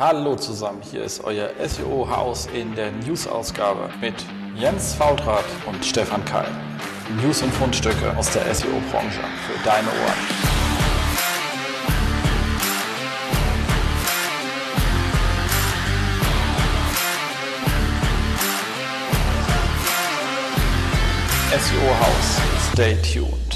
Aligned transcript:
Hallo 0.00 0.36
zusammen, 0.36 0.80
hier 0.80 1.02
ist 1.02 1.24
euer 1.24 1.50
SEO-Haus 1.58 2.46
in 2.54 2.72
der 2.76 2.92
News-Ausgabe 2.92 3.90
mit 4.00 4.14
Jens 4.54 4.94
Fautrat 4.94 5.44
und 5.66 5.84
Stefan 5.84 6.24
Keil. 6.24 6.46
News 7.20 7.42
und 7.42 7.52
Fundstücke 7.52 8.16
aus 8.16 8.30
der 8.30 8.42
SEO-Branche 8.54 9.18
für 9.18 9.64
deine 9.64 9.88
Ohren. 9.88 10.14
SEO-Haus, 21.50 22.72
stay 22.72 22.96
tuned. 23.02 23.47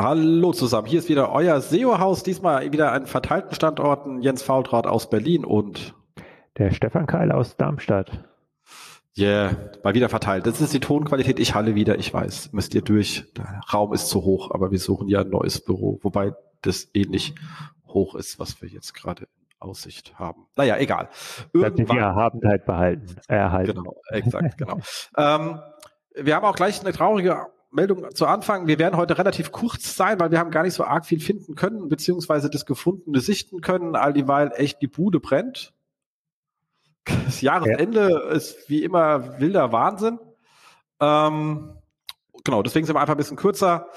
Hallo 0.00 0.52
zusammen, 0.52 0.86
hier 0.86 1.00
ist 1.00 1.08
wieder 1.08 1.32
euer 1.32 1.60
SEO-Haus, 1.60 2.22
diesmal 2.22 2.70
wieder 2.70 2.92
an 2.92 3.06
verteilten 3.06 3.52
Standorten. 3.52 4.22
Jens 4.22 4.44
Faultrat 4.44 4.86
aus 4.86 5.10
Berlin 5.10 5.44
und 5.44 5.96
der 6.56 6.70
Stefan 6.70 7.08
Keil 7.08 7.32
aus 7.32 7.56
Darmstadt. 7.56 8.24
Yeah, 9.18 9.56
mal 9.82 9.94
wieder 9.94 10.08
verteilt. 10.08 10.46
Das 10.46 10.60
ist 10.60 10.72
die 10.72 10.78
Tonqualität. 10.78 11.40
Ich 11.40 11.56
halle 11.56 11.74
wieder, 11.74 11.98
ich 11.98 12.14
weiß. 12.14 12.52
Müsst 12.52 12.76
ihr 12.76 12.82
durch. 12.82 13.24
Der 13.36 13.60
Raum 13.74 13.92
ist 13.92 14.06
zu 14.08 14.22
hoch, 14.22 14.52
aber 14.52 14.70
wir 14.70 14.78
suchen 14.78 15.08
ja 15.08 15.22
ein 15.22 15.30
neues 15.30 15.64
Büro, 15.64 15.98
wobei 16.02 16.32
das 16.62 16.88
ähnlich 16.94 17.34
hoch 17.88 18.14
ist, 18.14 18.38
was 18.38 18.62
wir 18.62 18.68
jetzt 18.68 18.94
gerade 18.94 19.24
in 19.24 19.28
Aussicht 19.58 20.16
haben. 20.16 20.46
Naja, 20.54 20.76
egal. 20.76 21.08
Irgendwann, 21.52 21.96
die 21.96 21.98
Erhabenheit 21.98 22.66
behalten, 22.66 23.16
erhalten. 23.26 23.74
Genau, 23.74 23.96
exakt, 24.10 24.58
genau. 24.58 24.78
ähm, 25.16 25.58
wir 26.14 26.36
haben 26.36 26.44
auch 26.44 26.54
gleich 26.54 26.80
eine 26.82 26.92
traurige 26.92 27.48
Meldung 27.70 28.14
zu 28.14 28.26
Anfang. 28.26 28.66
Wir 28.66 28.78
werden 28.78 28.96
heute 28.96 29.18
relativ 29.18 29.52
kurz 29.52 29.94
sein, 29.94 30.18
weil 30.20 30.30
wir 30.30 30.38
haben 30.38 30.50
gar 30.50 30.62
nicht 30.62 30.74
so 30.74 30.84
arg 30.84 31.04
viel 31.04 31.20
finden 31.20 31.54
können, 31.54 31.88
beziehungsweise 31.88 32.48
das 32.50 32.66
Gefundene 32.66 33.20
sichten 33.20 33.60
können, 33.60 33.94
all 33.94 34.12
dieweil 34.12 34.52
echt 34.54 34.80
die 34.80 34.86
Bude 34.86 35.20
brennt. 35.20 35.74
Das 37.04 37.40
Jahresende 37.40 38.10
ja. 38.10 38.30
ist 38.30 38.68
wie 38.68 38.82
immer 38.82 39.38
wilder 39.40 39.72
Wahnsinn. 39.72 40.18
Ähm, 41.00 41.78
genau, 42.44 42.62
deswegen 42.62 42.86
sind 42.86 42.94
wir 42.94 43.00
einfach 43.00 43.14
ein 43.14 43.18
bisschen 43.18 43.36
kürzer. 43.36 43.88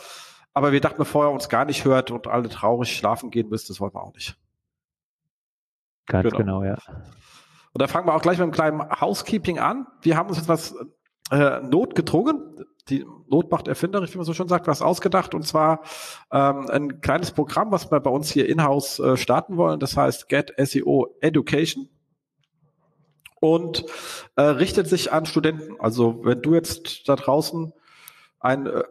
Aber 0.54 0.72
wir 0.72 0.82
dachten, 0.82 0.98
bevor 0.98 1.26
er 1.26 1.32
uns 1.32 1.50
gar 1.50 1.66
nicht 1.66 1.86
hört 1.86 2.12
und 2.12 2.28
alle 2.28 2.50
traurig 2.50 2.96
schlafen 2.96 3.32
gehen 3.32 3.50
müsst, 3.50 3.70
das 3.70 3.80
wollen 3.80 3.94
wir 3.94 4.04
auch 4.04 4.14
nicht. 4.14 4.38
Ganz 6.08 6.24
genau, 6.24 6.38
genau 6.38 6.64
ja. 6.64 6.78
Und 7.74 7.82
da 7.82 7.88
fangen 7.88 8.08
wir 8.08 8.14
auch 8.14 8.22
gleich 8.22 8.38
mit 8.38 8.44
einem 8.44 8.52
kleinen 8.52 9.02
Housekeeping 9.02 9.60
an. 9.60 9.88
Wir 10.02 10.18
haben 10.18 10.28
uns 10.28 10.38
jetzt 10.38 10.50
was 10.50 10.76
äh, 11.32 11.62
notgedrungen 11.62 12.66
die 12.92 13.06
Not 13.28 13.68
erfinderisch, 13.68 14.14
wie 14.14 14.18
man 14.18 14.26
so 14.26 14.34
schon 14.34 14.48
sagt, 14.48 14.68
was 14.68 14.82
ausgedacht 14.82 15.34
und 15.34 15.48
zwar 15.48 15.82
ähm, 16.32 16.70
ein 16.70 17.02
kleines 17.02 17.32
Programm, 17.32 17.72
was 17.72 17.92
wir 17.92 18.00
bei 18.00 18.10
uns 18.12 18.30
hier 18.30 18.48
in-house 18.48 19.00
äh, 19.00 19.18
starten 19.18 19.58
wollen. 19.58 19.80
Das 19.80 19.98
heißt 19.98 20.30
Get 20.30 20.54
SEO 20.58 21.16
Education 21.22 21.90
und 23.40 23.86
äh, 24.36 24.42
richtet 24.42 24.88
sich 24.88 25.12
an 25.12 25.26
Studenten. 25.26 25.80
Also 25.80 26.24
wenn 26.24 26.42
du 26.42 26.54
jetzt 26.54 27.10
da 27.10 27.16
draußen 27.16 27.74
ein, 28.40 28.68
äh, 28.68 28.84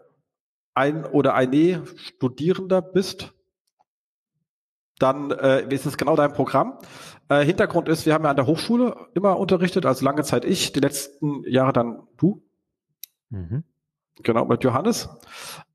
ein 0.75 1.05
oder 1.05 1.35
eine 1.35 1.85
Studierender 1.97 2.83
bist, 2.83 3.33
dann 4.99 5.31
äh, 5.31 5.73
ist 5.73 5.87
es 5.87 5.97
genau 5.97 6.17
dein 6.17 6.33
Programm. 6.33 6.79
Äh, 7.29 7.45
Hintergrund 7.45 7.89
ist, 7.89 8.05
wir 8.07 8.13
haben 8.13 8.25
ja 8.25 8.31
an 8.31 8.37
der 8.37 8.47
Hochschule 8.47 9.09
immer 9.15 9.39
unterrichtet, 9.39 9.87
also 9.87 10.05
lange 10.05 10.25
Zeit 10.25 10.45
ich, 10.45 10.73
die 10.73 10.81
letzten 10.81 11.43
Jahre 11.45 11.73
dann 11.73 12.07
du. 12.19 12.43
Mhm. 13.31 13.65
Genau, 14.23 14.45
mit 14.45 14.63
Johannes. 14.65 15.09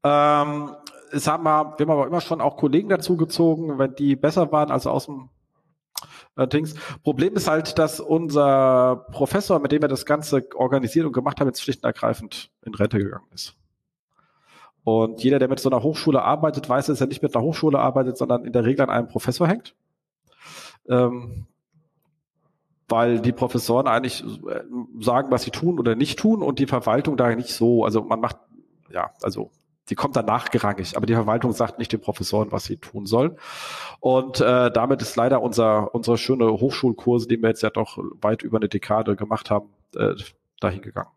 Ähm, 0.04 0.76
es 1.12 1.28
haben 1.28 1.44
wir, 1.44 1.76
wir 1.78 1.86
haben 1.86 1.92
aber 1.92 2.08
immer 2.08 2.22
schon 2.22 2.42
auch 2.42 2.58
Kollegen 2.58 2.90
dazu 2.90 3.18
gezogen, 3.18 3.78
wenn 3.80 3.96
die 3.96 4.16
besser 4.16 4.52
waren, 4.52 4.72
also 4.72 4.90
aus 4.90 5.06
dem 5.06 5.30
äh, 6.36 6.48
Dings. 6.48 6.76
Problem 7.04 7.36
ist 7.36 7.48
halt, 7.48 7.78
dass 7.80 8.00
unser 8.00 9.06
Professor, 9.12 9.60
mit 9.60 9.72
dem 9.72 9.82
wir 9.82 9.88
das 9.88 10.06
Ganze 10.06 10.48
organisiert 10.56 11.06
und 11.06 11.14
gemacht 11.14 11.40
haben, 11.40 11.48
jetzt 11.48 11.62
schlicht 11.62 11.84
und 11.84 11.88
ergreifend 11.88 12.52
in 12.64 12.76
Rente 12.76 12.98
gegangen 12.98 13.28
ist. 13.34 13.56
Und 14.84 15.24
jeder, 15.24 15.40
der 15.40 15.48
mit 15.48 15.60
so 15.60 15.70
einer 15.70 15.82
Hochschule 15.82 16.22
arbeitet, 16.22 16.70
weiß, 16.70 16.88
dass 16.88 17.02
er 17.02 17.08
nicht 17.08 17.24
mit 17.24 17.36
einer 17.36 17.44
Hochschule 17.44 17.80
arbeitet, 17.80 18.18
sondern 18.18 18.46
in 18.46 18.54
der 18.54 18.66
Regel 18.66 18.84
an 18.84 18.92
einem 18.92 19.08
Professor 19.08 19.48
hängt. 19.48 19.76
Ähm, 20.88 21.48
weil 22.88 23.20
die 23.20 23.32
Professoren 23.32 23.88
eigentlich 23.88 24.24
äh, 24.24 24.62
sagen, 25.00 25.32
was 25.32 25.44
sie 25.44 25.52
tun 25.52 25.80
oder 25.80 25.96
nicht 25.96 26.20
tun 26.20 26.42
und 26.42 26.60
die 26.60 26.68
Verwaltung 26.68 27.18
da 27.18 27.34
nicht 27.36 27.54
so, 27.54 27.84
also 27.84 28.04
man 28.04 28.20
macht, 28.20 28.38
ja, 28.92 29.12
also 29.22 29.52
die 29.90 29.96
kommt 29.96 30.16
dann 30.16 30.26
nachgerangig, 30.26 30.98
aber 30.98 31.06
die 31.06 31.14
Verwaltung 31.14 31.52
sagt 31.52 31.78
nicht 31.78 31.92
den 31.92 32.02
Professoren, 32.02 32.52
was 32.52 32.66
sie 32.66 32.78
tun 32.78 33.06
sollen. 33.06 33.38
Und 34.00 34.42
äh, 34.42 34.72
damit 34.72 35.02
ist 35.02 35.16
leider 35.16 35.42
unser 35.42 35.94
unsere 35.94 36.18
schöne 36.18 36.52
Hochschulkurse, 36.52 37.28
die 37.28 37.40
wir 37.42 37.50
jetzt 37.50 37.62
ja 37.62 37.70
doch 37.70 38.00
weit 38.22 38.42
über 38.42 38.58
eine 38.58 38.68
Dekade 38.68 39.16
gemacht 39.16 39.52
haben, 39.52 39.70
äh, 39.96 40.16
dahin 40.60 40.82
gegangen. 40.82 41.10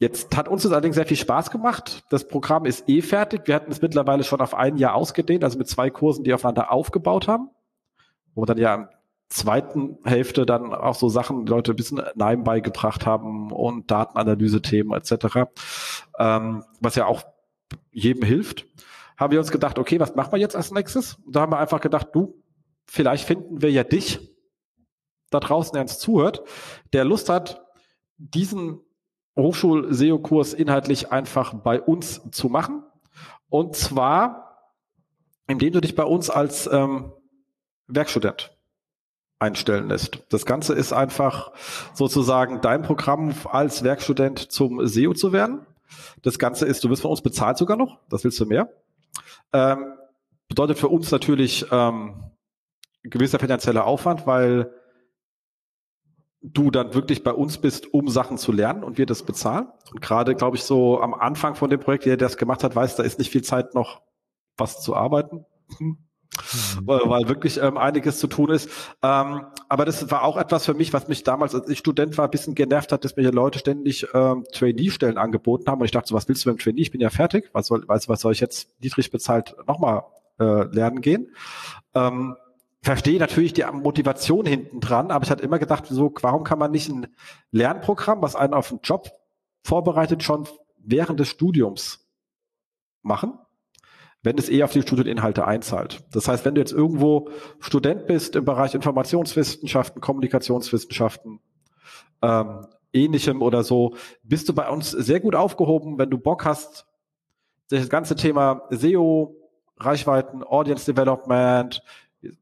Jetzt 0.00 0.34
hat 0.36 0.48
uns 0.48 0.62
das 0.62 0.72
allerdings 0.72 0.96
sehr 0.96 1.06
viel 1.06 1.16
Spaß 1.16 1.50
gemacht. 1.50 2.04
Das 2.08 2.26
Programm 2.26 2.64
ist 2.64 2.88
eh 2.88 3.02
fertig. 3.02 3.42
Wir 3.44 3.54
hatten 3.54 3.70
es 3.70 3.82
mittlerweile 3.82 4.24
schon 4.24 4.40
auf 4.40 4.54
ein 4.54 4.78
Jahr 4.78 4.94
ausgedehnt, 4.94 5.44
also 5.44 5.58
mit 5.58 5.68
zwei 5.68 5.90
Kursen, 5.90 6.24
die 6.24 6.32
aufeinander 6.32 6.72
aufgebaut 6.72 7.28
haben, 7.28 7.50
wo 8.34 8.42
wir 8.42 8.46
dann 8.46 8.58
ja 8.58 8.88
zweiten 9.30 9.98
Hälfte 10.04 10.44
dann 10.44 10.74
auch 10.74 10.96
so 10.96 11.08
Sachen, 11.08 11.46
die 11.46 11.50
Leute 11.50 11.72
ein 11.72 11.76
bisschen 11.76 12.02
Nein 12.16 12.44
beigebracht 12.44 13.06
haben 13.06 13.52
und 13.52 13.90
Datenanalyse-Themen 13.90 14.92
etc., 14.92 15.46
ähm, 16.18 16.64
was 16.80 16.96
ja 16.96 17.06
auch 17.06 17.22
jedem 17.92 18.24
hilft, 18.24 18.66
haben 19.16 19.32
wir 19.32 19.38
uns 19.38 19.52
gedacht, 19.52 19.78
okay, 19.78 20.00
was 20.00 20.14
machen 20.16 20.32
wir 20.32 20.38
jetzt 20.38 20.56
als 20.56 20.72
nächstes? 20.72 21.14
Und 21.24 21.36
da 21.36 21.42
haben 21.42 21.52
wir 21.52 21.58
einfach 21.58 21.80
gedacht, 21.80 22.08
du, 22.12 22.42
vielleicht 22.86 23.24
finden 23.24 23.62
wir 23.62 23.70
ja 23.70 23.84
dich 23.84 24.34
da 25.30 25.38
draußen, 25.38 25.72
der 25.74 25.82
uns 25.82 25.98
zuhört, 25.98 26.42
der 26.92 27.04
Lust 27.04 27.28
hat, 27.28 27.62
diesen 28.16 28.80
Hochschul-SEO-Kurs 29.38 30.54
inhaltlich 30.54 31.12
einfach 31.12 31.54
bei 31.54 31.80
uns 31.80 32.20
zu 32.32 32.48
machen. 32.48 32.82
Und 33.48 33.76
zwar, 33.76 34.72
indem 35.46 35.72
du 35.72 35.80
dich 35.80 35.94
bei 35.94 36.04
uns 36.04 36.30
als 36.30 36.68
ähm, 36.72 37.12
Werkstudent 37.86 38.56
einstellen 39.40 39.88
lässt. 39.88 40.22
Das 40.28 40.46
Ganze 40.46 40.74
ist 40.74 40.92
einfach 40.92 41.50
sozusagen 41.94 42.60
dein 42.60 42.82
Programm 42.82 43.34
als 43.50 43.82
Werkstudent 43.82 44.38
zum 44.52 44.86
SEO 44.86 45.14
zu 45.14 45.32
werden. 45.32 45.66
Das 46.22 46.38
Ganze 46.38 46.66
ist, 46.66 46.84
du 46.84 46.90
wirst 46.90 47.02
von 47.02 47.10
uns 47.10 47.22
bezahlt 47.22 47.58
sogar 47.58 47.76
noch, 47.76 47.98
das 48.08 48.22
willst 48.22 48.38
du 48.38 48.46
mehr. 48.46 48.70
Ähm, 49.52 49.94
bedeutet 50.48 50.78
für 50.78 50.88
uns 50.88 51.10
natürlich 51.10 51.66
ähm, 51.72 52.22
gewisser 53.02 53.38
finanzieller 53.38 53.86
Aufwand, 53.86 54.26
weil 54.26 54.72
du 56.42 56.70
dann 56.70 56.94
wirklich 56.94 57.22
bei 57.22 57.32
uns 57.32 57.58
bist, 57.58 57.92
um 57.92 58.08
Sachen 58.08 58.38
zu 58.38 58.52
lernen 58.52 58.84
und 58.84 58.98
wir 58.98 59.06
das 59.06 59.22
bezahlen. 59.22 59.68
Und 59.90 60.00
gerade, 60.00 60.34
glaube 60.34 60.56
ich, 60.56 60.64
so 60.64 61.00
am 61.00 61.14
Anfang 61.14 61.54
von 61.54 61.70
dem 61.70 61.80
Projekt, 61.80 62.06
der 62.06 62.16
das 62.16 62.36
gemacht 62.36 62.64
hat, 62.64 62.74
weiß, 62.74 62.96
da 62.96 63.02
ist 63.02 63.18
nicht 63.18 63.30
viel 63.30 63.42
Zeit 63.42 63.74
noch 63.74 64.02
was 64.56 64.80
zu 64.80 64.94
arbeiten. 64.94 65.44
Mhm. 66.36 66.86
weil, 66.86 67.00
weil 67.06 67.28
wirklich 67.28 67.60
ähm, 67.60 67.76
einiges 67.76 68.18
zu 68.18 68.26
tun 68.26 68.50
ist. 68.50 68.70
Ähm, 69.02 69.46
aber 69.68 69.84
das 69.84 70.10
war 70.10 70.22
auch 70.22 70.36
etwas 70.36 70.64
für 70.64 70.74
mich, 70.74 70.92
was 70.92 71.08
mich 71.08 71.24
damals, 71.24 71.54
als 71.54 71.68
ich 71.68 71.78
Student 71.78 72.16
war, 72.18 72.26
ein 72.26 72.30
bisschen 72.30 72.54
genervt 72.54 72.92
hat, 72.92 73.04
dass 73.04 73.16
mir 73.16 73.22
hier 73.22 73.32
Leute 73.32 73.58
ständig 73.58 74.06
ähm, 74.14 74.44
Trainee-Stellen 74.52 75.18
angeboten 75.18 75.70
haben. 75.70 75.80
Und 75.80 75.86
ich 75.86 75.90
dachte 75.90 76.08
so, 76.08 76.14
was 76.14 76.28
willst 76.28 76.44
du 76.44 76.50
mit 76.50 76.58
dem 76.58 76.62
Trainee? 76.62 76.82
Ich 76.82 76.90
bin 76.90 77.00
ja 77.00 77.10
fertig. 77.10 77.50
Was 77.52 77.66
soll, 77.66 77.82
du, 77.82 77.88
was 77.88 78.20
soll 78.20 78.32
ich 78.32 78.40
jetzt 78.40 78.68
niedrig 78.80 79.10
bezahlt 79.10 79.56
nochmal 79.66 80.04
äh, 80.38 80.64
lernen 80.64 81.00
gehen? 81.00 81.34
Ähm, 81.94 82.36
verstehe 82.82 83.18
natürlich 83.18 83.52
die 83.52 83.64
Motivation 83.64 84.46
hinten 84.46 84.80
dran, 84.80 85.10
aber 85.10 85.24
ich 85.24 85.30
hatte 85.30 85.42
immer 85.42 85.58
gedacht, 85.58 85.86
so, 85.88 86.14
warum 86.20 86.44
kann 86.44 86.58
man 86.58 86.70
nicht 86.70 86.88
ein 86.88 87.08
Lernprogramm, 87.50 88.22
was 88.22 88.36
einen 88.36 88.54
auf 88.54 88.70
einen 88.70 88.80
Job 88.82 89.10
vorbereitet, 89.64 90.22
schon 90.22 90.48
während 90.78 91.20
des 91.20 91.28
Studiums 91.28 92.08
machen? 93.02 93.38
Wenn 94.22 94.36
es 94.36 94.48
eher 94.48 94.66
auf 94.66 94.72
die 94.72 94.82
Studieninhalte 94.82 95.46
einzahlt. 95.46 96.04
Das 96.12 96.28
heißt, 96.28 96.44
wenn 96.44 96.54
du 96.54 96.60
jetzt 96.60 96.72
irgendwo 96.72 97.30
Student 97.58 98.06
bist 98.06 98.36
im 98.36 98.44
Bereich 98.44 98.74
Informationswissenschaften, 98.74 100.00
Kommunikationswissenschaften, 100.00 101.40
ähm, 102.22 102.66
ähnlichem 102.92 103.40
oder 103.40 103.62
so, 103.62 103.94
bist 104.22 104.48
du 104.48 104.54
bei 104.54 104.68
uns 104.68 104.90
sehr 104.90 105.20
gut 105.20 105.34
aufgehoben, 105.34 105.98
wenn 105.98 106.10
du 106.10 106.18
Bock 106.18 106.44
hast, 106.44 106.86
das 107.70 107.88
ganze 107.88 108.16
Thema 108.16 108.62
SEO, 108.70 109.36
Reichweiten, 109.78 110.42
Audience 110.44 110.92
Development, 110.92 111.82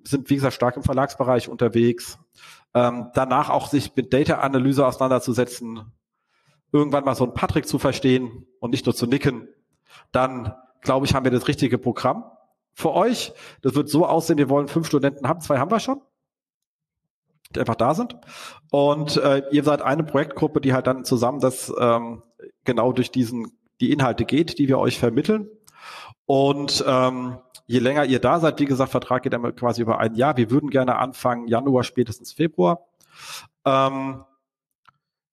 sind 0.02 0.28
wie 0.30 0.34
gesagt 0.34 0.54
stark 0.54 0.76
im 0.76 0.82
Verlagsbereich 0.82 1.48
unterwegs. 1.48 2.18
Ähm, 2.74 3.10
danach 3.14 3.50
auch 3.50 3.68
sich 3.68 3.94
mit 3.94 4.12
Data-Analyse 4.12 4.84
auseinanderzusetzen, 4.84 5.92
irgendwann 6.72 7.04
mal 7.04 7.14
so 7.14 7.24
ein 7.24 7.34
Patrick 7.34 7.66
zu 7.66 7.78
verstehen 7.78 8.46
und 8.58 8.70
nicht 8.70 8.86
nur 8.86 8.94
zu 8.94 9.06
nicken, 9.06 9.48
dann 10.12 10.54
glaube 10.82 11.06
ich, 11.06 11.14
haben 11.14 11.24
wir 11.24 11.30
das 11.30 11.48
richtige 11.48 11.78
Programm 11.78 12.24
für 12.72 12.92
euch. 12.92 13.32
Das 13.62 13.74
wird 13.74 13.88
so 13.88 14.06
aussehen, 14.06 14.38
wir 14.38 14.48
wollen 14.48 14.68
fünf 14.68 14.86
Studenten 14.86 15.28
haben, 15.28 15.40
zwei 15.40 15.58
haben 15.58 15.70
wir 15.70 15.80
schon, 15.80 16.00
die 17.54 17.60
einfach 17.60 17.74
da 17.74 17.94
sind. 17.94 18.16
Und 18.70 19.16
äh, 19.16 19.42
ihr 19.50 19.64
seid 19.64 19.82
eine 19.82 20.04
Projektgruppe, 20.04 20.60
die 20.60 20.72
halt 20.72 20.86
dann 20.86 21.04
zusammen 21.04 21.40
das 21.40 21.72
ähm, 21.78 22.22
genau 22.64 22.92
durch 22.92 23.10
diesen 23.10 23.58
die 23.80 23.92
Inhalte 23.92 24.24
geht, 24.24 24.58
die 24.58 24.68
wir 24.68 24.78
euch 24.78 24.98
vermitteln. 24.98 25.48
Und 26.26 26.84
ähm, 26.86 27.38
je 27.66 27.78
länger 27.78 28.04
ihr 28.04 28.18
da 28.18 28.40
seid, 28.40 28.60
wie 28.60 28.64
gesagt, 28.64 28.90
Vertrag 28.90 29.22
geht 29.22 29.32
dann 29.32 29.54
quasi 29.54 29.82
über 29.82 29.98
ein 29.98 30.14
Jahr. 30.14 30.36
Wir 30.36 30.50
würden 30.50 30.70
gerne 30.70 30.96
anfangen, 30.96 31.48
Januar, 31.48 31.84
spätestens 31.84 32.32
Februar. 32.32 32.86
Ähm, 33.64 34.24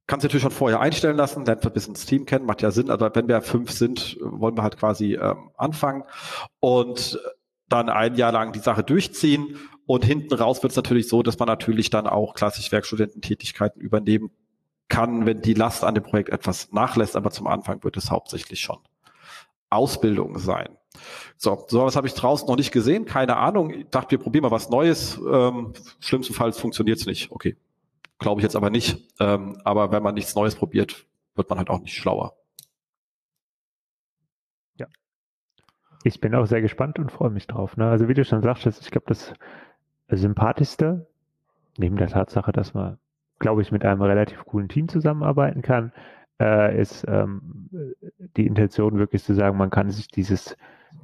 Kannst 0.07 0.23
natürlich 0.23 0.43
schon 0.43 0.51
vorher 0.51 0.79
einstellen 0.79 1.17
lassen, 1.17 1.45
lernt 1.45 1.65
ein 1.65 1.73
bisschen 1.73 1.95
das 1.95 2.05
Team 2.05 2.25
kennen, 2.25 2.45
macht 2.45 2.61
ja 2.61 2.69
Sinn. 2.71 2.91
Also 2.91 3.09
wenn 3.13 3.27
wir 3.27 3.41
fünf 3.41 3.71
sind, 3.71 4.17
wollen 4.21 4.55
wir 4.55 4.61
halt 4.61 4.77
quasi 4.77 5.15
ähm, 5.15 5.49
anfangen 5.57 6.03
und 6.59 7.19
dann 7.69 7.89
ein 7.89 8.15
Jahr 8.15 8.31
lang 8.31 8.51
die 8.51 8.59
Sache 8.59 8.83
durchziehen. 8.83 9.57
Und 9.87 10.03
hinten 10.05 10.33
raus 10.33 10.63
wird 10.63 10.71
es 10.71 10.77
natürlich 10.77 11.07
so, 11.07 11.23
dass 11.23 11.39
man 11.39 11.47
natürlich 11.47 11.89
dann 11.89 12.07
auch 12.07 12.33
klassisch 12.33 12.71
Werkstudententätigkeiten 12.71 13.81
übernehmen 13.81 14.31
kann, 14.87 15.25
wenn 15.25 15.41
die 15.41 15.53
Last 15.53 15.83
an 15.83 15.95
dem 15.95 16.03
Projekt 16.03 16.29
etwas 16.29 16.71
nachlässt. 16.71 17.15
Aber 17.15 17.31
zum 17.31 17.47
Anfang 17.47 17.83
wird 17.83 17.97
es 17.97 18.11
hauptsächlich 18.11 18.61
schon 18.61 18.79
Ausbildung 19.69 20.37
sein. 20.37 20.69
So, 21.37 21.65
sowas 21.67 21.95
habe 21.95 22.07
ich 22.07 22.13
draußen 22.13 22.47
noch 22.47 22.55
nicht 22.55 22.71
gesehen, 22.71 23.05
keine 23.05 23.37
Ahnung. 23.37 23.71
Ich 23.71 23.87
dachte, 23.89 24.11
wir 24.11 24.19
probieren 24.19 24.43
mal 24.43 24.51
was 24.51 24.69
Neues. 24.69 25.19
Ähm, 25.31 25.73
schlimmstenfalls 25.99 26.59
funktioniert 26.59 26.99
es 26.99 27.05
nicht. 27.05 27.31
Okay, 27.31 27.57
Glaube 28.19 28.39
ich 28.39 28.43
jetzt 28.43 28.55
aber 28.55 28.69
nicht. 28.69 29.13
Ähm, 29.19 29.59
aber 29.63 29.91
wenn 29.91 30.03
man 30.03 30.15
nichts 30.15 30.35
Neues 30.35 30.55
probiert, 30.55 31.05
wird 31.35 31.49
man 31.49 31.57
halt 31.57 31.69
auch 31.69 31.81
nicht 31.81 31.95
schlauer. 31.95 32.35
Ja. 34.77 34.87
Ich 36.03 36.21
bin 36.21 36.33
auch 36.33 36.45
sehr 36.45 36.61
gespannt 36.61 36.97
und 36.97 37.11
freue 37.11 37.29
mich 37.29 37.47
drauf. 37.47 37.77
Ne? 37.77 37.89
Also 37.89 38.07
wie 38.07 38.13
du 38.13 38.23
schon 38.23 38.41
sagtest, 38.41 38.81
ich 38.81 38.91
glaube, 38.91 39.07
das 39.07 39.33
Sympathischste, 40.07 41.07
neben 41.77 41.97
der 41.97 42.07
Tatsache, 42.07 42.51
dass 42.51 42.73
man, 42.73 42.97
glaube 43.39 43.61
ich, 43.61 43.71
mit 43.71 43.83
einem 43.83 44.01
relativ 44.01 44.45
coolen 44.45 44.69
Team 44.69 44.87
zusammenarbeiten 44.87 45.61
kann, 45.61 45.91
äh, 46.39 46.79
ist 46.79 47.05
ähm, 47.07 47.69
die 48.37 48.45
Intention 48.45 48.97
wirklich 48.97 49.23
zu 49.23 49.33
sagen, 49.33 49.57
man 49.57 49.69
kann 49.69 49.89
sich 49.89 50.07
dieses 50.07 50.57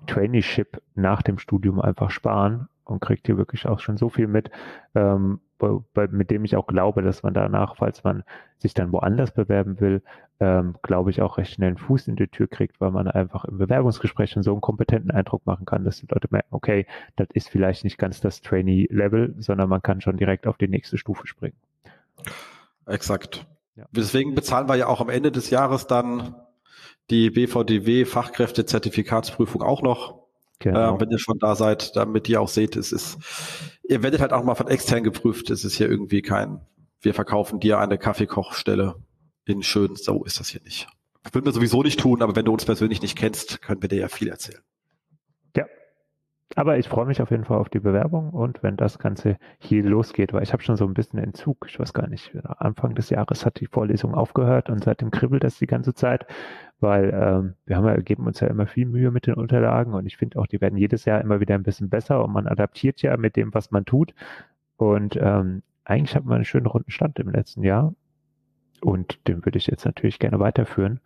Traineeship 0.08 0.82
nach 0.96 1.22
dem 1.22 1.38
Studium 1.38 1.80
einfach 1.80 2.12
sparen 2.12 2.68
und 2.86 3.02
kriegt 3.02 3.28
hier 3.28 3.38
wirklich 3.38 3.68
auch 3.68 3.80
schon 3.80 3.98
so 3.98 4.10
viel 4.10 4.28
mit. 4.28 4.52
Ähm, 4.96 5.40
bei, 5.62 6.08
mit 6.08 6.32
dem 6.32 6.44
ich 6.44 6.56
auch 6.56 6.68
glaube, 6.68 7.02
dass 7.02 7.24
man 7.24 7.34
danach, 7.34 7.78
falls 7.78 8.04
man 8.04 8.24
sich 8.58 8.74
dann 8.74 8.92
woanders 8.92 9.32
bewerben 9.32 9.80
will, 9.80 10.02
ähm, 10.40 10.76
glaube 10.82 11.12
ich 11.12 11.22
auch 11.22 11.38
recht 11.38 11.54
schnell 11.54 11.70
einen 11.70 11.78
Fuß 11.78 12.08
in 12.08 12.16
die 12.16 12.28
Tür 12.28 12.48
kriegt, 12.48 12.82
weil 12.82 12.92
man 12.92 13.08
einfach 13.08 13.46
im 13.46 13.58
Bewerbungsgespräch 13.58 14.32
schon 14.32 14.44
so 14.44 14.52
einen 14.52 14.62
kompetenten 14.62 15.12
Eindruck 15.12 15.46
machen 15.46 15.66
kann, 15.66 15.84
dass 15.84 16.00
die 16.00 16.08
Leute 16.10 16.28
merken, 16.32 16.48
okay, 16.52 16.88
das 17.16 17.28
ist 17.34 17.50
vielleicht 17.50 17.84
nicht 17.84 17.98
ganz 17.98 18.22
das 18.22 18.42
Trainee-Level, 18.42 19.36
sondern 19.38 19.70
man 19.70 19.82
kann 19.82 20.02
schon 20.02 20.18
direkt 20.18 20.48
auf 20.48 20.58
die 20.58 20.68
nächste 20.68 20.98
Stufe 20.98 21.28
springen. 21.28 21.56
Exakt. 22.88 23.46
Ja. 23.76 23.86
Deswegen 23.92 24.36
bezahlen 24.36 24.68
wir 24.68 24.76
ja 24.76 24.88
auch 24.88 25.00
am 25.00 25.10
Ende 25.10 25.32
des 25.32 25.50
Jahres 25.50 25.88
dann 25.88 26.36
die 27.10 27.30
BVDW 27.30 28.06
Fachkräfte-Zertifikatsprüfung 28.06 29.62
auch 29.62 29.82
noch. 29.82 30.21
Genau. 30.62 30.96
Äh, 30.96 31.02
wenn 31.02 31.10
ihr 31.10 31.20
schon 31.20 31.38
da 31.40 31.56
seid, 31.56 31.96
damit 31.96 32.30
ihr 32.30 32.42
auch 32.42 32.48
seht, 32.48 32.76
es 32.76 32.92
ist 32.92 33.18
ihr 33.92 34.04
werdet 34.04 34.22
halt 34.22 34.32
auch 34.32 34.44
mal 34.44 34.56
von 34.56 34.70
extern 34.70 35.04
geprüft. 35.04 35.50
Es 35.50 35.66
ist 35.66 35.76
hier 35.76 35.90
irgendwie 35.90 36.22
kein, 36.22 36.62
wir 37.02 37.14
verkaufen 37.14 37.60
dir 37.60 37.78
eine 37.80 37.98
Kaffeekochstelle 37.98 38.96
in 39.46 39.64
schön. 39.64 39.96
So 39.96 40.24
ist 40.24 40.40
das 40.40 40.48
hier 40.48 40.62
nicht. 40.62 40.88
Würden 41.32 41.46
wir 41.46 41.52
sowieso 41.52 41.84
nicht 41.84 42.00
tun, 42.00 42.22
aber 42.22 42.36
wenn 42.36 42.46
du 42.46 42.54
uns 42.54 42.66
persönlich 42.66 43.02
nicht 43.02 43.18
kennst, 43.18 43.62
können 43.62 43.82
wir 43.82 43.90
dir 43.90 44.00
ja 44.00 44.08
viel 44.08 44.30
erzählen. 44.30 44.62
Ja. 45.56 45.66
Aber 46.56 46.78
ich 46.78 46.88
freue 46.88 47.06
mich 47.06 47.22
auf 47.22 47.32
jeden 47.32 47.44
Fall 47.44 47.58
auf 47.60 47.70
die 47.70 47.80
Bewerbung 47.80 48.30
und 48.32 48.64
wenn 48.64 48.78
das 48.78 48.98
Ganze 48.98 49.38
hier 49.60 49.84
losgeht, 49.84 50.34
weil 50.34 50.44
ich 50.44 50.54
habe 50.54 50.64
schon 50.64 50.78
so 50.78 50.86
ein 50.86 50.94
bisschen 50.94 51.20
Entzug. 51.20 51.66
Ich 51.68 51.78
weiß 51.78 51.94
gar 51.94 52.08
nicht, 52.08 52.32
Anfang 52.44 52.96
des 52.96 53.10
Jahres 53.10 53.46
hat 53.46 53.60
die 53.60 53.68
Vorlesung 53.68 54.16
aufgehört 54.16 54.70
und 54.70 54.84
seitdem 54.84 55.12
kribbelt 55.12 55.44
das 55.44 55.60
die 55.60 55.68
ganze 55.68 55.94
Zeit, 55.94 56.26
weil 56.82 57.14
ähm, 57.14 57.54
wir 57.66 57.78
haben 57.78 57.88
ja, 57.88 57.96
geben 57.98 58.28
uns 58.28 58.40
ja 58.40 58.48
immer 58.48 58.68
viel 58.68 58.86
Mühe 58.86 59.12
mit 59.12 59.28
den 59.28 59.36
Unterlagen 59.36 59.94
und 59.94 60.06
ich 60.06 60.18
finde 60.18 60.40
auch, 60.40 60.48
die 60.48 60.60
werden 60.60 60.78
jedes 60.78 61.06
Jahr 61.06 61.22
immer 61.22 61.40
wieder 61.40 61.56
ein 61.56 61.64
bisschen 61.64 61.90
besser 61.90 62.24
und 62.24 62.34
man 62.34 62.48
adaptiert 62.48 63.02
ja 63.02 63.16
mit 63.18 63.36
dem, 63.36 63.54
was 63.54 63.72
man 63.72 63.86
tut. 63.86 64.14
Und 64.78 65.16
ähm, 65.16 65.62
eigentlich 65.86 66.16
hat 66.16 66.26
man 66.26 66.36
einen 66.36 66.46
schönen 66.46 66.66
runden 66.66 66.92
Stand 66.92 67.20
im 67.20 67.30
letzten 67.30 67.64
Jahr 67.64 67.94
und 68.82 69.28
den 69.28 69.46
würde 69.46 69.58
ich 69.58 69.68
jetzt 69.68 69.86
natürlich 69.86 70.20
gerne 70.20 70.40
weiterführen. 70.40 71.00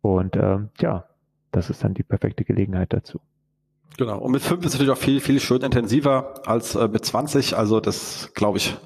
Und 0.00 0.36
ähm, 0.36 0.70
ja, 0.80 1.04
das 1.50 1.70
ist 1.70 1.84
dann 1.84 1.94
die 1.94 2.02
perfekte 2.02 2.44
Gelegenheit 2.44 2.92
dazu. 2.92 3.20
Genau. 3.96 4.18
Und 4.18 4.32
mit 4.32 4.42
fünf 4.42 4.64
ist 4.64 4.72
natürlich 4.72 4.92
auch 4.92 4.98
viel, 4.98 5.20
viel 5.20 5.38
schön 5.40 5.62
intensiver 5.62 6.46
als 6.46 6.74
äh, 6.74 6.88
mit 6.88 7.04
20. 7.04 7.56
Also 7.56 7.80
das, 7.80 8.32
glaube 8.34 8.58
ich, 8.58 8.76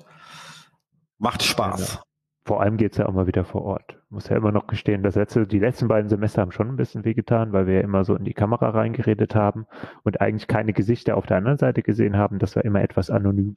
macht 1.18 1.42
Spaß. 1.42 1.94
Ja, 1.94 2.02
vor 2.44 2.60
allem 2.60 2.76
geht's 2.76 2.98
ja 2.98 3.06
auch 3.06 3.12
mal 3.12 3.26
wieder 3.26 3.44
vor 3.44 3.62
Ort. 3.62 3.97
Muss 4.10 4.28
ja 4.30 4.36
immer 4.36 4.52
noch 4.52 4.66
gestehen, 4.66 5.02
das 5.02 5.16
letzte, 5.16 5.46
die 5.46 5.58
letzten 5.58 5.86
beiden 5.86 6.08
Semester 6.08 6.40
haben 6.40 6.52
schon 6.52 6.68
ein 6.68 6.76
bisschen 6.76 7.04
wehgetan, 7.04 7.52
weil 7.52 7.66
wir 7.66 7.74
ja 7.74 7.80
immer 7.82 8.04
so 8.04 8.14
in 8.14 8.24
die 8.24 8.32
Kamera 8.32 8.70
reingeredet 8.70 9.34
haben 9.34 9.66
und 10.02 10.22
eigentlich 10.22 10.46
keine 10.46 10.72
Gesichter 10.72 11.18
auf 11.18 11.26
der 11.26 11.36
anderen 11.36 11.58
Seite 11.58 11.82
gesehen 11.82 12.16
haben. 12.16 12.38
Das 12.38 12.56
war 12.56 12.64
immer 12.64 12.80
etwas 12.80 13.10
anonym. 13.10 13.56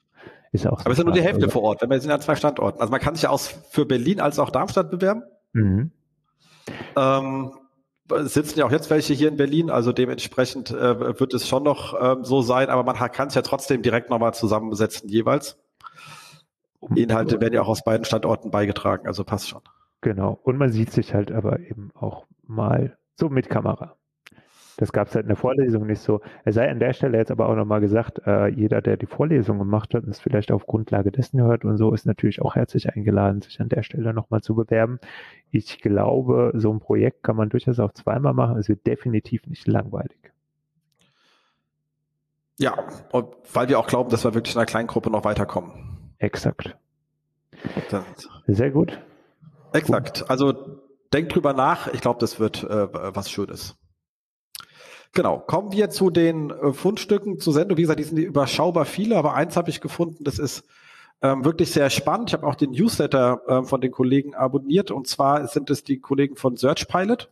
Ist 0.51 0.67
auch 0.67 0.79
so 0.79 0.85
Aber 0.85 0.91
es 0.91 0.97
ist 0.97 0.97
ja 0.99 1.03
nur 1.05 1.13
die 1.13 1.21
Hälfte 1.21 1.45
oder? 1.45 1.51
vor 1.51 1.61
Ort, 1.63 1.81
wenn 1.81 1.89
wir 1.89 2.01
sind 2.01 2.11
an 2.11 2.19
zwei 2.19 2.35
Standorten. 2.35 2.81
Also 2.81 2.91
man 2.91 2.99
kann 2.99 3.15
sich 3.15 3.23
ja 3.23 3.29
aus 3.29 3.47
für 3.47 3.85
Berlin 3.85 4.19
als 4.19 4.39
auch 4.39 4.49
Darmstadt 4.49 4.91
bewerben. 4.91 5.23
Mhm. 5.53 5.91
Ähm, 6.97 7.51
sitzen 8.09 8.59
ja 8.59 8.65
auch 8.65 8.71
jetzt 8.71 8.89
welche 8.89 9.13
hier 9.13 9.29
in 9.29 9.37
Berlin, 9.37 9.69
also 9.69 9.93
dementsprechend 9.93 10.71
äh, 10.71 11.19
wird 11.19 11.33
es 11.33 11.47
schon 11.47 11.63
noch 11.63 11.95
ähm, 11.99 12.25
so 12.25 12.41
sein, 12.41 12.69
aber 12.69 12.83
man 12.83 12.95
kann 12.95 13.29
es 13.29 13.35
ja 13.35 13.41
trotzdem 13.41 13.81
direkt 13.81 14.09
nochmal 14.09 14.33
zusammensetzen 14.33 15.07
jeweils. 15.07 15.57
Inhalte 16.95 17.39
werden 17.39 17.53
ja 17.53 17.61
auch 17.61 17.69
aus 17.69 17.83
beiden 17.83 18.03
Standorten 18.05 18.51
beigetragen, 18.51 19.07
also 19.07 19.23
passt 19.23 19.47
schon. 19.47 19.61
Genau. 20.01 20.39
Und 20.43 20.57
man 20.57 20.71
sieht 20.71 20.91
sich 20.91 21.13
halt 21.13 21.31
aber 21.31 21.59
eben 21.59 21.91
auch 21.93 22.25
mal 22.45 22.97
so 23.15 23.29
mit 23.29 23.49
Kamera. 23.49 23.95
Das 24.77 24.91
gab 24.91 25.09
es 25.09 25.15
halt 25.15 25.25
in 25.25 25.27
der 25.27 25.37
Vorlesung 25.37 25.85
nicht 25.85 26.01
so. 26.01 26.21
Es 26.43 26.55
sei 26.55 26.67
an 26.69 26.79
der 26.79 26.93
Stelle 26.93 27.17
jetzt 27.17 27.29
aber 27.29 27.47
auch 27.47 27.55
nochmal 27.55 27.81
gesagt, 27.81 28.19
äh, 28.25 28.47
jeder, 28.47 28.81
der 28.81 28.97
die 28.97 29.05
Vorlesung 29.05 29.59
gemacht 29.59 29.93
hat 29.93 30.05
und 30.05 30.09
es 30.09 30.19
vielleicht 30.19 30.51
auf 30.51 30.65
Grundlage 30.65 31.11
dessen 31.11 31.39
hört 31.39 31.65
und 31.65 31.77
so, 31.77 31.93
ist 31.93 32.07
natürlich 32.07 32.41
auch 32.41 32.55
herzlich 32.55 32.89
eingeladen, 32.89 33.41
sich 33.41 33.61
an 33.61 33.69
der 33.69 33.83
Stelle 33.83 34.11
nochmal 34.11 34.41
zu 34.41 34.55
bewerben. 34.55 34.99
Ich 35.51 35.81
glaube, 35.81 36.51
so 36.55 36.73
ein 36.73 36.79
Projekt 36.79 37.21
kann 37.21 37.35
man 37.35 37.49
durchaus 37.49 37.79
auch 37.79 37.93
zweimal 37.93 38.33
machen. 38.33 38.57
Es 38.57 38.69
wird 38.69 38.87
definitiv 38.87 39.45
nicht 39.45 39.67
langweilig. 39.67 40.17
Ja, 42.57 42.75
weil 43.53 43.69
wir 43.69 43.77
auch 43.77 43.87
glauben, 43.87 44.09
dass 44.09 44.23
wir 44.23 44.33
wirklich 44.33 44.55
in 44.55 44.59
einer 44.59 44.65
kleinen 44.65 44.87
Gruppe 44.87 45.11
noch 45.11 45.25
weiterkommen. 45.25 45.73
Exakt. 46.17 46.75
Sehr 48.47 48.71
gut. 48.71 48.99
Exakt. 49.73 50.29
Also 50.29 50.81
denkt 51.13 51.35
drüber 51.35 51.53
nach. 51.53 51.87
Ich 51.93 52.01
glaube, 52.01 52.19
das 52.19 52.39
wird 52.39 52.63
äh, 52.63 52.87
was 53.15 53.29
Schönes. 53.29 53.75
Genau. 55.13 55.39
Kommen 55.39 55.71
wir 55.73 55.89
zu 55.89 56.09
den 56.09 56.51
äh, 56.51 56.73
Fundstücken 56.73 57.39
zur 57.39 57.53
Sendung. 57.53 57.77
Wie 57.77 57.81
gesagt, 57.81 57.99
die 57.99 58.03
sind 58.03 58.17
überschaubar 58.17 58.85
viele, 58.85 59.17
aber 59.17 59.33
eins 59.33 59.57
habe 59.57 59.69
ich 59.69 59.81
gefunden, 59.81 60.23
das 60.23 60.39
ist 60.39 60.63
ähm, 61.21 61.43
wirklich 61.43 61.71
sehr 61.71 61.89
spannend. 61.89 62.29
Ich 62.29 62.33
habe 62.33 62.47
auch 62.47 62.55
den 62.55 62.71
Newsletter 62.71 63.41
äh, 63.47 63.63
von 63.63 63.81
den 63.81 63.91
Kollegen 63.91 64.33
abonniert 64.33 64.89
und 64.91 65.07
zwar 65.07 65.47
sind 65.47 65.69
es 65.69 65.83
die 65.83 65.99
Kollegen 65.99 66.35
von 66.35 66.55
SearchPilot. 66.55 67.29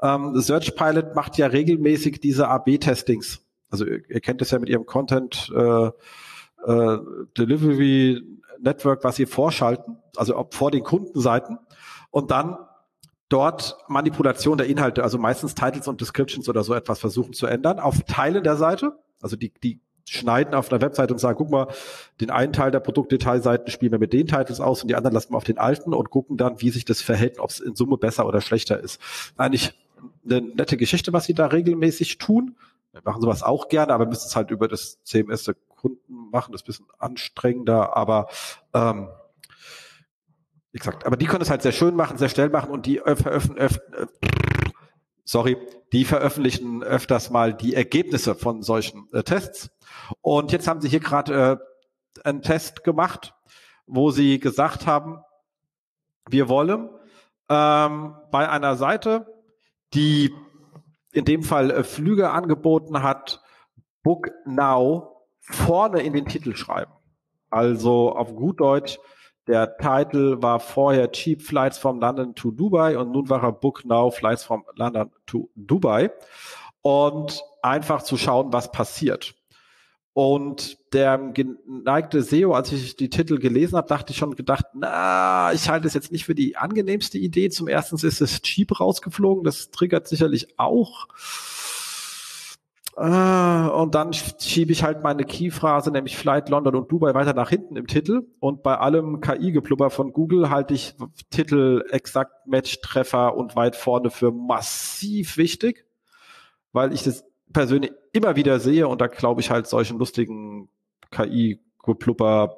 Ähm, 0.00 0.40
SearchPilot 0.40 1.14
macht 1.14 1.36
ja 1.38 1.48
regelmäßig 1.48 2.20
diese 2.20 2.48
AB-Testings. 2.48 3.40
Also 3.70 3.84
ihr, 3.84 4.08
ihr 4.08 4.20
kennt 4.20 4.40
es 4.40 4.52
ja 4.52 4.58
mit 4.58 4.68
ihrem 4.68 4.86
Content 4.86 5.52
äh, 5.54 5.86
äh, 5.86 6.98
Delivery 7.36 8.22
Network, 8.60 9.04
was 9.04 9.16
sie 9.16 9.26
vorschalten, 9.26 9.98
also 10.16 10.36
ob 10.36 10.54
vor 10.54 10.70
den 10.70 10.82
Kundenseiten 10.82 11.58
und 12.10 12.30
dann 12.30 12.56
dort 13.28 13.76
Manipulation 13.88 14.58
der 14.58 14.66
Inhalte, 14.66 15.02
also 15.02 15.18
meistens 15.18 15.54
Titles 15.54 15.86
und 15.88 16.00
Descriptions 16.00 16.48
oder 16.48 16.64
so 16.64 16.74
etwas 16.74 16.98
versuchen 16.98 17.32
zu 17.32 17.46
ändern 17.46 17.78
auf 17.78 18.02
Teilen 18.06 18.42
der 18.42 18.56
Seite. 18.56 18.98
Also 19.20 19.36
die, 19.36 19.52
die 19.62 19.80
schneiden 20.08 20.54
auf 20.54 20.72
einer 20.72 20.80
Webseite 20.80 21.12
und 21.12 21.18
sagen, 21.18 21.36
guck 21.36 21.50
mal, 21.50 21.68
den 22.20 22.30
einen 22.30 22.52
Teil 22.52 22.70
der 22.70 22.80
Produktdetailseiten 22.80 23.70
spielen 23.70 23.92
wir 23.92 23.98
mit 23.98 24.12
den 24.12 24.26
Titles 24.26 24.60
aus 24.60 24.82
und 24.82 24.88
die 24.88 24.94
anderen 24.94 25.14
lassen 25.14 25.32
wir 25.32 25.36
auf 25.36 25.44
den 25.44 25.58
alten 25.58 25.92
und 25.92 26.10
gucken 26.10 26.36
dann, 26.36 26.60
wie 26.60 26.70
sich 26.70 26.84
das 26.84 27.02
verhält, 27.02 27.38
ob 27.38 27.50
es 27.50 27.60
in 27.60 27.74
Summe 27.74 27.98
besser 27.98 28.26
oder 28.26 28.40
schlechter 28.40 28.80
ist. 28.80 29.00
Eigentlich 29.36 29.74
eine 30.24 30.40
nette 30.40 30.76
Geschichte, 30.76 31.12
was 31.12 31.24
sie 31.24 31.34
da 31.34 31.46
regelmäßig 31.46 32.18
tun. 32.18 32.56
Wir 32.92 33.02
machen 33.04 33.20
sowas 33.20 33.42
auch 33.42 33.68
gerne, 33.68 33.92
aber 33.92 34.06
müssen 34.06 34.26
es 34.26 34.36
halt 34.36 34.50
über 34.50 34.68
das 34.68 35.02
CMS 35.04 35.44
der 35.44 35.56
Kunden 35.76 36.30
machen. 36.30 36.52
Das 36.52 36.62
ist 36.62 36.64
ein 36.64 36.66
bisschen 36.66 36.86
anstrengender, 36.98 37.96
aber 37.96 38.28
ähm, 38.72 39.08
gesagt, 40.72 41.06
aber 41.06 41.16
die 41.16 41.26
können 41.26 41.42
es 41.42 41.50
halt 41.50 41.62
sehr 41.62 41.72
schön 41.72 41.96
machen, 41.96 42.18
sehr 42.18 42.28
schnell 42.28 42.50
machen 42.50 42.70
und 42.70 42.86
die 42.86 42.98
veröffentlichen, 42.98 43.80
sorry, 45.24 45.56
die 45.92 46.04
veröffentlichen 46.04 46.82
öfters 46.82 47.30
mal 47.30 47.54
die 47.54 47.74
Ergebnisse 47.74 48.34
von 48.34 48.62
solchen 48.62 49.08
äh, 49.12 49.22
Tests. 49.22 49.70
Und 50.20 50.52
jetzt 50.52 50.68
haben 50.68 50.80
sie 50.80 50.88
hier 50.88 51.00
gerade 51.00 51.60
äh, 52.14 52.28
einen 52.28 52.42
Test 52.42 52.84
gemacht, 52.84 53.34
wo 53.86 54.10
sie 54.10 54.38
gesagt 54.38 54.86
haben, 54.86 55.20
wir 56.28 56.48
wollen 56.48 56.90
ähm, 57.48 58.14
bei 58.30 58.48
einer 58.48 58.76
Seite, 58.76 59.26
die 59.94 60.34
in 61.12 61.24
dem 61.24 61.42
Fall 61.42 61.70
äh, 61.70 61.84
Flüge 61.84 62.30
angeboten 62.30 63.02
hat, 63.02 63.42
Book 64.02 64.30
Now 64.44 65.26
vorne 65.40 66.00
in 66.02 66.12
den 66.12 66.26
Titel 66.26 66.54
schreiben. 66.54 66.92
Also 67.50 68.12
auf 68.14 68.34
gut 68.34 68.60
Deutsch, 68.60 68.98
der 69.48 69.76
Titel 69.78 70.40
war 70.40 70.60
vorher 70.60 71.10
Cheap 71.10 71.42
Flights 71.42 71.78
from 71.78 72.00
London 72.00 72.34
to 72.34 72.50
Dubai 72.50 72.96
und 72.96 73.10
nun 73.10 73.28
war 73.28 73.42
er 73.42 73.52
Book 73.52 73.84
Now 73.84 74.10
Flights 74.10 74.44
from 74.44 74.64
London 74.76 75.10
to 75.26 75.50
Dubai. 75.56 76.10
und 76.82 77.42
einfach 77.62 78.02
zu 78.02 78.16
schauen, 78.16 78.52
was 78.52 78.70
passiert. 78.70 79.34
Und 80.12 80.78
der 80.92 81.18
geneigte 81.18 82.22
SEO, 82.22 82.52
als 82.52 82.72
ich 82.72 82.96
die 82.96 83.10
Titel 83.10 83.38
gelesen 83.38 83.76
habe, 83.76 83.88
dachte 83.88 84.12
ich 84.12 84.18
schon 84.18 84.34
gedacht, 84.34 84.64
na, 84.74 85.52
ich 85.52 85.68
halte 85.68 85.86
es 85.86 85.94
jetzt 85.94 86.10
nicht 86.10 86.24
für 86.24 86.34
die 86.34 86.56
angenehmste 86.56 87.18
Idee. 87.18 87.50
Zum 87.50 87.68
ersten 87.68 87.94
ist 87.96 88.20
es 88.20 88.42
cheap 88.42 88.80
rausgeflogen, 88.80 89.44
das 89.44 89.70
triggert 89.70 90.08
sicherlich 90.08 90.58
auch. 90.58 91.06
Äh, 92.98 93.70
und 93.70 93.94
dann 93.94 94.12
schiebe 94.12 94.72
ich 94.72 94.82
halt 94.82 95.04
meine 95.04 95.24
Keyphrase, 95.24 95.92
nämlich 95.92 96.16
Flight, 96.16 96.48
London 96.48 96.74
und 96.74 96.90
Dubai 96.90 97.14
weiter 97.14 97.32
nach 97.32 97.48
hinten 97.48 97.76
im 97.76 97.86
Titel. 97.86 98.26
Und 98.40 98.64
bei 98.64 98.76
allem 98.76 99.20
KI-Geplubber 99.20 99.90
von 99.90 100.12
Google 100.12 100.50
halte 100.50 100.74
ich 100.74 100.96
Titel, 101.30 101.84
Exakt, 101.90 102.48
Match, 102.48 102.80
Treffer 102.80 103.36
und 103.36 103.54
weit 103.54 103.76
vorne 103.76 104.10
für 104.10 104.32
massiv 104.32 105.36
wichtig, 105.36 105.86
weil 106.72 106.92
ich 106.92 107.04
das 107.04 107.24
persönlich 107.52 107.92
immer 108.12 108.34
wieder 108.34 108.58
sehe 108.58 108.88
und 108.88 109.00
da 109.00 109.06
glaube 109.06 109.40
ich 109.40 109.50
halt 109.50 109.68
solchen 109.68 109.98
lustigen 109.98 110.68
KI-Geplubber, 111.12 112.56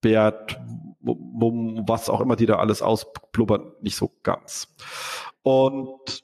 Bert, 0.00 0.58
was 1.00 2.10
auch 2.10 2.20
immer 2.20 2.36
die 2.36 2.46
da 2.46 2.56
alles 2.56 2.82
ausplubbern, 2.82 3.72
nicht 3.80 3.96
so 3.96 4.12
ganz. 4.22 4.74
Und 5.42 6.23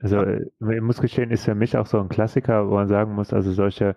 also 0.00 0.24
ich 0.24 0.80
muss 0.80 1.00
gestehen, 1.00 1.30
ist 1.30 1.44
für 1.44 1.54
mich 1.54 1.76
auch 1.76 1.86
so 1.86 1.98
ein 1.98 2.08
Klassiker, 2.08 2.68
wo 2.68 2.74
man 2.74 2.88
sagen 2.88 3.14
muss, 3.14 3.32
also 3.32 3.52
solche 3.52 3.96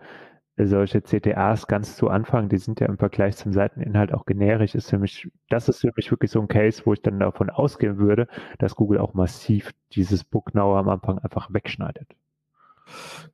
solche 0.65 1.01
CTAs 1.01 1.67
ganz 1.67 1.95
zu 1.95 2.09
Anfang, 2.09 2.49
die 2.49 2.57
sind 2.57 2.79
ja 2.79 2.87
im 2.87 2.97
Vergleich 2.97 3.37
zum 3.37 3.53
Seiteninhalt 3.53 4.13
auch 4.13 4.25
generisch, 4.25 4.75
ist 4.75 4.89
für 4.89 4.97
mich, 4.97 5.29
das 5.49 5.69
ist 5.69 5.81
für 5.81 5.91
mich 5.95 6.11
wirklich 6.11 6.31
so 6.31 6.41
ein 6.41 6.47
Case, 6.47 6.81
wo 6.85 6.93
ich 6.93 7.01
dann 7.01 7.19
davon 7.19 7.49
ausgehen 7.49 7.97
würde, 7.97 8.27
dass 8.57 8.75
Google 8.75 8.99
auch 8.99 9.13
massiv 9.13 9.71
dieses 9.93 10.23
Book 10.23 10.53
Now 10.53 10.77
am 10.77 10.89
Anfang 10.89 11.19
einfach 11.19 11.53
wegschneidet. 11.53 12.09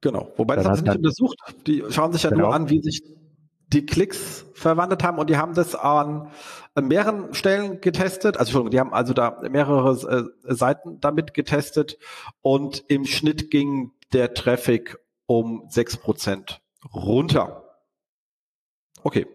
Genau, 0.01 0.31
wobei 0.35 0.55
das 0.55 0.65
haben 0.65 0.75
sie 0.75 0.83
nicht 0.83 0.97
untersucht. 0.97 1.37
Die 1.65 1.83
schauen 1.89 2.11
sich 2.11 2.23
ja 2.23 2.29
genau. 2.29 2.43
nur 2.43 2.53
an, 2.53 2.69
wie 2.69 2.81
sich 2.81 3.01
die 3.75 3.85
Klicks 3.85 4.45
verwandelt 4.53 5.03
haben 5.03 5.19
und 5.19 5.29
die 5.29 5.37
haben 5.37 5.53
das 5.53 5.75
an 5.75 6.31
mehreren 6.79 7.33
Stellen 7.33 7.81
getestet. 7.81 8.37
Also 8.37 8.49
Entschuldigung, 8.49 8.71
die 8.71 8.79
haben 8.79 8.93
also 8.93 9.13
da 9.13 9.41
mehrere 9.49 10.31
äh, 10.45 10.53
Seiten 10.53 10.99
damit 11.01 11.33
getestet 11.33 11.97
und 12.41 12.83
im 12.87 13.05
Schnitt 13.05 13.51
ging 13.51 13.91
der 14.13 14.33
Traffic 14.33 14.97
um 15.25 15.65
sechs 15.69 15.97
Prozent 15.97 16.61
runter. 16.93 17.63
Okay. 19.03 19.27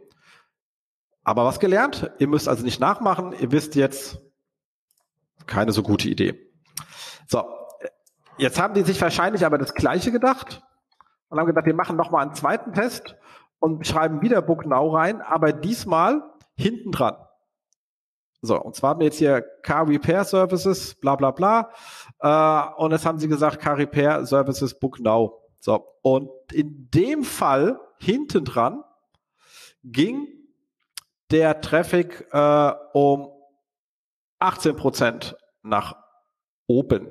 Aber 1.23 1.45
was 1.45 1.61
gelernt? 1.61 2.11
Ihr 2.19 2.29
müsst 2.29 2.49
also 2.49 2.65
nicht 2.65 2.81
nachmachen. 2.81 3.33
Ihr 3.39 3.53
wisst 3.53 3.75
jetzt, 3.75 4.19
keine 5.47 5.73
so 5.73 5.83
gute 5.83 6.09
Idee. 6.09 6.51
So. 7.29 7.45
Jetzt 8.39 8.59
haben 8.59 8.73
die 8.73 8.83
sich 8.83 9.01
wahrscheinlich 9.03 9.45
aber 9.45 9.59
das 9.59 9.75
Gleiche 9.75 10.13
gedacht 10.13 10.63
und 11.29 11.39
haben 11.39 11.47
gedacht, 11.47 11.67
wir 11.67 11.75
machen 11.75 11.97
nochmal 11.97 12.23
einen 12.23 12.35
zweiten 12.35 12.73
Test 12.73 13.17
und 13.61 13.87
schreiben 13.87 14.23
wieder 14.23 14.43
Now 14.43 14.89
rein, 14.89 15.21
aber 15.21 15.53
diesmal 15.53 16.23
hinten 16.57 16.91
dran. 16.91 17.17
So, 18.43 18.61
und 18.61 18.75
zwar 18.75 18.91
haben 18.91 19.01
wir 19.01 19.07
jetzt 19.07 19.19
hier 19.19 19.43
Car 19.63 19.87
Repair 19.87 20.25
Services, 20.25 20.95
bla 20.95 21.15
bla 21.15 21.31
bla. 21.31 21.71
Äh, 22.21 22.83
und 22.83 22.91
jetzt 22.93 23.05
haben 23.05 23.19
sie 23.19 23.29
gesagt, 23.29 23.61
Car 23.61 23.77
Repair 23.77 24.25
Services 24.25 24.79
Book 24.79 24.99
Now. 24.99 25.43
So, 25.59 25.85
und 26.03 26.31
in 26.53 26.89
dem 26.91 27.23
Fall 27.23 27.79
hinten 27.99 28.45
dran 28.47 28.83
ging 29.85 30.27
der 31.31 31.61
Traffic 31.61 32.27
äh, 32.33 32.73
um 32.95 33.29
18 34.39 34.75
Prozent 34.75 35.37
nach 35.63 35.97
oben. 36.67 37.09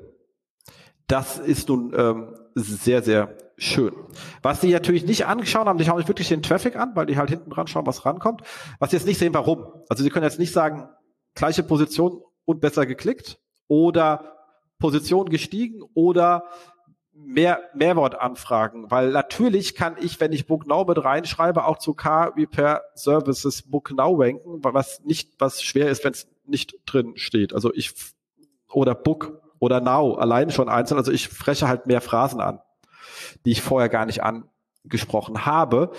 Das 1.08 1.38
ist 1.38 1.70
nun 1.70 1.94
ähm, 1.96 2.36
sehr, 2.56 3.04
sehr 3.04 3.38
schön. 3.60 3.94
Was 4.42 4.60
die 4.60 4.72
natürlich 4.72 5.06
nicht 5.06 5.26
angeschaut 5.26 5.68
haben, 5.68 5.78
die 5.78 5.86
schauen 5.86 5.98
sich 5.98 6.08
wirklich 6.08 6.30
den 6.30 6.42
Traffic 6.42 6.76
an, 6.76 6.96
weil 6.96 7.06
die 7.06 7.18
halt 7.18 7.30
hinten 7.30 7.50
dran 7.50 7.68
schauen, 7.68 7.86
was 7.86 8.06
rankommt. 8.06 8.42
Was 8.80 8.92
sie 8.92 8.98
jetzt 8.98 9.06
nicht 9.06 9.20
sehen, 9.20 9.34
warum. 9.34 9.66
Also 9.90 10.04
sie 10.04 10.10
können 10.10 10.26
jetzt 10.26 10.40
nicht 10.40 10.54
sagen, 10.54 10.90
gleiche 11.36 11.64
Position 11.64 12.22
und 12.46 12.62
besser 12.62 12.86
geklickt 12.86 13.40
oder 13.68 14.38
Position 14.80 15.30
gestiegen 15.30 15.82
oder 15.94 16.46
mehr 17.14 17.60
Mehrwortanfragen, 17.74 18.90
weil 18.90 19.12
natürlich 19.12 19.76
kann 19.76 19.98
ich, 20.00 20.20
wenn 20.22 20.32
ich 20.32 20.48
Book 20.48 20.66
Now 20.66 20.86
mit 20.86 21.04
reinschreibe, 21.04 21.66
auch 21.66 21.78
zu 21.78 21.94
Car 21.94 22.34
Repair 22.38 22.82
Services 22.96 23.64
Book 23.70 23.92
Now 23.92 24.16
ranken, 24.16 24.64
was 24.64 25.04
nicht, 25.04 25.34
was 25.38 25.62
schwer 25.62 25.90
ist, 25.90 26.04
wenn 26.06 26.14
es 26.14 26.30
nicht 26.46 26.76
drin 26.86 27.14
steht. 27.16 27.54
Also 27.54 27.74
ich 27.74 27.94
oder 28.72 28.96
Book 28.96 29.42
oder 29.60 29.82
Now 29.82 30.16
allein 30.16 30.50
schon 30.50 30.70
einzeln. 30.70 30.98
Also 30.98 31.12
ich 31.12 31.28
freche 31.28 31.68
halt 31.68 31.88
mehr 31.88 32.00
Phrasen 32.00 32.40
an 32.40 32.62
die 33.46 33.52
ich 33.52 33.62
vorher 33.62 33.90
gar 33.90 34.06
nicht 34.06 34.22
angesprochen 34.24 35.46
habe. 35.46 35.92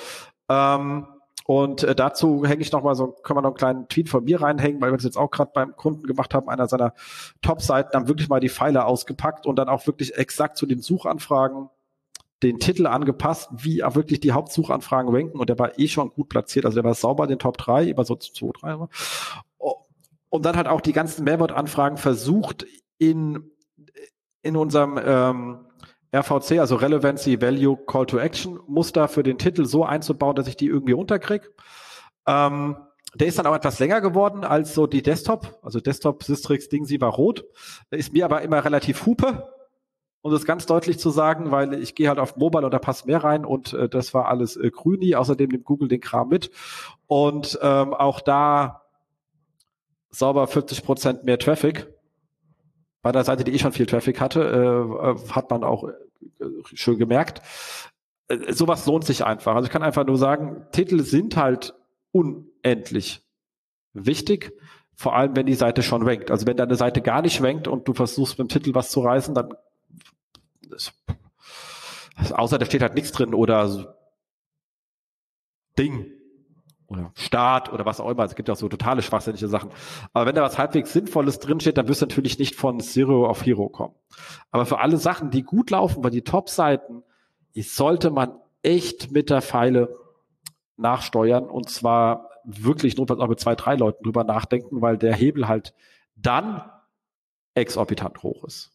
Ähm, 0.49 1.07
und 1.47 1.83
äh, 1.83 1.95
dazu 1.95 2.45
hänge 2.45 2.63
ich 2.63 2.71
noch 2.71 2.85
mal 2.85 2.95
so, 2.95 3.09
können 3.09 3.39
wir 3.39 3.43
noch 3.43 3.51
einen 3.51 3.57
kleinen 3.57 3.89
Tweet 3.89 4.09
von 4.09 4.23
mir 4.23 4.41
reinhängen, 4.41 4.81
weil 4.81 4.93
wir 4.93 4.97
das 4.97 5.05
jetzt 5.05 5.17
auch 5.17 5.31
gerade 5.31 5.51
beim 5.53 5.75
Kunden 5.75 6.07
gemacht 6.07 6.33
haben, 6.33 6.49
einer 6.49 6.69
seiner 6.69 6.95
Top-Seiten, 7.43 7.97
haben 7.97 8.09
wirklich 8.09 8.29
mal 8.29 8.41
die 8.41 8.49
Pfeile 8.49 8.85
ausgepackt 8.85 9.47
und 9.47 9.57
dann 9.57 9.69
auch 9.69 9.87
wirklich 9.87 10.15
exakt 10.17 10.57
zu 10.57 10.67
den 10.67 10.81
Suchanfragen 10.81 11.69
den 12.43 12.59
Titel 12.59 12.87
angepasst, 12.87 13.51
wie 13.53 13.83
auch 13.85 13.95
wirklich 13.95 14.21
die 14.21 14.33
Hauptsuchanfragen 14.33 15.15
ranken 15.15 15.39
und 15.39 15.51
der 15.51 15.59
war 15.59 15.79
eh 15.79 15.89
schon 15.89 16.11
gut 16.11 16.29
platziert, 16.29 16.65
also 16.65 16.77
der 16.77 16.85
war 16.85 16.95
sauber 16.95 17.25
in 17.25 17.31
den 17.31 17.39
Top 17.39 17.59
3, 17.59 17.89
über 17.89 18.05
so 18.05 18.17
2, 18.17 18.53
3. 18.61 18.89
Und 20.31 20.47
dann 20.47 20.57
halt 20.57 20.69
auch 20.69 20.81
die 20.81 20.93
ganzen 20.93 21.25
Mehrwortanfragen 21.25 21.99
versucht 21.99 22.65
in, 22.99 23.51
in 24.43 24.57
unserem 24.57 24.99
ähm, 25.05 25.67
RVC, 26.13 26.59
also 26.59 26.77
Relevancy 26.77 27.41
Value 27.41 27.77
Call 27.87 28.07
to 28.07 28.19
Action 28.19 28.59
Muster 28.67 29.09
für 29.09 29.23
den 29.23 29.39
Titel 29.39 29.65
so 29.65 29.85
einzubauen, 29.85 30.35
dass 30.35 30.49
ich 30.49 30.57
die 30.57 30.67
irgendwie 30.67 30.95
unterkriege. 30.95 31.49
Ähm, 32.27 32.77
der 33.15 33.27
ist 33.27 33.39
dann 33.39 33.47
auch 33.47 33.55
etwas 33.55 33.79
länger 33.79 34.01
geworden 34.01 34.45
als 34.45 34.75
so 34.75 34.87
die 34.87 35.03
Desktop. 35.03 35.59
Also 35.63 35.81
Desktop 35.81 36.23
Systrix 36.23 36.69
Ding, 36.69 36.85
sie 36.85 37.01
war 37.01 37.13
rot. 37.13 37.45
Ist 37.91 38.13
mir 38.13 38.25
aber 38.25 38.43
immer 38.43 38.65
relativ 38.65 39.07
hupe, 39.07 39.49
um 40.23 40.33
das 40.33 40.45
ganz 40.45 40.67
deutlich 40.67 40.99
zu 40.99 41.11
sagen, 41.11 41.51
weil 41.51 41.75
ich 41.75 41.95
gehe 41.95 42.09
halt 42.09 42.19
auf 42.19 42.37
Mobile 42.37 42.65
und 42.65 42.73
da 42.73 42.79
passt 42.79 43.07
mehr 43.07 43.23
rein 43.23 43.45
und 43.45 43.73
äh, 43.73 43.89
das 43.89 44.15
war 44.15 44.29
alles 44.29 44.57
äh, 44.57 44.71
grüni. 44.71 45.15
Außerdem 45.15 45.51
nimmt 45.51 45.65
Google 45.65 45.89
den 45.89 46.01
Kram 46.01 46.29
mit. 46.29 46.51
Und 47.07 47.59
ähm, 47.63 47.95
auch 47.95 48.21
da 48.21 48.83
sauber 50.11 50.47
40 50.47 50.85
Prozent 50.85 51.25
mehr 51.25 51.39
Traffic 51.39 51.89
bei 53.03 53.13
der 53.13 53.25
Seite, 53.25 53.45
die 53.45 53.53
eh 53.53 53.59
schon 53.59 53.73
viel 53.73 53.87
Traffic 53.87 54.21
hatte, 54.21 54.41
äh, 54.43 55.11
äh, 55.11 55.29
hat 55.31 55.51
man 55.51 55.65
auch 55.65 55.85
äh, 55.85 55.95
schön 56.75 56.99
gemerkt. 56.99 57.43
Äh, 58.29 58.53
sowas 58.53 58.87
lohnt 58.87 59.05
sich 59.05 59.25
einfach. 59.25 59.55
Also 59.55 59.67
ich 59.67 59.73
kann 59.73 59.83
einfach 59.83 60.07
nur 60.07 60.19
sagen, 60.19 60.67
Titel 60.73 61.01
sind 61.01 61.37
halt 61.37 61.75
unendlich 62.13 63.23
wichtig, 63.93 64.53
vor 64.95 65.17
allem 65.17 65.35
wenn 65.35 65.47
die 65.47 65.55
Seite 65.55 65.83
schon 65.83 66.03
rankt. 66.03 66.31
Also 66.31 66.47
wenn 66.47 66.57
deine 66.57 66.77
Seite 66.77 67.01
gar 67.01 67.23
nicht 67.23 67.43
rankt 67.43 67.69
und 67.69 67.89
du 67.89 67.95
versuchst 67.95 68.39
mit 68.39 68.51
dem 68.51 68.53
Titel 68.53 68.75
was 68.75 68.91
zu 68.91 69.01
reißen, 69.01 69.35
dann 69.35 69.55
das, 70.69 70.93
außer 72.33 72.59
da 72.59 72.67
steht 72.67 72.83
halt 72.83 72.95
nichts 72.95 73.13
drin 73.13 73.35
oder 73.35 73.97
Ding 75.79 76.20
oder 76.91 77.13
Staat 77.15 77.73
oder 77.73 77.87
was 77.87 78.01
auch 78.01 78.11
immer. 78.11 78.25
Es 78.25 78.35
gibt 78.35 78.49
ja 78.49 78.55
auch 78.55 78.59
so 78.59 78.69
totale 78.69 79.01
schwachsinnige 79.01 79.49
Sachen. 79.49 79.71
Aber 80.13 80.27
wenn 80.27 80.35
da 80.35 80.43
was 80.43 80.59
halbwegs 80.59 80.93
Sinnvolles 80.93 81.39
drinsteht, 81.39 81.79
dann 81.79 81.89
wirst 81.89 82.03
du 82.03 82.07
natürlich 82.07 82.39
nicht 82.39 82.57
von 82.57 82.81
Zero 82.81 83.27
auf 83.27 83.47
Hero 83.47 83.69
kommen. 83.69 83.95
Aber 84.51 84.67
für 84.67 84.81
alle 84.81 84.97
Sachen, 84.97 85.31
die 85.31 85.43
gut 85.43 85.71
laufen, 85.71 86.03
bei 86.03 86.11
die 86.11 86.23
Top-Seiten, 86.23 87.05
sollte 87.55 88.11
man 88.11 88.33
echt 88.63 89.13
mit 89.13 89.31
der 89.31 89.41
Pfeile 89.41 89.97
nachsteuern 90.77 91.49
und 91.49 91.71
zwar 91.71 92.31
wirklich 92.45 92.97
notfalls 92.97 93.21
auch 93.21 93.29
mit 93.29 93.39
zwei, 93.39 93.55
drei 93.55 93.77
Leuten 93.77 94.03
drüber 94.03 94.25
nachdenken, 94.25 94.81
weil 94.81 94.99
der 94.99 95.15
Hebel 95.15 95.47
halt 95.47 95.75
dann 96.17 96.63
exorbitant 97.55 98.23
hoch 98.23 98.45
ist. 98.45 98.73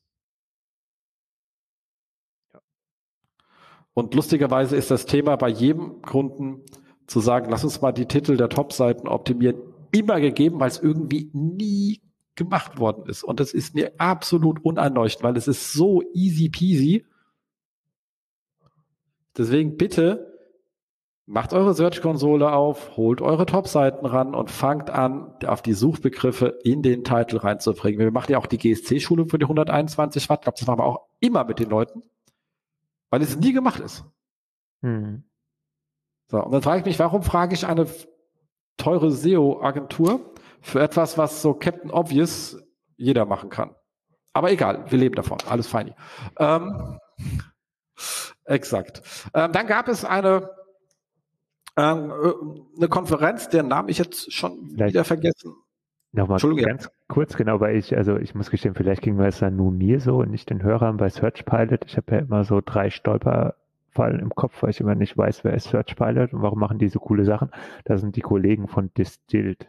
Und 3.94 4.14
lustigerweise 4.14 4.76
ist 4.76 4.92
das 4.92 5.06
Thema 5.06 5.36
bei 5.38 5.50
jedem 5.50 6.02
Kunden 6.02 6.64
zu 7.08 7.20
sagen, 7.20 7.50
lass 7.50 7.64
uns 7.64 7.82
mal 7.82 7.92
die 7.92 8.08
Titel 8.08 8.38
der 8.38 8.50
Top-Seiten 8.50 9.08
optimieren, 9.08 9.58
immer 9.92 10.20
gegeben, 10.20 10.60
weil 10.60 10.70
es 10.70 10.80
irgendwie 10.80 11.30
nie 11.34 12.02
gemacht 12.36 12.80
worden 12.80 13.10
ist. 13.10 13.24
Und 13.24 13.40
das 13.40 13.54
ist 13.54 13.76
mir 13.76 13.94
absolut 13.98 14.64
uneinleuchtend, 14.64 15.24
weil 15.24 15.38
es 15.38 15.48
ist 15.48 15.74
so 15.74 16.02
easy 16.14 16.50
peasy. 16.50 17.06
Deswegen 19.38 19.78
bitte 19.78 20.34
macht 21.26 21.54
eure 21.54 21.74
Search-Konsole 21.74 22.52
auf, 22.52 22.98
holt 22.98 23.22
eure 23.22 23.46
Top-Seiten 23.46 24.06
ran 24.06 24.36
und 24.36 24.52
fangt 24.52 24.90
an, 24.90 25.34
auf 25.46 25.62
die 25.62 25.74
Suchbegriffe 25.74 26.60
in 26.64 26.84
den 26.84 27.04
Titel 27.04 27.38
reinzubringen. 27.38 28.00
Wir 28.00 28.12
machen 28.12 28.32
ja 28.32 28.38
auch 28.38 28.46
die 28.46 28.58
GSC-Schulung 28.58 29.30
für 29.30 29.40
die 29.40 29.46
121 29.46 30.30
Watt. 30.30 30.40
Ich 30.40 30.44
glaube, 30.44 30.58
das 30.60 30.68
machen 30.68 30.80
wir 30.80 30.86
auch 30.86 31.08
immer 31.20 31.44
mit 31.46 31.60
den 31.60 31.70
Leuten, 31.70 32.04
weil 33.10 33.22
es 33.22 33.38
nie 33.38 33.54
gemacht 33.54 33.80
ist. 33.80 34.06
Hm. 34.82 35.24
So, 36.28 36.44
und 36.44 36.52
dann 36.52 36.62
frage 36.62 36.80
ich 36.80 36.86
mich, 36.86 37.00
warum 37.00 37.24
frage 37.24 37.54
ich 37.54 37.66
eine 37.66 37.88
teure 38.78 39.12
SEO-Agentur 39.12 40.34
für 40.62 40.82
etwas, 40.82 41.18
was 41.18 41.42
so 41.42 41.54
Captain 41.54 41.92
Obvious 41.92 42.58
jeder 42.98 43.26
machen 43.26 43.50
kann? 43.50 43.76
Aber 44.34 44.52
egal, 44.52 44.86
wir 44.90 45.00
leben 45.00 45.16
davon, 45.16 45.38
alles 45.48 45.68
fein. 45.68 45.94
Ähm, 46.40 47.00
Exakt. 48.46 49.02
Ähm, 49.34 49.52
dann 49.52 49.68
gab 49.68 49.88
es 49.88 50.06
eine, 50.06 50.50
ähm, 51.78 52.12
äh, 52.12 52.78
eine 52.78 52.88
Konferenz, 52.90 53.50
deren 53.50 53.68
Namen 53.68 53.90
ich 53.90 53.98
jetzt 53.98 54.32
schon 54.32 54.70
vielleicht 54.70 54.94
wieder 54.94 55.04
vergessen. 55.04 55.56
Nochmal 56.12 56.40
ganz 56.40 56.90
kurz, 57.10 57.36
genau, 57.36 57.60
weil 57.60 57.76
ich, 57.76 57.98
also 57.98 58.16
ich 58.18 58.36
muss 58.36 58.50
gestehen, 58.50 58.74
vielleicht 58.74 59.02
ging 59.02 59.20
es 59.20 59.40
dann 59.40 59.58
nur 59.58 59.72
mir 59.72 60.00
so 60.00 60.18
und 60.18 60.32
nicht 60.32 60.50
den 60.50 60.64
Hörern 60.64 60.96
bei 60.96 61.10
Search 61.10 61.44
Pilot. 61.46 61.84
Ich 61.88 61.98
habe 61.98 62.14
ja 62.14 62.20
immer 62.20 62.46
so 62.46 62.62
drei 62.64 62.90
Stolperfallen 63.96 64.20
im 64.20 64.36
Kopf, 64.36 64.62
weil 64.62 64.70
ich 64.70 64.80
immer 64.80 64.96
nicht 64.96 65.18
weiß, 65.18 65.44
wer 65.44 65.54
ist 65.54 65.70
Search 65.70 65.96
Pilot 65.96 66.34
und 66.34 66.42
warum 66.42 66.60
machen 66.60 66.78
die 66.78 66.90
so 66.90 67.00
coole 67.00 67.26
Sachen. 67.26 67.50
Das 67.86 68.02
sind 68.02 68.16
die 68.16 68.22
Kollegen 68.22 68.68
von 68.68 68.92
Distilled. 68.94 69.68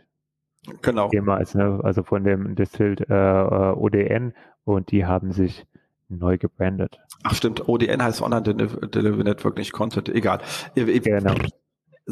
Genau. 0.83 1.09
Jemals, 1.13 1.55
ne? 1.55 1.81
Also 1.83 2.03
von 2.03 2.25
dem 2.25 2.57
Distilled 2.57 3.09
äh, 3.09 3.15
äh 3.15 3.73
ODN 3.73 4.35
und 4.65 4.91
die 4.91 5.07
haben 5.07 5.33
sich 5.33 5.67
neu 6.09 6.39
gebrandet. 6.39 7.01
Ach 7.23 7.35
stimmt, 7.35 7.69
ODN 7.69 8.03
heißt 8.03 8.21
Online 8.23 8.43
Delivery 8.43 9.25
Network, 9.25 9.57
nicht 9.57 9.73
Content, 9.73 10.09
egal. 10.09 10.41
Genau 10.75 11.35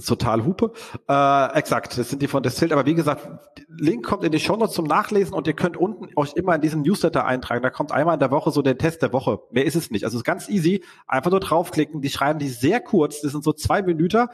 total 0.02 0.44
Hupe. 0.44 0.72
Äh, 1.08 1.58
exakt, 1.58 1.96
das 1.96 2.10
sind 2.10 2.20
die 2.20 2.26
von 2.26 2.42
Distilled. 2.42 2.72
Aber 2.72 2.86
wie 2.86 2.94
gesagt, 2.94 3.28
Link 3.68 4.04
kommt 4.04 4.24
in 4.24 4.32
die 4.32 4.40
Show 4.40 4.56
Notes 4.56 4.74
zum 4.74 4.86
Nachlesen 4.86 5.34
und 5.34 5.46
ihr 5.46 5.52
könnt 5.52 5.76
unten 5.76 6.08
euch 6.16 6.32
immer 6.34 6.54
in 6.54 6.60
diesen 6.60 6.82
Newsletter 6.82 7.24
eintragen. 7.24 7.62
Da 7.62 7.70
kommt 7.70 7.92
einmal 7.92 8.14
in 8.14 8.20
der 8.20 8.30
Woche 8.30 8.50
so 8.50 8.62
der 8.62 8.76
Test 8.76 9.02
der 9.02 9.12
Woche. 9.12 9.40
Mehr 9.50 9.64
ist 9.64 9.76
es 9.76 9.90
nicht. 9.90 10.04
Also 10.04 10.16
es 10.16 10.20
ist 10.20 10.24
ganz 10.24 10.48
easy. 10.48 10.82
Einfach 11.06 11.30
nur 11.30 11.40
draufklicken. 11.40 12.00
Die 12.00 12.10
schreiben 12.10 12.38
die 12.38 12.48
sehr 12.48 12.80
kurz. 12.80 13.20
Das 13.20 13.32
sind 13.32 13.44
so 13.44 13.52
zwei 13.52 13.82
Minuten, 13.82 14.26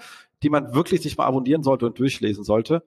die 0.42 0.50
man 0.50 0.74
wirklich 0.74 1.02
sich 1.02 1.18
mal 1.18 1.26
abonnieren 1.26 1.62
sollte 1.62 1.86
und 1.86 1.98
durchlesen 1.98 2.44
sollte. 2.44 2.82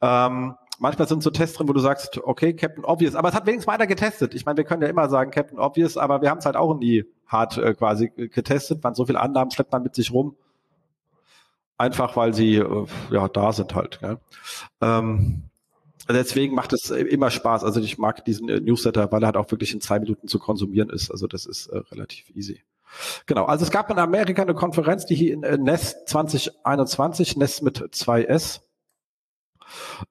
Ähm, 0.00 0.54
manchmal 0.78 1.06
sind 1.06 1.22
so 1.22 1.30
Tests 1.30 1.56
drin, 1.56 1.68
wo 1.68 1.72
du 1.72 1.80
sagst, 1.80 2.18
okay, 2.22 2.54
Captain 2.54 2.84
Obvious, 2.84 3.14
aber 3.14 3.28
es 3.28 3.34
hat 3.34 3.46
wenigstens 3.46 3.66
mal 3.66 3.74
einer 3.74 3.86
getestet. 3.86 4.34
Ich 4.34 4.46
meine, 4.46 4.56
wir 4.56 4.64
können 4.64 4.82
ja 4.82 4.88
immer 4.88 5.08
sagen 5.08 5.30
Captain 5.30 5.58
Obvious, 5.58 5.96
aber 5.96 6.22
wir 6.22 6.30
haben 6.30 6.38
es 6.38 6.46
halt 6.46 6.56
auch 6.56 6.76
nie 6.78 7.04
hart 7.26 7.58
äh, 7.58 7.74
quasi 7.74 8.10
getestet. 8.10 8.82
Man 8.82 8.94
so 8.94 9.06
viele 9.06 9.20
Annahmen 9.20 9.50
schleppt 9.50 9.72
man 9.72 9.82
mit 9.82 9.94
sich 9.94 10.12
rum 10.12 10.36
einfach 11.78 12.16
weil 12.16 12.34
sie 12.34 12.56
äh, 12.56 12.86
ja 13.10 13.28
da 13.28 13.52
sind 13.52 13.74
halt. 13.74 14.00
Ja. 14.02 14.18
Ähm, 14.80 15.44
deswegen 16.08 16.54
macht 16.54 16.72
es 16.72 16.90
immer 16.90 17.30
Spaß. 17.30 17.64
Also 17.64 17.80
ich 17.80 17.98
mag 17.98 18.24
diesen 18.24 18.48
äh, 18.48 18.60
Newsletter, 18.60 19.10
weil 19.12 19.22
er 19.22 19.26
halt 19.26 19.36
auch 19.36 19.50
wirklich 19.50 19.72
in 19.72 19.80
zwei 19.80 20.00
Minuten 20.00 20.28
zu 20.28 20.38
konsumieren 20.38 20.90
ist. 20.90 21.10
Also 21.10 21.26
das 21.26 21.46
ist 21.46 21.68
äh, 21.68 21.78
relativ 21.90 22.30
easy. 22.34 22.62
Genau, 23.26 23.44
also 23.44 23.64
es 23.64 23.70
gab 23.70 23.90
in 23.90 23.98
Amerika 23.98 24.42
eine 24.42 24.54
Konferenz, 24.54 25.06
die 25.06 25.14
hier 25.14 25.34
in 25.34 25.42
äh, 25.42 25.58
NES 25.58 26.04
2021, 26.06 27.36
NES 27.36 27.62
mit 27.62 27.80
2S. 27.80 28.60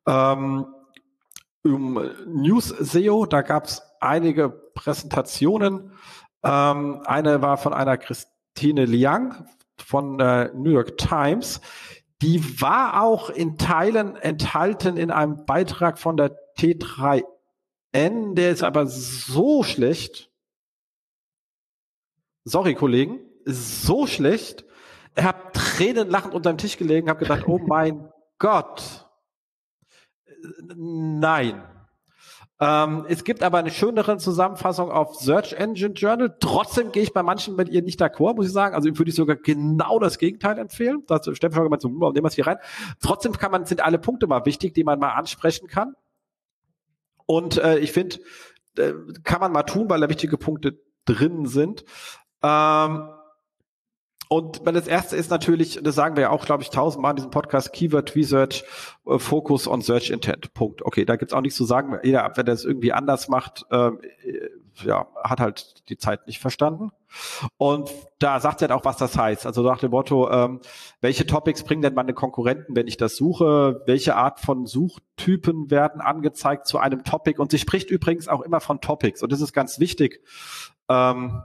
Ähm, 0.06 0.68
um 1.64 2.00
News 2.28 2.70
SEO, 2.70 3.26
da 3.26 3.42
gab 3.42 3.66
es 3.66 3.82
einige 4.00 4.50
Präsentationen. 4.50 5.92
Ähm, 6.44 7.02
eine 7.06 7.42
war 7.42 7.58
von 7.58 7.74
einer 7.74 7.98
Christine 7.98 8.86
Liang 8.86 9.48
von 9.82 10.18
der 10.18 10.54
New 10.54 10.72
York 10.72 10.98
Times. 10.98 11.62
Die 12.22 12.62
war 12.62 13.04
auch 13.04 13.30
in 13.30 13.58
Teilen 13.58 14.16
enthalten 14.16 14.98
in 14.98 15.12
einem 15.12 15.46
Beitrag 15.46 16.00
von 16.00 16.18
der 16.18 16.36
T3N, 16.58 18.34
der 18.34 18.52
ist 18.52 18.64
aber 18.64 18.88
so 18.88 19.64
schlecht. 19.64 20.32
Sorry, 22.44 22.76
Kollegen, 22.76 23.20
so 23.46 24.08
schlecht. 24.08 24.66
Er 25.16 25.26
hat 25.26 25.54
Tränen 25.54 26.10
lachend 26.10 26.34
unter 26.34 26.52
dem 26.52 26.58
Tisch 26.58 26.78
gelegen, 26.78 27.10
habe 27.10 27.20
gedacht, 27.20 27.48
oh 27.48 27.60
mein 27.60 28.12
Gott. 28.40 29.08
Nein. 30.76 31.64
Ähm, 32.60 33.06
es 33.08 33.24
gibt 33.24 33.44
aber 33.44 33.60
eine 33.60 33.70
schönere 33.70 34.18
Zusammenfassung 34.18 34.90
auf 34.90 35.16
Search 35.16 35.54
Engine 35.54 35.94
Journal. 35.94 36.36
Trotzdem 36.40 36.92
gehe 36.92 37.04
ich 37.04 37.14
bei 37.14 37.22
manchen 37.22 37.56
mit 37.56 37.70
ihr 37.70 37.84
nicht 37.84 38.02
d'accord, 38.02 38.36
muss 38.36 38.48
ich 38.48 38.52
sagen. 38.52 38.74
Also 38.74 38.90
würde 38.98 39.10
ich 39.10 39.16
sogar 39.16 39.36
genau 39.36 40.00
das 40.00 40.18
Gegenteil 40.18 40.58
empfehlen. 40.58 41.04
Das 41.08 41.30
Steffen 41.34 41.56
schon 41.56 41.70
mal 41.70 41.80
zum 41.80 42.00
nehmen 42.00 42.16
wir 42.16 42.26
es 42.26 42.34
hier 42.36 42.48
rein. 42.48 42.58
Trotzdem 43.00 43.34
kann 43.34 43.52
man, 43.52 43.66
sind 43.66 43.82
alle 43.82 44.00
Punkte 44.00 44.26
mal 44.26 44.46
wichtig, 44.46 44.74
die 44.74 44.84
man 44.84 44.98
mal 45.00 45.14
ansprechen 45.14 45.68
kann. 45.68 45.94
Und 47.28 47.58
äh, 47.58 47.78
ich 47.78 47.92
finde, 47.92 48.18
äh, 48.78 48.94
kann 49.24 49.40
man 49.40 49.52
mal 49.52 49.64
tun, 49.64 49.90
weil 49.90 50.02
da 50.02 50.10
wichtige 50.10 50.38
Punkte 50.38 50.80
drin 51.06 51.46
sind. 51.46 51.86
Ähm, 52.42 53.10
und 54.30 54.66
das 54.66 54.88
erste 54.88 55.16
ist 55.16 55.30
natürlich, 55.30 55.80
das 55.82 55.96
sagen 55.96 56.16
wir 56.16 56.24
ja 56.24 56.30
auch, 56.30 56.46
glaube 56.46 56.64
ich, 56.64 56.70
tausendmal 56.70 57.12
in 57.12 57.16
diesem 57.18 57.32
Podcast, 57.32 57.72
Keyword 57.74 58.16
Research, 58.16 58.64
äh, 59.06 59.20
Focus 59.20 59.68
on 59.68 59.82
Search 59.82 60.10
Intent. 60.10 60.54
Punkt. 60.54 60.84
Okay, 60.84 61.06
da 61.06 61.16
gibt's 61.16 61.34
auch 61.34 61.42
nichts 61.42 61.58
zu 61.58 61.66
sagen. 61.66 61.98
Jeder, 62.04 62.32
wenn 62.36 62.46
der 62.46 62.56
es 62.56 62.66
irgendwie 62.66 62.94
anders 62.94 63.30
macht, 63.30 63.66
ähm, 63.72 64.00
äh, 64.24 64.50
ja, 64.84 65.08
hat 65.24 65.40
halt 65.40 65.90
die 65.90 65.98
Zeit 65.98 66.28
nicht 66.28 66.40
verstanden. 66.40 66.92
Und 67.58 67.90
da 68.20 68.40
sagt 68.40 68.62
er 68.62 68.76
auch, 68.76 68.86
was 68.86 68.98
das 68.98 69.18
heißt. 69.18 69.46
Also 69.46 69.64
nach 69.64 69.80
dem 69.80 69.92
Motto, 69.92 70.30
ähm, 70.30 70.60
welche 71.02 71.26
Topics 71.26 71.64
bringen 71.64 71.82
denn 71.82 71.94
meine 71.94 72.14
Konkurrenten, 72.14 72.76
wenn 72.76 72.88
ich 72.88 72.98
das 72.98 73.16
suche? 73.16 73.82
Welche 73.86 74.16
Art 74.16 74.40
von 74.40 74.66
Suchtypen 74.66 75.72
werden 75.72 76.02
angezeigt 76.02 76.68
zu 76.68 76.78
einem 76.78 77.04
Topic? 77.04 77.40
Und 77.42 77.52
sie 77.52 77.60
spricht 77.60 77.90
übrigens 77.90 78.28
auch 78.28 78.42
immer 78.42 78.60
von 78.60 78.82
Topics. 78.82 79.24
Und 79.24 79.32
das 79.32 79.42
ist 79.42 79.54
ganz 79.54 79.80
wichtig. 79.80 80.22
Ähm, 80.90 81.42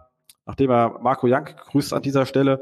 nachdem 0.46 0.70
er 0.70 0.98
Marco 1.00 1.26
Jank 1.26 1.56
grüßt 1.56 1.92
an 1.92 2.02
dieser 2.02 2.26
Stelle, 2.26 2.60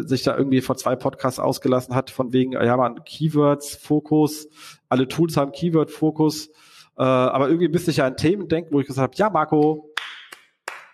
sich 0.00 0.22
da 0.22 0.36
irgendwie 0.36 0.60
vor 0.60 0.76
zwei 0.76 0.96
Podcasts 0.96 1.38
ausgelassen 1.38 1.94
hat, 1.94 2.10
von 2.10 2.32
wegen, 2.32 2.52
ja 2.52 2.76
man, 2.76 3.04
Keywords, 3.04 3.76
Fokus, 3.76 4.48
alle 4.88 5.08
Tools 5.08 5.36
haben 5.36 5.52
Keyword-Fokus, 5.52 6.48
äh, 6.96 7.02
aber 7.02 7.48
irgendwie 7.48 7.68
müsste 7.68 7.90
ich 7.90 7.98
ja 7.98 8.06
an 8.06 8.16
Themen 8.16 8.48
denken, 8.48 8.72
wo 8.72 8.80
ich 8.80 8.86
gesagt 8.86 9.12
habe, 9.12 9.16
ja 9.16 9.30
Marco, 9.30 9.94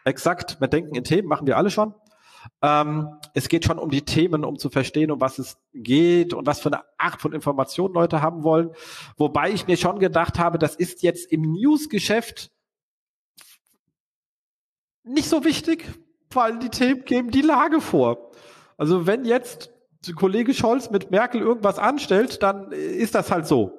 exakt, 0.04 0.60
wir 0.60 0.68
denken 0.68 0.94
in 0.94 1.04
Themen, 1.04 1.28
machen 1.28 1.46
wir 1.46 1.56
alle 1.56 1.70
schon. 1.70 1.94
Ähm, 2.60 3.08
es 3.32 3.48
geht 3.48 3.64
schon 3.64 3.78
um 3.78 3.90
die 3.90 4.02
Themen, 4.02 4.44
um 4.44 4.58
zu 4.58 4.68
verstehen, 4.68 5.10
um 5.10 5.20
was 5.20 5.38
es 5.38 5.56
geht 5.72 6.34
und 6.34 6.46
was 6.46 6.60
für 6.60 6.70
eine 6.70 6.82
Art 6.98 7.20
von 7.20 7.32
Informationen 7.32 7.94
Leute 7.94 8.20
haben 8.20 8.42
wollen. 8.42 8.70
Wobei 9.16 9.50
ich 9.50 9.66
mir 9.66 9.76
schon 9.76 9.98
gedacht 9.98 10.38
habe, 10.38 10.58
das 10.58 10.76
ist 10.76 11.02
jetzt 11.02 11.32
im 11.32 11.52
News-Geschäft 11.52 12.50
nicht 15.04 15.28
so 15.28 15.44
wichtig, 15.44 15.86
weil 16.36 16.58
die 16.58 16.68
Themen 16.68 17.04
geben 17.04 17.30
die 17.30 17.42
Lage 17.42 17.80
vor. 17.80 18.30
Also 18.76 19.06
wenn 19.06 19.24
jetzt 19.24 19.70
Kollege 20.16 20.52
Scholz 20.52 20.90
mit 20.90 21.10
Merkel 21.10 21.40
irgendwas 21.40 21.78
anstellt, 21.78 22.42
dann 22.42 22.72
ist 22.72 23.14
das 23.14 23.30
halt 23.30 23.46
so. 23.46 23.78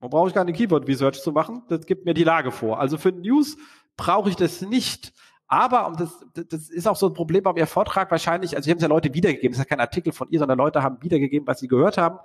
Man 0.00 0.10
braucht 0.10 0.34
keine 0.34 0.52
Keyword 0.52 0.86
Research 0.86 1.22
zu 1.22 1.32
machen, 1.32 1.62
das 1.68 1.86
gibt 1.86 2.04
mir 2.04 2.14
die 2.14 2.24
Lage 2.24 2.50
vor. 2.50 2.78
Also 2.78 2.98
für 2.98 3.12
News 3.12 3.56
brauche 3.96 4.28
ich 4.28 4.36
das 4.36 4.60
nicht. 4.60 5.12
Aber, 5.48 5.86
und 5.86 6.00
das, 6.00 6.10
das 6.34 6.68
ist 6.68 6.88
auch 6.88 6.96
so 6.96 7.06
ein 7.06 7.14
Problem 7.14 7.44
bei 7.44 7.52
Ihr 7.56 7.66
Vortrag 7.66 8.10
wahrscheinlich, 8.10 8.56
also 8.56 8.66
hier 8.66 8.72
haben 8.72 8.78
es 8.78 8.82
ja 8.82 8.88
Leute 8.88 9.14
wiedergegeben, 9.14 9.52
das 9.52 9.58
ist 9.60 9.64
ja 9.64 9.76
kein 9.76 9.80
Artikel 9.80 10.12
von 10.12 10.28
ihr, 10.30 10.40
sondern 10.40 10.58
Leute 10.58 10.82
haben 10.82 11.02
wiedergegeben, 11.02 11.46
was 11.46 11.60
sie 11.60 11.68
gehört 11.68 11.98
haben. 11.98 12.18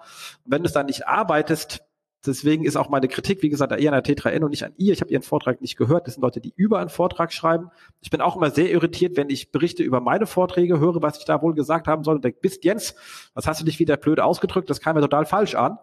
Und 0.43 0.51
wenn 0.51 0.63
du 0.63 0.67
es 0.67 0.73
dann 0.73 0.87
nicht 0.87 1.07
arbeitest, 1.07 1.85
Deswegen 2.25 2.65
ist 2.65 2.75
auch 2.75 2.89
meine 2.89 3.07
Kritik, 3.07 3.41
wie 3.41 3.49
gesagt, 3.49 3.71
eher 3.71 3.93
an 3.93 4.03
der 4.03 4.15
T3N 4.15 4.43
und 4.43 4.51
nicht 4.51 4.63
an 4.63 4.73
ihr. 4.77 4.93
Ich 4.93 5.01
habe 5.01 5.11
ihren 5.11 5.23
Vortrag 5.23 5.59
nicht 5.61 5.75
gehört. 5.75 6.05
Das 6.05 6.13
sind 6.15 6.21
Leute, 6.21 6.39
die 6.39 6.53
über 6.55 6.79
einen 6.79 6.89
Vortrag 6.89 7.33
schreiben. 7.33 7.69
Ich 7.99 8.11
bin 8.11 8.21
auch 8.21 8.35
immer 8.35 8.51
sehr 8.51 8.69
irritiert, 8.69 9.17
wenn 9.17 9.29
ich 9.29 9.51
Berichte 9.51 9.81
über 9.81 10.01
meine 10.01 10.27
Vorträge 10.27 10.79
höre, 10.79 11.01
was 11.01 11.17
ich 11.17 11.25
da 11.25 11.41
wohl 11.41 11.55
gesagt 11.55 11.87
haben 11.87 12.03
soll. 12.03 12.15
Und 12.15 12.23
denke, 12.23 12.39
bist 12.41 12.63
Jens, 12.63 12.95
was 13.33 13.47
hast 13.47 13.61
du 13.61 13.65
dich 13.65 13.79
wieder 13.79 13.97
blöd 13.97 14.19
ausgedrückt? 14.19 14.69
Das 14.69 14.81
kam 14.81 14.95
mir 14.95 15.01
total 15.01 15.25
falsch 15.25 15.55
an. 15.55 15.79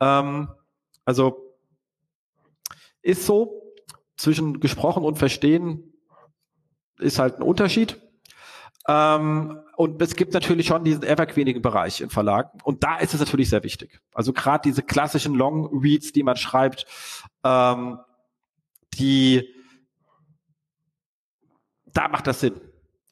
Ähm, 0.00 0.48
also 1.04 1.54
ist 3.02 3.24
so, 3.24 3.66
zwischen 4.16 4.60
gesprochen 4.60 5.04
und 5.04 5.18
verstehen 5.18 5.92
ist 6.98 7.18
halt 7.18 7.36
ein 7.36 7.42
Unterschied. 7.42 8.00
Ähm, 8.88 9.58
und 9.76 10.00
es 10.00 10.14
gibt 10.14 10.32
natürlich 10.32 10.66
schon 10.66 10.84
diesen 10.84 11.02
evergreenigen 11.02 11.60
Bereich 11.60 12.00
in 12.00 12.10
Verlagen. 12.10 12.58
Und 12.64 12.84
da 12.84 12.98
ist 12.98 13.14
es 13.14 13.20
natürlich 13.20 13.50
sehr 13.50 13.62
wichtig. 13.62 14.00
Also 14.14 14.32
gerade 14.32 14.62
diese 14.62 14.82
klassischen 14.82 15.34
Long 15.34 15.66
Reads, 15.82 16.12
die 16.12 16.22
man 16.22 16.36
schreibt, 16.36 16.86
ähm, 17.44 17.98
die, 18.94 19.48
da 21.92 22.08
macht 22.08 22.26
das 22.26 22.40
Sinn. 22.40 22.60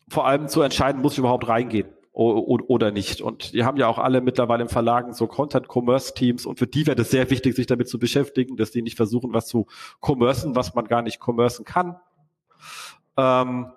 Vor 0.08 0.26
allem 0.26 0.48
zu 0.48 0.62
entscheiden, 0.62 1.02
muss 1.02 1.14
ich 1.14 1.18
überhaupt 1.18 1.48
reingehen 1.48 1.88
oder 2.14 2.92
nicht. 2.92 3.20
Und 3.20 3.52
die 3.54 3.64
haben 3.64 3.76
ja 3.76 3.88
auch 3.88 3.98
alle 3.98 4.20
mittlerweile 4.20 4.62
im 4.62 4.68
Verlagen 4.68 5.14
so 5.14 5.26
Content-Commerce-Teams 5.26 6.46
und 6.46 6.60
für 6.60 6.68
die 6.68 6.86
wäre 6.86 7.00
es 7.02 7.10
sehr 7.10 7.28
wichtig, 7.28 7.56
sich 7.56 7.66
damit 7.66 7.88
zu 7.88 7.98
beschäftigen, 7.98 8.56
dass 8.56 8.70
die 8.70 8.82
nicht 8.82 8.96
versuchen, 8.96 9.34
was 9.34 9.48
zu 9.48 9.66
commercen, 10.00 10.54
was 10.54 10.74
man 10.74 10.86
gar 10.86 11.02
nicht 11.02 11.18
commercen 11.18 11.64
kann. 11.64 11.96
Ähm, 13.16 13.72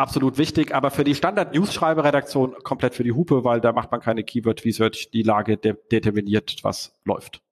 absolut 0.00 0.38
wichtig, 0.38 0.74
aber 0.74 0.90
für 0.90 1.04
die 1.04 1.14
Standard-News-Schreiberedaktion 1.14 2.54
komplett 2.64 2.94
für 2.94 3.04
die 3.04 3.12
Hupe, 3.12 3.44
weil 3.44 3.60
da 3.60 3.72
macht 3.72 3.92
man 3.92 4.00
keine 4.00 4.24
Keyword-Research, 4.24 5.10
die 5.12 5.22
Lage 5.22 5.56
de 5.56 5.76
determiniert, 5.92 6.56
was 6.62 6.98
läuft. 7.04 7.42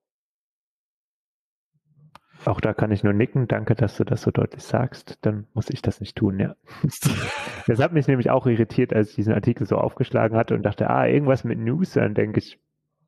Auch 2.44 2.60
da 2.60 2.72
kann 2.72 2.92
ich 2.92 3.02
nur 3.02 3.12
nicken. 3.12 3.48
Danke, 3.48 3.74
dass 3.74 3.96
du 3.96 4.04
das 4.04 4.22
so 4.22 4.30
deutlich 4.30 4.62
sagst. 4.62 5.18
Dann 5.22 5.46
muss 5.54 5.70
ich 5.70 5.82
das 5.82 6.00
nicht 6.00 6.16
tun, 6.16 6.38
ja. 6.38 6.54
das 7.66 7.80
hat 7.80 7.92
mich 7.92 8.06
nämlich 8.06 8.30
auch 8.30 8.46
irritiert, 8.46 8.94
als 8.94 9.10
ich 9.10 9.16
diesen 9.16 9.34
Artikel 9.34 9.66
so 9.66 9.76
aufgeschlagen 9.76 10.36
hatte 10.36 10.54
und 10.54 10.62
dachte, 10.62 10.88
ah, 10.88 11.06
irgendwas 11.06 11.44
mit 11.44 11.58
News, 11.58 11.92
dann 11.92 12.14
denke 12.14 12.38
ich, 12.38 12.58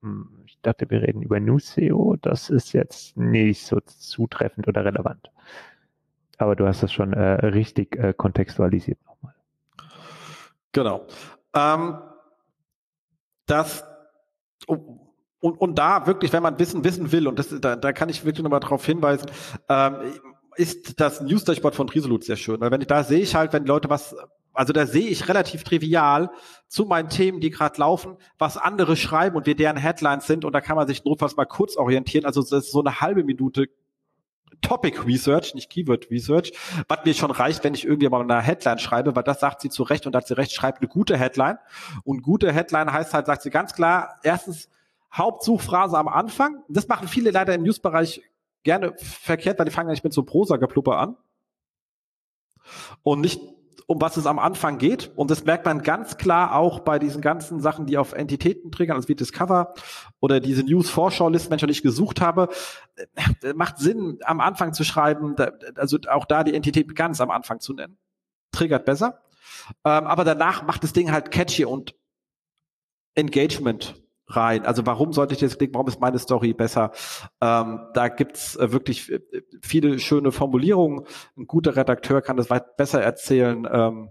hm, 0.02 0.44
ich 0.46 0.60
dachte, 0.60 0.90
wir 0.90 1.02
reden 1.02 1.22
über 1.22 1.40
News 1.40 1.72
SEO. 1.72 2.16
Das 2.20 2.50
ist 2.50 2.72
jetzt 2.72 3.16
nicht 3.16 3.64
so 3.64 3.80
zutreffend 3.80 4.68
oder 4.68 4.84
relevant. 4.84 5.30
Aber 6.40 6.56
du 6.56 6.66
hast 6.66 6.82
das 6.82 6.92
schon 6.92 7.12
äh, 7.12 7.46
richtig 7.46 7.96
äh, 7.96 8.14
kontextualisiert 8.14 8.98
nochmal. 9.04 9.34
Genau. 10.72 11.06
ähm, 11.54 11.98
dass 13.46 13.84
und, 14.66 15.56
und 15.60 15.78
da 15.78 16.06
wirklich, 16.06 16.32
wenn 16.32 16.42
man 16.42 16.58
wissen, 16.58 16.84
wissen 16.84 17.12
will, 17.12 17.26
und 17.26 17.38
das, 17.38 17.48
da, 17.60 17.76
da 17.76 17.92
kann 17.92 18.08
ich 18.08 18.24
wirklich 18.24 18.42
nochmal 18.42 18.60
darauf 18.60 18.84
hinweisen, 18.84 19.30
ähm, 19.68 19.96
ist 20.56 21.00
das 21.00 21.20
News 21.20 21.44
Dashboard 21.44 21.74
von 21.74 21.86
Trisolut 21.86 22.24
sehr 22.24 22.36
schön. 22.36 22.60
Weil 22.60 22.70
wenn 22.70 22.80
ich 22.80 22.86
da 22.86 23.02
sehe 23.02 23.20
ich 23.20 23.34
halt, 23.34 23.52
wenn 23.52 23.64
Leute 23.64 23.88
was, 23.88 24.14
also 24.52 24.72
da 24.72 24.86
sehe 24.86 25.08
ich 25.08 25.28
relativ 25.28 25.64
trivial 25.64 26.30
zu 26.68 26.84
meinen 26.84 27.08
Themen, 27.08 27.40
die 27.40 27.50
gerade 27.50 27.80
laufen, 27.80 28.16
was 28.38 28.56
andere 28.56 28.96
schreiben 28.96 29.36
und 29.36 29.46
wie 29.46 29.54
deren 29.54 29.78
Headlines 29.78 30.26
sind 30.26 30.44
und 30.44 30.52
da 30.52 30.60
kann 30.60 30.76
man 30.76 30.86
sich 30.86 31.04
notfalls 31.04 31.36
mal 31.36 31.46
kurz 31.46 31.76
orientieren. 31.76 32.26
Also 32.26 32.42
das 32.42 32.52
ist 32.52 32.72
so 32.72 32.80
eine 32.80 33.00
halbe 33.00 33.24
Minute 33.24 33.68
Topic 34.60 35.04
Research, 35.06 35.54
nicht 35.54 35.70
Keyword 35.70 36.10
Research, 36.10 36.52
was 36.88 37.04
mir 37.04 37.14
schon 37.14 37.30
reicht, 37.30 37.64
wenn 37.64 37.74
ich 37.74 37.84
irgendwie 37.84 38.08
mal 38.08 38.22
eine 38.22 38.40
Headline 38.40 38.78
schreibe, 38.78 39.16
weil 39.16 39.22
das 39.22 39.40
sagt 39.40 39.60
sie 39.60 39.70
zu 39.70 39.82
Recht 39.82 40.06
und 40.06 40.14
hat 40.14 40.26
sie 40.26 40.36
recht, 40.36 40.52
schreibt 40.52 40.80
eine 40.80 40.88
gute 40.88 41.16
Headline. 41.16 41.58
Und 42.04 42.22
gute 42.22 42.52
Headline 42.52 42.92
heißt 42.92 43.14
halt, 43.14 43.26
sagt 43.26 43.42
sie 43.42 43.50
ganz 43.50 43.72
klar, 43.74 44.18
erstens 44.22 44.68
Hauptsuchphrase 45.12 45.96
am 45.98 46.08
Anfang. 46.08 46.62
Das 46.68 46.88
machen 46.88 47.08
viele 47.08 47.30
leider 47.30 47.54
im 47.54 47.62
Newsbereich 47.62 48.22
gerne 48.62 48.94
verkehrt, 48.96 49.58
weil 49.58 49.66
die 49.66 49.72
fangen 49.72 49.88
eigentlich 49.88 50.04
mit 50.04 50.12
so 50.12 50.22
Prosa-Geplupper 50.22 50.98
an. 50.98 51.16
Und 53.02 53.20
nicht 53.20 53.40
um 53.90 54.00
was 54.00 54.16
es 54.16 54.24
am 54.24 54.38
Anfang 54.38 54.78
geht. 54.78 55.10
Und 55.16 55.32
das 55.32 55.44
merkt 55.44 55.66
man 55.66 55.82
ganz 55.82 56.16
klar 56.16 56.54
auch 56.54 56.78
bei 56.78 57.00
diesen 57.00 57.20
ganzen 57.20 57.58
Sachen, 57.58 57.86
die 57.86 57.98
auf 57.98 58.12
Entitäten 58.12 58.70
triggern, 58.70 58.94
also 58.94 59.08
wie 59.08 59.16
Discover 59.16 59.74
oder 60.20 60.38
diese 60.38 60.62
News-Vorschau-Listen, 60.62 61.50
wenn 61.50 61.56
ich 61.56 61.62
noch 61.62 61.68
nicht 61.68 61.82
gesucht 61.82 62.20
habe. 62.20 62.50
Äh, 63.42 63.52
macht 63.54 63.78
Sinn, 63.78 64.20
am 64.22 64.38
Anfang 64.38 64.74
zu 64.74 64.84
schreiben, 64.84 65.34
also 65.74 65.98
auch 66.08 66.24
da 66.24 66.44
die 66.44 66.54
Entität 66.54 66.94
ganz 66.94 67.20
am 67.20 67.32
Anfang 67.32 67.58
zu 67.58 67.72
nennen. 67.72 67.98
Triggert 68.52 68.84
besser. 68.84 69.22
Ähm, 69.84 70.06
aber 70.06 70.22
danach 70.22 70.62
macht 70.62 70.84
das 70.84 70.92
Ding 70.92 71.10
halt 71.10 71.32
catchy 71.32 71.64
und 71.64 71.96
Engagement 73.16 74.00
rein. 74.30 74.64
Also 74.64 74.86
warum 74.86 75.12
sollte 75.12 75.34
ich 75.34 75.40
jetzt 75.40 75.58
klicken? 75.58 75.74
Warum 75.74 75.88
ist 75.88 76.00
meine 76.00 76.18
Story 76.18 76.52
besser? 76.52 76.92
Ähm, 77.40 77.80
da 77.94 78.08
gibt's 78.08 78.56
äh, 78.56 78.72
wirklich 78.72 79.10
äh, 79.10 79.20
viele 79.62 79.98
schöne 79.98 80.32
Formulierungen. 80.32 81.06
Ein 81.36 81.46
guter 81.46 81.76
Redakteur 81.76 82.22
kann 82.22 82.36
das 82.36 82.50
weit 82.50 82.76
besser 82.76 83.02
erzählen 83.02 83.68
ähm, 83.70 84.08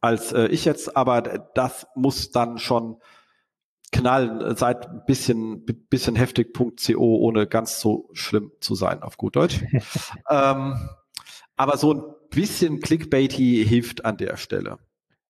als 0.00 0.32
äh, 0.32 0.46
ich 0.46 0.64
jetzt, 0.64 0.96
aber 0.96 1.22
das 1.54 1.86
muss 1.94 2.30
dann 2.30 2.58
schon 2.58 2.98
knallen. 3.92 4.56
Seid 4.56 4.88
ein 4.88 5.02
bisschen, 5.06 5.64
bisschen 5.64 6.16
heftig.co, 6.16 7.16
ohne 7.16 7.46
ganz 7.46 7.80
so 7.80 8.08
schlimm 8.12 8.52
zu 8.60 8.74
sein, 8.74 9.02
auf 9.02 9.16
gut 9.16 9.36
Deutsch. 9.36 9.62
ähm, 10.30 10.76
aber 11.56 11.76
so 11.76 11.94
ein 11.94 12.02
bisschen 12.30 12.80
Clickbaity 12.80 13.64
hilft 13.66 14.04
an 14.04 14.16
der 14.16 14.36
Stelle. 14.36 14.78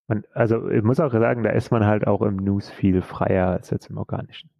Und 0.09 0.27
also 0.35 0.69
ich 0.69 0.83
muss 0.83 1.01
auch 1.01 1.13
sagen, 1.13 1.43
da 1.43 1.51
ist 1.51 1.71
man 1.71 1.85
halt 1.87 2.07
auch 2.07 2.23
im 2.23 2.37
News 2.37 2.71
viel 2.71 3.03
freier 3.03 3.49
als 3.49 3.71
jetzt 3.71 3.91
im 3.91 3.99
Organischen. 3.99 4.51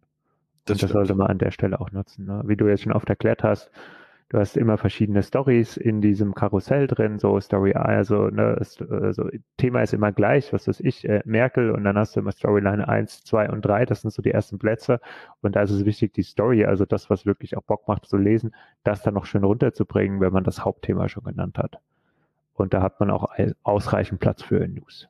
Das, 0.65 0.79
das 0.79 0.91
sollte 0.91 1.15
man 1.15 1.27
an 1.27 1.37
der 1.37 1.51
Stelle 1.51 1.79
auch 1.79 1.91
nutzen. 1.91 2.25
Ne? 2.25 2.43
Wie 2.45 2.57
du 2.57 2.67
jetzt 2.67 2.83
schon 2.83 2.91
oft 2.91 3.09
erklärt 3.09 3.43
hast, 3.43 3.71
du 4.29 4.39
hast 4.39 4.57
immer 4.57 4.77
verschiedene 4.77 5.23
Stories 5.23 5.77
in 5.77 6.01
diesem 6.01 6.35
Karussell 6.35 6.87
drin, 6.87 7.19
so 7.19 7.39
Story 7.39 7.73
A, 7.75 7.83
also 7.83 8.27
ne, 8.27 8.57
ist, 8.59 8.81
also 8.81 9.29
Thema 9.55 9.81
ist 9.81 9.93
immer 9.93 10.11
gleich, 10.11 10.51
was 10.51 10.67
weiß 10.67 10.81
ich, 10.81 11.07
äh, 11.07 11.21
Merkel 11.25 11.71
und 11.71 11.83
dann 11.85 11.97
hast 11.97 12.15
du 12.15 12.19
immer 12.19 12.31
Storyline 12.31 12.87
1, 12.87 13.23
2 13.23 13.49
und 13.49 13.65
3, 13.65 13.85
das 13.85 14.01
sind 14.01 14.11
so 14.11 14.21
die 14.21 14.31
ersten 14.31 14.59
Plätze 14.59 14.99
und 15.41 15.55
da 15.55 15.61
ist 15.61 15.71
es 15.71 15.85
wichtig, 15.85 16.13
die 16.13 16.23
Story, 16.23 16.65
also 16.65 16.85
das, 16.85 17.09
was 17.09 17.25
wirklich 17.25 17.55
auch 17.55 17.63
Bock 17.63 17.87
macht 17.87 18.05
zu 18.05 18.17
lesen, 18.17 18.53
das 18.83 19.01
dann 19.01 19.13
noch 19.13 19.25
schön 19.25 19.43
runterzubringen, 19.43 20.19
wenn 20.19 20.33
man 20.33 20.43
das 20.43 20.65
Hauptthema 20.65 21.07
schon 21.07 21.23
genannt 21.23 21.57
hat. 21.57 21.79
Und 22.53 22.73
da 22.73 22.81
hat 22.81 22.99
man 22.99 23.11
auch 23.11 23.29
ausreichend 23.63 24.19
Platz 24.19 24.41
für 24.41 24.67
News. 24.67 25.07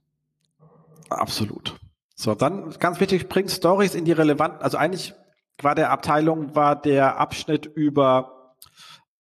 Absolut. 1.09 1.79
So, 2.15 2.33
dann 2.35 2.71
ganz 2.79 2.99
wichtig, 2.99 3.29
bringt 3.29 3.51
Stories 3.51 3.95
in 3.95 4.05
die 4.05 4.11
relevanten, 4.11 4.61
also 4.61 4.77
eigentlich 4.77 5.13
war 5.61 5.75
der 5.75 5.91
Abteilung, 5.91 6.55
war 6.55 6.79
der 6.79 7.19
Abschnitt 7.19 7.65
über 7.65 8.55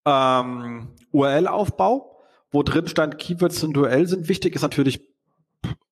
ähm, 0.05 0.95
URL-Aufbau, 1.11 2.19
wo 2.51 2.63
drin 2.63 2.87
stand, 2.87 3.19
Keywords 3.19 3.63
und 3.63 3.77
URL 3.77 4.07
sind 4.07 4.29
wichtig, 4.29 4.55
ist 4.55 4.61
natürlich 4.61 5.01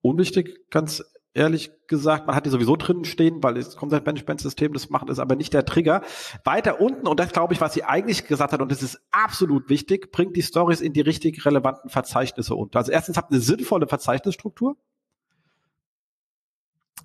unwichtig, 0.02 0.70
ganz 0.70 1.04
ehrlich 1.34 1.72
gesagt. 1.88 2.26
Man 2.26 2.36
hat 2.36 2.46
die 2.46 2.50
sowieso 2.50 2.76
drin 2.76 3.06
stehen, 3.06 3.44
weil 3.44 3.56
das 3.56 3.76
Content-Management-System 3.76 4.74
das 4.74 4.90
macht, 4.90 5.10
ist 5.10 5.20
aber 5.20 5.36
nicht 5.36 5.54
der 5.54 5.66
Trigger. 5.66 6.02
Weiter 6.44 6.80
unten, 6.80 7.08
und 7.08 7.20
das 7.20 7.34
glaube 7.34 7.54
ich, 7.54 7.62
was 7.62 7.74
sie 7.74 7.84
eigentlich 7.84 8.26
gesagt 8.26 8.54
hat, 8.54 8.62
und 8.62 8.72
das 8.72 8.82
ist 8.82 9.00
absolut 9.12 9.70
wichtig, 9.70 10.12
bringt 10.12 10.36
die 10.36 10.42
Stories 10.42 10.82
in 10.82 10.94
die 10.94 11.02
richtig 11.02 11.46
relevanten 11.46 11.90
Verzeichnisse 11.90 12.56
unter. 12.56 12.80
Also 12.80 12.92
erstens 12.92 13.18
habt 13.18 13.32
eine 13.32 13.42
sinnvolle 13.42 13.88
Verzeichnisstruktur 13.88 14.78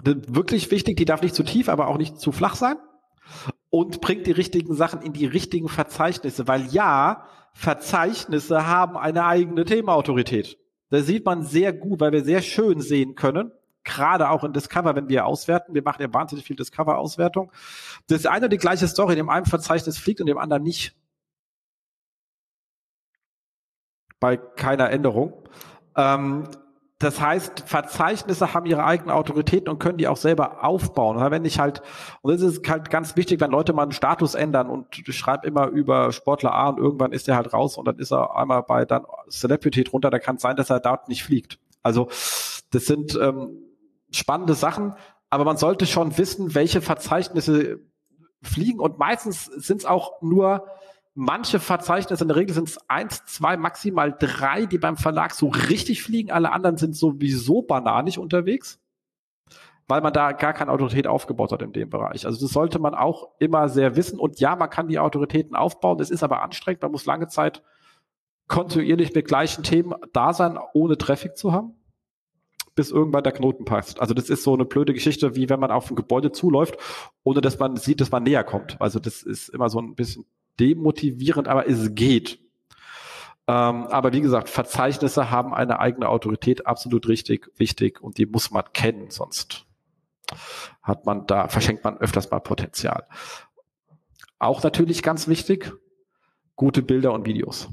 wirklich 0.05 0.71
wichtig, 0.71 0.97
die 0.97 1.05
darf 1.05 1.23
nicht 1.23 1.35
zu 1.35 1.43
tief, 1.43 1.69
aber 1.69 1.89
auch 1.89 1.99
nicht 1.99 2.19
zu 2.19 2.33
flach 2.33 2.55
sein. 2.55 2.77
Und 3.71 4.01
bringt 4.01 4.27
die 4.27 4.33
richtigen 4.33 4.75
Sachen 4.75 5.03
in 5.03 5.13
die 5.13 5.27
richtigen 5.27 5.69
Verzeichnisse, 5.69 6.49
weil 6.49 6.67
ja, 6.67 7.27
Verzeichnisse 7.53 8.67
haben 8.67 8.97
eine 8.97 9.25
eigene 9.25 9.65
Themaautorität. 9.65 10.59
Da 10.91 11.03
sieht 11.03 11.25
man 11.25 11.45
sehr 11.45 11.73
gut, 11.73 12.01
weil 12.01 12.13
wir 12.13 12.25
sehr 12.25 12.43
schön 12.43 12.81
sehen 12.81 13.15
können, 13.15 13.53
gerade 13.85 14.29
auch 14.31 14.45
in 14.45 14.53
Discover, 14.53 14.97
wenn 14.97 15.09
wir 15.09 15.27
auswerten. 15.27 15.75
Wir 15.75 15.83
machen 15.83 16.03
ja 16.03 16.13
wahnsinnig 16.13 16.45
viel 16.45 16.57
Discover-Auswertung. 16.57 17.53
Das 18.09 18.21
ist 18.21 18.27
eine 18.27 18.47
und 18.47 18.53
die 18.53 18.59
gleiche 18.59 18.89
Story, 18.89 19.13
in 19.13 19.19
dem 19.19 19.31
einen 19.31 19.47
Verzeichnis 19.47 19.99
fliegt 19.99 20.21
und 20.21 20.27
dem 20.27 20.39
anderen 20.39 20.63
nicht. 20.63 20.97
Bei 24.19 24.37
keiner 24.37 24.91
Änderung. 24.91 25.33
Ähm, 25.97 26.49
das 27.01 27.19
heißt, 27.19 27.65
Verzeichnisse 27.65 28.53
haben 28.53 28.67
ihre 28.67 28.85
eigenen 28.85 29.11
Autoritäten 29.11 29.71
und 29.71 29.79
können 29.79 29.97
die 29.97 30.07
auch 30.07 30.19
selber 30.19 30.63
aufbauen. 30.63 31.19
Wenn 31.31 31.47
ich 31.47 31.59
halt, 31.59 31.81
und 32.21 32.31
das 32.31 32.43
ist 32.43 32.69
halt 32.69 32.91
ganz 32.91 33.17
wichtig, 33.17 33.41
wenn 33.41 33.51
Leute 33.51 33.73
mal 33.73 33.85
einen 33.85 33.93
Status 33.93 34.35
ändern 34.35 34.69
und 34.69 34.87
ich 34.99 35.17
schreibe 35.17 35.47
immer 35.47 35.69
über 35.69 36.13
Sportler 36.13 36.53
A 36.53 36.69
und 36.69 36.79
irgendwann 36.79 37.13
ist 37.13 37.27
er 37.27 37.37
halt 37.37 37.55
raus 37.55 37.79
und 37.79 37.87
dann 37.87 37.99
ist 37.99 38.13
er 38.13 38.37
einmal 38.37 38.63
bei 38.65 38.85
dann 38.85 39.07
Celebrity 39.31 39.83
drunter, 39.83 40.11
da 40.11 40.19
kann 40.19 40.37
es 40.37 40.43
sein, 40.43 40.57
dass 40.57 40.69
er 40.69 40.79
dort 40.79 41.09
nicht 41.09 41.25
fliegt. 41.25 41.59
Also 41.83 42.09
das 42.71 42.85
sind 42.85 43.19
ähm, 43.19 43.63
spannende 44.11 44.53
Sachen, 44.53 44.95
aber 45.31 45.45
man 45.45 45.57
sollte 45.57 45.87
schon 45.87 46.19
wissen, 46.19 46.55
welche 46.55 46.83
Verzeichnisse 46.83 47.81
fliegen 48.43 48.79
und 48.79 48.99
meistens 48.99 49.47
sind 49.47 49.79
es 49.79 49.87
auch 49.87 50.21
nur 50.21 50.67
Manche 51.15 51.59
Verzeichnisse, 51.59 52.23
in 52.23 52.29
der 52.29 52.37
Regel 52.37 52.55
sind 52.55 52.69
es 52.69 52.79
eins, 52.89 53.25
zwei, 53.27 53.57
maximal 53.57 54.15
drei, 54.17 54.67
die 54.67 54.79
beim 54.79 54.97
Verlag 54.97 55.35
so 55.35 55.49
richtig 55.49 56.03
fliegen. 56.03 56.31
Alle 56.31 56.53
anderen 56.53 56.77
sind 56.77 56.95
sowieso 56.95 57.63
bananig 57.63 58.19
unterwegs, 58.19 58.81
weil 59.89 60.01
man 60.03 60.13
da 60.13 60.33
gar 60.33 60.53
keine 60.53 60.71
Autorität 60.71 61.09
aufgebaut 61.09 61.51
hat 61.51 61.63
in 61.63 61.73
dem 61.73 61.91
Bereich. 61.91 62.27
Also 62.27 62.41
das 62.41 62.53
sollte 62.53 62.79
man 62.79 62.95
auch 62.95 63.31
immer 63.41 63.69
sehr 63.69 63.97
wissen. 63.97 64.21
Und 64.21 64.39
ja, 64.39 64.55
man 64.55 64.71
kann 64.71 64.87
die 64.87 65.01
Autoritäten 65.01 65.57
aufbauen. 65.57 65.99
Das 65.99 66.11
ist 66.11 66.23
aber 66.23 66.43
anstrengend. 66.43 66.83
Man 66.83 66.93
muss 66.93 67.07
lange 67.07 67.27
Zeit 67.27 67.63
kontinuierlich 68.47 69.13
mit 69.13 69.27
gleichen 69.27 69.65
Themen 69.65 69.95
da 70.13 70.33
sein, 70.33 70.59
ohne 70.75 70.97
Traffic 70.97 71.37
zu 71.37 71.53
haben 71.53 71.75
bis 72.77 72.91
irgendwann 72.91 73.25
der 73.25 73.33
Knoten 73.33 73.65
passt. 73.65 74.01
Also 74.01 74.15
das 74.15 74.31
ist 74.31 74.43
so 74.43 74.55
eine 74.55 74.65
blöde 74.65 74.95
Geschichte, 74.95 75.35
wie 75.37 75.51
wenn 75.51 75.61
man 75.61 75.71
auf 75.71 75.91
ein 75.91 75.97
Gebäude 75.97 76.33
zuläuft, 76.33 76.79
ohne 77.25 77.41
dass 77.41 77.59
man 77.59 77.77
sieht, 77.77 78.01
dass 78.01 78.11
man 78.11 78.23
näher 78.23 78.45
kommt. 78.45 78.81
Also 78.81 78.99
das 78.99 79.23
ist 79.23 79.51
immer 79.51 79.69
so 79.69 79.81
ein 79.81 79.95
bisschen 79.95 80.25
demotivierend, 80.61 81.49
aber 81.49 81.69
es 81.69 81.95
geht. 81.95 82.39
Ähm, 83.49 83.87
aber 83.89 84.13
wie 84.13 84.21
gesagt, 84.21 84.49
Verzeichnisse 84.49 85.31
haben 85.31 85.53
eine 85.55 85.81
eigene 85.81 86.09
Autorität, 86.09 86.67
absolut 86.67 87.09
richtig, 87.09 87.51
wichtig 87.57 88.01
und 88.01 88.19
die 88.19 88.27
muss 88.27 88.51
man 88.51 88.65
kennen, 88.73 89.11
sonst 89.11 89.67
hat 90.83 91.07
man 91.07 91.27
da, 91.27 91.49
verschenkt 91.49 91.83
man 91.83 91.99
öfters 91.99 92.31
mal 92.31 92.39
Potenzial. 92.39 93.09
Auch 94.39 94.63
natürlich 94.63 95.03
ganz 95.03 95.27
wichtig, 95.27 95.73
gute 96.55 96.83
Bilder 96.83 97.13
und 97.13 97.27
Videos. 97.27 97.69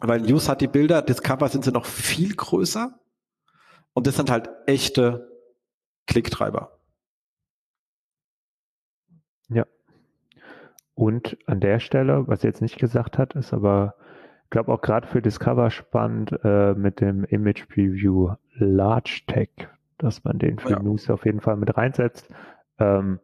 Weil 0.00 0.20
News 0.20 0.48
hat 0.48 0.60
die 0.60 0.68
Bilder, 0.68 1.00
Discover 1.00 1.48
sind 1.48 1.64
sie 1.64 1.72
noch 1.72 1.86
viel 1.86 2.34
größer 2.34 2.98
und 3.94 4.06
das 4.06 4.16
sind 4.16 4.30
halt 4.30 4.50
echte 4.66 5.30
Klicktreiber. 6.06 6.78
Ja, 9.48 9.66
und 10.94 11.38
an 11.46 11.60
der 11.60 11.78
Stelle, 11.80 12.26
was 12.28 12.44
er 12.44 12.50
jetzt 12.50 12.62
nicht 12.62 12.78
gesagt 12.78 13.18
hat, 13.18 13.34
ist 13.34 13.52
aber, 13.52 13.94
ich 14.44 14.50
glaube 14.50 14.72
auch 14.72 14.80
gerade 14.80 15.06
für 15.06 15.22
Discover 15.22 15.70
spannend 15.70 16.38
äh, 16.44 16.74
mit 16.74 17.00
dem 17.00 17.24
Image 17.24 17.68
Preview 17.68 18.34
Large 18.54 19.22
Tech, 19.26 19.50
dass 19.98 20.24
man 20.24 20.38
den 20.38 20.58
für 20.58 20.72
ja. 20.72 20.82
News 20.82 21.08
auf 21.08 21.24
jeden 21.24 21.40
Fall 21.40 21.56
mit 21.56 21.76
reinsetzt. 21.76 22.32
Ähm, 22.78 23.20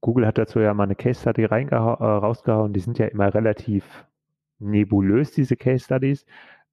Google 0.00 0.26
hat 0.26 0.38
dazu 0.38 0.60
ja 0.60 0.72
mal 0.74 0.84
eine 0.84 0.94
Case 0.94 1.20
Study 1.20 1.44
äh, 1.44 1.74
rausgehauen. 1.74 2.72
Die 2.72 2.80
sind 2.80 2.98
ja 2.98 3.06
immer 3.06 3.32
relativ 3.32 4.06
nebulös, 4.58 5.32
diese 5.32 5.56
Case 5.56 5.84
Studies 5.84 6.24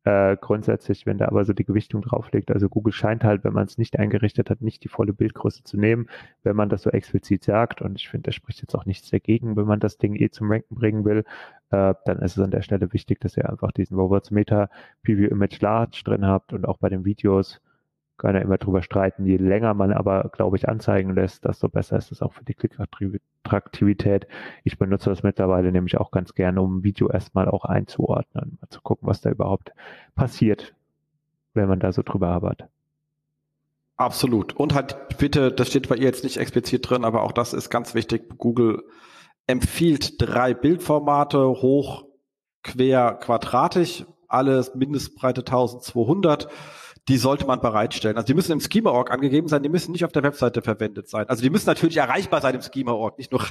äh, 0.03 0.35
grundsätzlich, 0.37 1.05
wenn 1.05 1.17
da 1.17 1.27
aber 1.27 1.45
so 1.45 1.53
die 1.53 1.65
Gewichtung 1.65 2.01
drauf 2.01 2.31
liegt. 2.31 2.51
Also 2.51 2.69
Google 2.69 2.93
scheint 2.93 3.23
halt, 3.23 3.43
wenn 3.43 3.53
man 3.53 3.65
es 3.65 3.77
nicht 3.77 3.99
eingerichtet 3.99 4.49
hat, 4.49 4.61
nicht 4.61 4.83
die 4.83 4.87
volle 4.87 5.13
Bildgröße 5.13 5.63
zu 5.63 5.77
nehmen, 5.77 6.07
wenn 6.43 6.55
man 6.55 6.69
das 6.69 6.83
so 6.83 6.89
explizit 6.89 7.43
sagt. 7.43 7.81
Und 7.81 7.99
ich 7.99 8.09
finde, 8.09 8.23
da 8.29 8.31
spricht 8.31 8.61
jetzt 8.61 8.75
auch 8.75 8.85
nichts 8.85 9.09
dagegen, 9.11 9.55
wenn 9.55 9.65
man 9.65 9.79
das 9.79 9.97
Ding 9.97 10.15
eh 10.15 10.29
zum 10.29 10.51
Ranken 10.51 10.75
bringen 10.75 11.05
will. 11.05 11.23
Äh, 11.69 11.93
dann 12.05 12.19
ist 12.19 12.37
es 12.37 12.43
an 12.43 12.51
der 12.51 12.63
Stelle 12.63 12.91
wichtig, 12.93 13.19
dass 13.21 13.37
ihr 13.37 13.49
einfach 13.49 13.71
diesen 13.71 13.97
Robots 13.97 14.31
Meta 14.31 14.69
Preview 15.03 15.27
Image 15.27 15.61
Large 15.61 16.01
drin 16.03 16.25
habt 16.25 16.53
und 16.53 16.67
auch 16.67 16.77
bei 16.77 16.89
den 16.89 17.05
Videos 17.05 17.61
kann 18.21 18.35
ja 18.35 18.41
immer 18.41 18.57
drüber 18.57 18.83
streiten. 18.83 19.25
Je 19.25 19.37
länger 19.37 19.73
man 19.73 19.91
aber, 19.91 20.29
glaube 20.31 20.55
ich, 20.55 20.69
anzeigen 20.69 21.15
lässt, 21.15 21.43
desto 21.43 21.67
besser 21.67 21.97
ist 21.97 22.11
es 22.11 22.21
auch 22.21 22.33
für 22.33 22.45
die 22.45 22.53
Klickattraktivität. 22.53 24.27
Ich 24.63 24.77
benutze 24.77 25.09
das 25.09 25.23
mittlerweile 25.23 25.71
nämlich 25.71 25.97
auch 25.97 26.11
ganz 26.11 26.35
gerne, 26.35 26.61
um 26.61 26.83
Video 26.83 27.09
erstmal 27.09 27.49
auch 27.49 27.65
einzuordnen, 27.65 28.59
mal 28.61 28.69
zu 28.69 28.81
gucken, 28.81 29.07
was 29.07 29.21
da 29.21 29.31
überhaupt 29.31 29.71
passiert, 30.15 30.75
wenn 31.53 31.67
man 31.67 31.79
da 31.79 31.91
so 31.91 32.03
drüber 32.03 32.27
arbeitet. 32.27 32.69
Absolut. 33.97 34.53
Und 34.53 34.73
halt 34.73 35.17
bitte, 35.17 35.51
das 35.51 35.69
steht 35.69 35.89
bei 35.89 35.95
ihr 35.95 36.03
jetzt 36.03 36.23
nicht 36.23 36.37
explizit 36.37 36.89
drin, 36.89 37.05
aber 37.05 37.23
auch 37.23 37.31
das 37.31 37.53
ist 37.53 37.69
ganz 37.69 37.93
wichtig. 37.95 38.37
Google 38.37 38.83
empfiehlt 39.47 40.21
drei 40.21 40.53
Bildformate, 40.53 41.47
hoch, 41.47 42.05
quer, 42.63 43.13
quadratisch, 43.19 44.05
alles 44.27 44.75
Mindestbreite 44.75 45.41
1200. 45.41 46.47
Die 47.11 47.17
sollte 47.17 47.45
man 47.45 47.59
bereitstellen. 47.59 48.15
Also 48.15 48.25
die 48.25 48.33
müssen 48.33 48.53
im 48.53 48.61
Schema.org 48.61 49.11
angegeben 49.11 49.49
sein, 49.49 49.61
die 49.63 49.67
müssen 49.67 49.91
nicht 49.91 50.05
auf 50.05 50.13
der 50.13 50.23
Webseite 50.23 50.61
verwendet 50.61 51.09
sein. 51.09 51.27
Also 51.27 51.43
die 51.43 51.49
müssen 51.49 51.67
natürlich 51.67 51.97
erreichbar 51.97 52.39
sein 52.39 52.55
im 52.55 52.61
Schema.org, 52.61 53.17
nicht 53.17 53.33
nur 53.33 53.41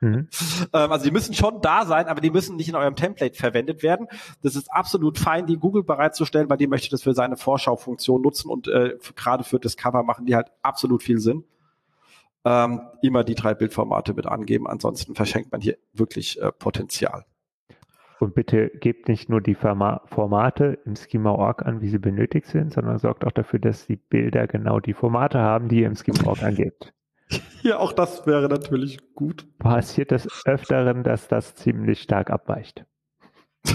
Mhm. 0.00 0.26
Ähm, 0.74 0.90
also 0.90 1.04
die 1.04 1.12
müssen 1.12 1.32
schon 1.32 1.60
da 1.60 1.86
sein, 1.86 2.06
aber 2.06 2.20
die 2.20 2.30
müssen 2.30 2.56
nicht 2.56 2.68
in 2.68 2.74
eurem 2.74 2.96
Template 2.96 3.36
verwendet 3.36 3.84
werden. 3.84 4.08
Das 4.42 4.56
ist 4.56 4.72
absolut 4.72 5.16
fein, 5.16 5.46
die 5.46 5.58
Google 5.58 5.84
bereitzustellen, 5.84 6.50
weil 6.50 6.56
die 6.56 6.66
möchte 6.66 6.90
das 6.90 7.02
für 7.02 7.14
seine 7.14 7.36
Vorschaufunktion 7.36 8.20
nutzen 8.20 8.50
und 8.50 8.66
äh, 8.66 8.96
gerade 9.14 9.44
für 9.44 9.60
Discover 9.60 10.02
machen 10.02 10.26
die 10.26 10.34
halt 10.34 10.48
absolut 10.62 11.04
viel 11.04 11.20
Sinn. 11.20 11.44
Ähm, 12.44 12.80
immer 13.02 13.22
die 13.22 13.36
drei 13.36 13.54
Bildformate 13.54 14.14
mit 14.14 14.26
angeben, 14.26 14.66
ansonsten 14.66 15.14
verschenkt 15.14 15.52
man 15.52 15.60
hier 15.60 15.76
wirklich 15.92 16.40
äh, 16.42 16.50
Potenzial. 16.50 17.26
Und 18.22 18.36
bitte 18.36 18.68
gebt 18.68 19.08
nicht 19.08 19.28
nur 19.28 19.40
die 19.40 19.56
Formate 19.56 20.78
im 20.84 20.94
Schema.org 20.94 21.66
an, 21.66 21.80
wie 21.80 21.88
sie 21.88 21.98
benötigt 21.98 22.46
sind, 22.46 22.72
sondern 22.72 23.00
sorgt 23.00 23.24
auch 23.24 23.32
dafür, 23.32 23.58
dass 23.58 23.88
die 23.88 23.96
Bilder 23.96 24.46
genau 24.46 24.78
die 24.78 24.94
Formate 24.94 25.40
haben, 25.40 25.68
die 25.68 25.80
ihr 25.80 25.88
im 25.88 25.96
Schema.org 25.96 26.40
angebt. 26.44 26.94
Ja, 27.62 27.78
auch 27.78 27.92
das 27.92 28.26
wäre 28.26 28.48
natürlich 28.48 28.98
gut. 29.14 29.46
Passiert 29.58 30.12
das 30.12 30.28
Öfteren, 30.44 31.02
dass 31.02 31.28
das 31.28 31.54
ziemlich 31.54 32.02
stark 32.02 32.30
abweicht. 32.30 32.84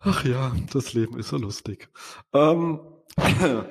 Ach 0.00 0.24
ja, 0.24 0.52
das 0.72 0.94
Leben 0.94 1.18
ist 1.18 1.28
so 1.28 1.38
lustig. 1.38 1.88
Ähm, 2.32 2.80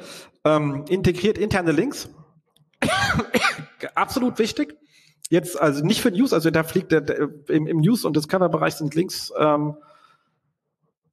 ähm, 0.43 0.86
integriert 0.89 1.38
interne 1.38 1.71
Links. 1.71 2.10
Absolut 3.95 4.38
wichtig. 4.38 4.75
Jetzt, 5.30 5.60
also 5.60 5.86
nicht 5.86 6.02
für 6.02 6.12
News, 6.12 6.34
also 6.34 6.50
da 6.50 6.63
fliegt 6.63 6.92
der, 6.92 7.02
der 7.02 7.30
im, 7.48 7.68
im 7.68 7.78
News- 7.78 8.04
und 8.04 8.15
Discover-Bereich 8.15 8.76
sind 8.76 8.96
Links 8.96 9.32
ähm, 9.38 9.78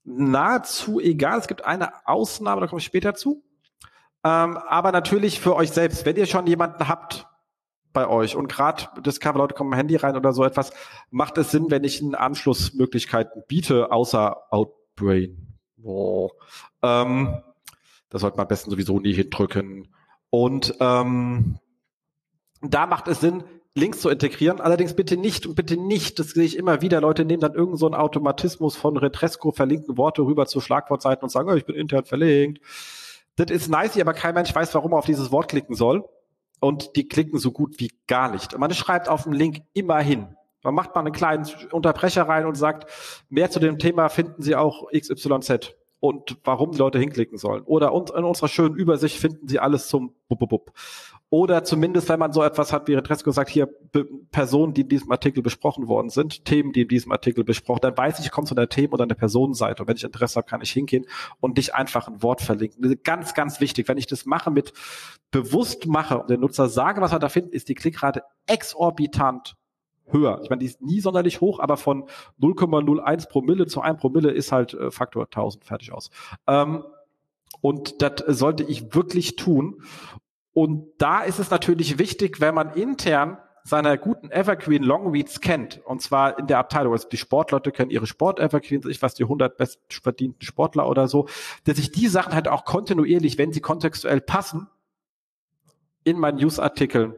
nahezu 0.04 1.00
egal. 1.00 1.38
Es 1.38 1.48
gibt 1.48 1.64
eine 1.64 2.06
Ausnahme, 2.06 2.62
da 2.62 2.66
komme 2.66 2.80
ich 2.80 2.86
später 2.86 3.14
zu. 3.14 3.42
Ähm, 4.24 4.56
aber 4.56 4.90
natürlich 4.90 5.38
für 5.40 5.54
euch 5.54 5.70
selbst, 5.70 6.06
wenn 6.06 6.16
ihr 6.16 6.26
schon 6.26 6.46
jemanden 6.46 6.88
habt 6.88 7.26
bei 7.92 8.08
euch 8.08 8.36
und 8.36 8.48
gerade 8.48 8.88
Discover 9.02 9.38
Leute 9.38 9.54
kommen 9.54 9.74
Handy 9.74 9.96
rein 9.96 10.16
oder 10.16 10.32
so 10.32 10.44
etwas, 10.44 10.72
macht 11.10 11.36
es 11.38 11.50
Sinn, 11.50 11.66
wenn 11.68 11.84
ich 11.84 12.02
einen 12.02 12.14
Anschlussmöglichkeiten 12.14 13.42
biete, 13.46 13.92
außer 13.92 14.50
Outbrain. 14.50 15.56
Oh. 15.82 16.30
Ähm, 16.82 17.42
das 18.08 18.22
sollte 18.22 18.36
man 18.36 18.44
am 18.44 18.48
besten 18.48 18.70
sowieso 18.70 18.98
nie 18.98 19.12
hindrücken. 19.12 19.88
Und 20.30 20.74
ähm, 20.80 21.58
da 22.62 22.86
macht 22.86 23.08
es 23.08 23.20
Sinn, 23.20 23.44
Links 23.76 24.00
zu 24.00 24.08
integrieren. 24.08 24.60
Allerdings 24.60 24.94
bitte 24.94 25.16
nicht 25.16 25.46
und 25.46 25.54
bitte 25.54 25.76
nicht, 25.76 26.18
das 26.18 26.30
sehe 26.30 26.44
ich 26.44 26.56
immer 26.56 26.80
wieder, 26.80 27.00
Leute 27.00 27.24
nehmen 27.24 27.40
dann 27.40 27.52
irgendeinen 27.52 27.76
so 27.76 27.86
einen 27.86 27.94
Automatismus 27.94 28.74
von 28.74 28.96
Retresco 28.96 29.52
verlinkten 29.52 29.98
Worte 29.98 30.22
rüber 30.22 30.46
zu 30.46 30.60
Schlagwortseiten 30.60 31.24
und 31.24 31.28
sagen, 31.28 31.50
oh, 31.50 31.54
ich 31.54 31.66
bin 31.66 31.76
intern 31.76 32.06
verlinkt. 32.06 32.60
Das 33.36 33.50
ist 33.50 33.68
nice, 33.68 34.00
aber 34.00 34.14
kein 34.14 34.34
Mensch 34.34 34.54
weiß, 34.54 34.74
warum 34.74 34.92
er 34.92 34.98
auf 34.98 35.06
dieses 35.06 35.30
Wort 35.30 35.48
klicken 35.48 35.74
soll. 35.74 36.08
Und 36.58 36.96
die 36.96 37.06
klicken 37.06 37.38
so 37.38 37.52
gut 37.52 37.78
wie 37.78 37.90
gar 38.06 38.32
nicht. 38.32 38.56
Man 38.56 38.72
schreibt 38.72 39.10
auf 39.10 39.24
dem 39.24 39.32
Link 39.32 39.58
immer 39.74 39.98
hin. 39.98 40.26
Man 40.62 40.74
macht 40.74 40.94
mal 40.94 41.02
einen 41.02 41.12
kleinen 41.12 41.46
Unterbrecher 41.70 42.22
rein 42.22 42.46
und 42.46 42.54
sagt, 42.54 42.90
mehr 43.28 43.50
zu 43.50 43.60
dem 43.60 43.78
Thema 43.78 44.08
finden 44.08 44.40
Sie 44.40 44.56
auch 44.56 44.90
XYZ 44.90 45.76
und 46.00 46.38
warum 46.44 46.72
die 46.72 46.78
Leute 46.78 46.98
hinklicken 46.98 47.36
sollen. 47.36 47.62
Oder 47.64 47.88
in 47.88 48.24
unserer 48.24 48.48
schönen 48.48 48.74
Übersicht 48.74 49.18
finden 49.18 49.48
Sie 49.48 49.58
alles 49.58 49.88
zum 49.88 50.14
Bub, 50.28 50.38
Bub, 50.38 50.48
Bub. 50.48 50.72
Oder 51.28 51.64
zumindest, 51.64 52.08
wenn 52.08 52.20
man 52.20 52.32
so 52.32 52.42
etwas 52.42 52.72
hat, 52.72 52.86
wie 52.86 52.94
Retresco 52.94 53.32
sagt, 53.32 53.50
hier 53.50 53.68
Personen, 54.30 54.74
die 54.74 54.82
in 54.82 54.88
diesem 54.88 55.10
Artikel 55.10 55.42
besprochen 55.42 55.88
worden 55.88 56.08
sind, 56.08 56.44
Themen, 56.44 56.72
die 56.72 56.82
in 56.82 56.88
diesem 56.88 57.10
Artikel 57.10 57.42
besprochen, 57.42 57.80
dann 57.82 57.96
weiß 57.96 58.20
ich, 58.20 58.26
ich 58.26 58.30
komme 58.30 58.46
zu 58.46 58.54
einer 58.54 58.68
Themen- 58.68 58.92
oder 58.92 59.02
einer 59.02 59.16
Personenseite. 59.16 59.82
Und 59.82 59.88
wenn 59.88 59.96
ich 59.96 60.04
Interesse 60.04 60.36
habe, 60.36 60.46
kann 60.46 60.60
ich 60.60 60.70
hingehen 60.70 61.04
und 61.40 61.56
nicht 61.56 61.74
einfach 61.74 62.06
ein 62.06 62.22
Wort 62.22 62.42
verlinken. 62.42 63.00
Ganz, 63.02 63.34
ganz 63.34 63.60
wichtig. 63.60 63.88
Wenn 63.88 63.98
ich 63.98 64.06
das 64.06 64.24
mache 64.24 64.52
mit 64.52 64.72
bewusst 65.32 65.86
mache 65.86 66.18
und 66.18 66.30
den 66.30 66.40
Nutzer 66.40 66.68
sage, 66.68 67.00
was 67.00 67.12
er 67.12 67.18
da 67.18 67.28
findet, 67.28 67.54
ist 67.54 67.68
die 67.68 67.74
Klickrate 67.74 68.22
exorbitant 68.46 69.56
höher. 70.06 70.40
Ich 70.44 70.50
meine, 70.50 70.60
die 70.60 70.66
ist 70.66 70.80
nie 70.80 71.00
sonderlich 71.00 71.40
hoch, 71.40 71.58
aber 71.58 71.76
von 71.76 72.04
0,01 72.40 73.28
Promille 73.28 73.66
zu 73.66 73.80
1 73.80 74.00
Promille 74.00 74.30
ist 74.30 74.52
halt 74.52 74.74
äh, 74.74 74.92
Faktor 74.92 75.24
1000 75.24 75.64
fertig 75.64 75.92
aus. 75.92 76.10
Ähm, 76.46 76.84
und 77.60 78.02
das 78.02 78.22
sollte 78.28 78.62
ich 78.62 78.94
wirklich 78.94 79.36
tun. 79.36 79.82
Und 80.56 80.86
da 80.96 81.20
ist 81.20 81.38
es 81.38 81.50
natürlich 81.50 81.98
wichtig, 81.98 82.40
wenn 82.40 82.54
man 82.54 82.72
intern 82.72 83.36
seine 83.62 83.98
guten 83.98 84.30
Evergreen 84.30 84.82
Longreads 84.82 85.42
kennt, 85.42 85.82
und 85.84 86.00
zwar 86.00 86.38
in 86.38 86.46
der 86.46 86.56
Abteilung, 86.56 86.94
also 86.94 87.06
die 87.10 87.18
Sportleute 87.18 87.72
kennen 87.72 87.90
ihre 87.90 88.06
Sport-Evergreens, 88.06 88.86
ich 88.86 89.02
weiß, 89.02 89.12
die 89.12 89.24
100 89.24 89.58
bestverdienten 89.58 90.40
Sportler 90.40 90.88
oder 90.88 91.08
so, 91.08 91.28
dass 91.64 91.76
ich 91.76 91.92
die 91.92 92.06
Sachen 92.08 92.32
halt 92.32 92.48
auch 92.48 92.64
kontinuierlich, 92.64 93.36
wenn 93.36 93.52
sie 93.52 93.60
kontextuell 93.60 94.22
passen, 94.22 94.66
in 96.04 96.18
meinen 96.18 96.38
Newsartikeln 96.38 97.12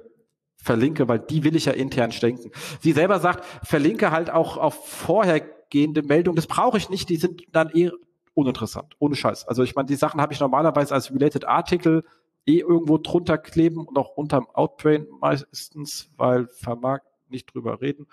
verlinke, 0.57 1.07
weil 1.07 1.20
die 1.20 1.44
will 1.44 1.55
ich 1.55 1.66
ja 1.66 1.72
intern 1.74 2.11
denken. 2.11 2.51
Sie 2.81 2.90
selber 2.90 3.20
sagt, 3.20 3.44
verlinke 3.62 4.11
halt 4.11 4.31
auch 4.31 4.57
auf 4.57 4.85
vorhergehende 4.85 6.03
Meldungen, 6.03 6.35
das 6.35 6.48
brauche 6.48 6.77
ich 6.77 6.90
nicht, 6.90 7.09
die 7.09 7.18
sind 7.18 7.44
dann 7.53 7.70
eh 7.72 7.92
uninteressant, 8.35 8.96
ohne 8.98 9.14
Scheiß. 9.14 9.46
Also 9.46 9.62
ich 9.62 9.77
meine, 9.77 9.87
die 9.87 9.94
Sachen 9.94 10.20
habe 10.20 10.33
ich 10.33 10.40
normalerweise 10.40 10.92
als 10.92 11.14
Related 11.14 11.46
Artikel 11.46 12.03
eh 12.48 12.61
irgendwo 12.61 12.98
drunter 12.98 13.38
kleben 13.38 13.87
und 13.87 13.96
auch 13.98 14.16
unterm 14.16 14.48
Outbrain 14.52 15.06
meistens, 15.20 16.11
weil 16.16 16.48
vermag 16.48 17.00
nicht 17.28 17.52
drüber 17.54 17.80
reden. 17.80 18.06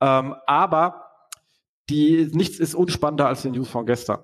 Ähm, 0.00 0.34
aber 0.46 1.10
die, 1.90 2.28
nichts 2.32 2.58
ist 2.58 2.74
unspannender 2.74 3.28
als 3.28 3.42
die 3.42 3.50
News 3.50 3.68
von 3.68 3.84
gestern. 3.84 4.20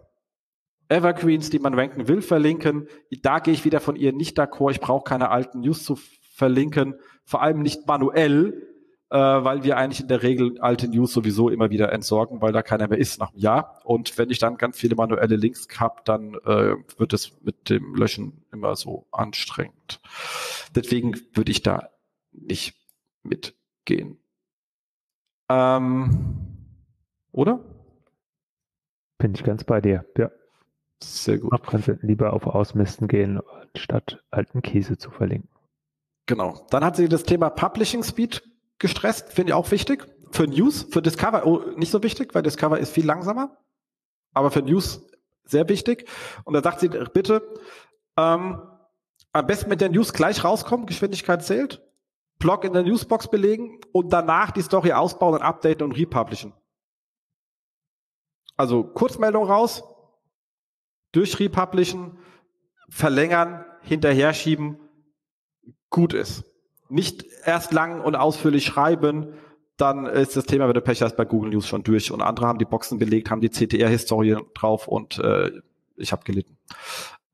Evergreens, 0.89 1.51
die 1.51 1.59
man 1.59 1.75
ranken 1.75 2.09
will, 2.09 2.23
verlinken. 2.23 2.89
Da 3.23 3.41
gehe 3.41 3.53
ich 3.53 3.67
wieder 3.67 3.81
von 3.81 3.95
ihr 3.95 4.15
nicht 4.15 4.39
d'accord. 4.39 4.71
Ich 4.71 4.81
brauche 4.81 5.05
keine 5.05 5.31
alten 5.31 5.61
News 5.61 5.85
zu 5.85 5.99
verlinken, 6.33 6.95
vor 7.25 7.43
allem 7.43 7.61
nicht 7.61 7.87
manuell, 7.87 8.68
äh, 9.11 9.17
weil 9.17 9.63
wir 9.65 9.77
eigentlich 9.77 10.01
in 10.01 10.09
der 10.09 10.23
Regel 10.23 10.61
alte 10.61 10.89
News 10.89 11.13
sowieso 11.13 11.49
immer 11.49 11.71
wieder 11.71 11.93
entsorgen, 11.93 12.43
weil 12.43 12.53
da 12.53 12.63
keiner 12.63 12.89
mehr 12.89 12.99
ist 12.99 13.19
nach 13.19 13.31
einem 13.31 13.41
Jahr. 13.41 13.81
Und 13.85 14.19
wenn 14.19 14.31
ich 14.31 14.39
dann 14.39 14.57
ganz 14.57 14.79
viele 14.79 14.97
manuelle 14.97 15.37
Links 15.37 15.67
habe, 15.79 16.03
dann 16.05 16.35
äh, 16.45 16.77
wird 16.99 17.13
es 17.13 17.41
mit 17.43 17.71
dem 17.71 17.95
Löschen 17.95 18.45
immer 18.53 18.77
so 18.77 19.07
anstrengend. 19.11 20.01
Deswegen 20.75 21.15
würde 21.33 21.51
ich 21.51 21.63
da 21.63 21.89
nicht 22.33 22.77
mitgehen. 23.23 24.19
Ähm, 25.49 26.37
oder? 27.33 27.61
Bin 29.19 29.35
ich 29.35 29.43
ganz 29.43 29.65
bei 29.65 29.81
dir, 29.81 30.05
ja. 30.17 30.31
Sehr 31.03 31.39
gut. 31.39 31.53
Man 31.53 31.63
könnte 31.63 31.99
lieber 32.03 32.33
auf 32.33 32.47
Ausmisten 32.47 33.07
gehen, 33.07 33.41
statt 33.77 34.23
alten 34.31 34.63
Käse 34.63 34.99
zu 34.99 35.11
verlinken. 35.11 35.49
Genau. 36.27 36.67
Dann 36.71 36.85
hat 36.85 36.97
sie 36.97 37.09
das 37.09 37.23
Thema 37.23 37.51
Publishing 37.51 38.03
Speed 38.03 38.43
gestresst, 38.79 39.33
finde 39.33 39.51
ich 39.51 39.55
auch 39.55 39.71
wichtig. 39.71 40.07
Für 40.31 40.47
News, 40.47 40.87
für 40.91 41.03
Discover 41.03 41.47
oh, 41.47 41.59
nicht 41.77 41.91
so 41.91 42.03
wichtig, 42.03 42.35
weil 42.35 42.43
Discover 42.43 42.79
ist 42.79 42.93
viel 42.93 43.07
langsamer. 43.07 43.57
Aber 44.35 44.51
für 44.51 44.63
News 44.63 45.07
sehr 45.45 45.69
wichtig. 45.69 46.09
Und 46.45 46.55
da 46.55 46.63
sagt 46.63 46.81
sie, 46.81 46.89
bitte, 46.89 47.43
ähm, 48.17 48.63
am 49.33 49.47
besten 49.47 49.71
mit 49.71 49.81
der 49.81 49.89
News 49.91 50.13
gleich 50.13 50.45
rauskommen, 50.45 50.87
Geschwindigkeit 50.87 51.45
zählt, 51.45 51.83
Blog 52.39 52.65
in 52.65 52.73
der 52.73 52.83
Newsbox 52.83 53.31
belegen 53.31 53.81
und 53.93 54.13
danach 54.13 54.51
die 54.51 54.63
Story 54.63 54.93
ausbauen 54.93 55.35
und 55.35 55.43
updaten 55.43 55.85
und 55.85 55.93
republishen. 55.93 56.53
Also 58.57 58.85
Kurzmeldung 58.85 59.45
raus, 59.45 59.83
durch 61.13 61.39
republishen, 61.41 62.19
verlängern, 62.91 63.65
hinterher 63.83 64.35
schieben, 64.35 64.79
gut 65.91 66.13
ist 66.13 66.45
nicht 66.89 67.25
erst 67.45 67.73
lang 67.73 68.01
und 68.01 68.17
ausführlich 68.17 68.65
schreiben, 68.65 69.35
dann 69.77 70.07
ist 70.07 70.37
das 70.37 70.45
Thema, 70.45 70.67
wenn 70.67 70.75
du 70.75 70.81
Pech 70.81 71.03
hast, 71.03 71.17
bei 71.17 71.25
Google 71.25 71.51
News 71.51 71.69
schon 71.69 71.85
durch. 71.85 72.11
Und 72.11 72.21
andere 72.21 72.47
haben 72.47 72.59
die 72.59 72.65
Boxen 72.65 72.99
belegt, 72.99 73.31
haben 73.31 73.41
die 73.41 73.51
CTR-Historie 73.51 74.37
drauf 74.55 74.89
und 74.89 75.19
äh, 75.19 75.53
ich 75.97 76.13
habe 76.13 76.25
gelitten. 76.25 76.59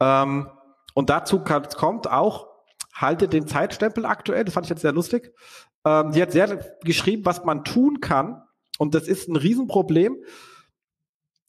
Ähm, 0.01 0.49
und 0.93 1.11
dazu 1.11 1.40
kommt 1.40 2.11
auch, 2.11 2.49
halte 2.93 3.29
den 3.29 3.47
Zeitstempel 3.47 4.05
aktuell, 4.05 4.45
das 4.45 4.55
fand 4.55 4.67
ich 4.67 4.71
jetzt 4.71 4.83
sehr 4.83 4.93
lustig. 4.93 5.33
Ähm, 5.85 6.12
die 6.12 6.23
hat 6.23 6.33
sehr 6.33 6.77
geschrieben, 6.83 7.25
was 7.25 7.45
man 7.45 7.64
tun 7.64 8.01
kann. 8.01 8.43
Und 8.79 8.95
das 8.95 9.09
ist 9.09 9.29
ein 9.29 9.37
Riesenproblem. 9.37 10.17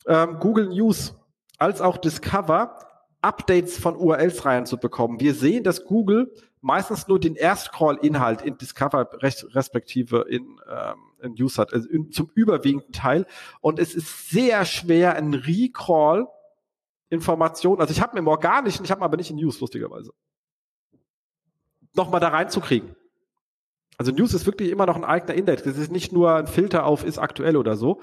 Ähm, 0.08 0.40
Google 0.40 0.70
News 0.70 1.16
als 1.58 1.82
auch 1.82 1.98
Discover 1.98 2.78
Updates 3.22 3.80
von 3.80 3.96
URLs 3.96 4.46
reinzubekommen. 4.46 5.20
Wir 5.20 5.34
sehen, 5.34 5.64
dass 5.64 5.86
Google 5.86 6.32
meistens 6.66 7.08
nur 7.08 7.20
den 7.20 7.36
Erstcrawl-Inhalt 7.36 8.42
in 8.42 8.58
Discover 8.58 9.08
respektive 9.22 10.26
in, 10.28 10.60
ähm, 10.68 10.96
in 11.22 11.34
News 11.34 11.60
hat, 11.60 11.72
also 11.72 11.88
in, 11.88 12.12
zum 12.12 12.32
überwiegenden 12.34 12.92
Teil. 12.92 13.28
Und 13.62 13.78
es 13.78 13.94
ist 13.94 14.32
sehr 14.32 14.66
schwer, 14.66 15.16
ein 15.16 15.36
Recrawl 15.36 16.28
Information, 17.10 17.80
also 17.80 17.92
ich 17.92 18.02
habe 18.02 18.18
im 18.18 18.28
organischen, 18.28 18.84
ich 18.84 18.90
habe 18.90 19.04
aber 19.04 19.16
nicht 19.16 19.30
in 19.30 19.36
News, 19.36 19.60
lustigerweise, 19.60 20.12
nochmal 21.94 22.20
da 22.20 22.30
reinzukriegen. 22.30 22.96
Also 24.00 24.12
News 24.12 24.34
ist 24.34 24.48
wirklich 24.48 24.72
immer 24.72 24.88
noch 24.88 24.96
ein 24.96 25.06
eigener 25.06 25.36
Index. 25.36 25.62
Das 25.62 25.78
ist 25.78 25.92
nicht 25.92 26.12
nur 26.12 26.34
ein 26.34 26.48
Filter 26.48 26.86
auf 26.88 27.06
ist 27.06 27.20
aktuell 27.20 27.58
oder 27.58 27.76
so, 27.76 28.02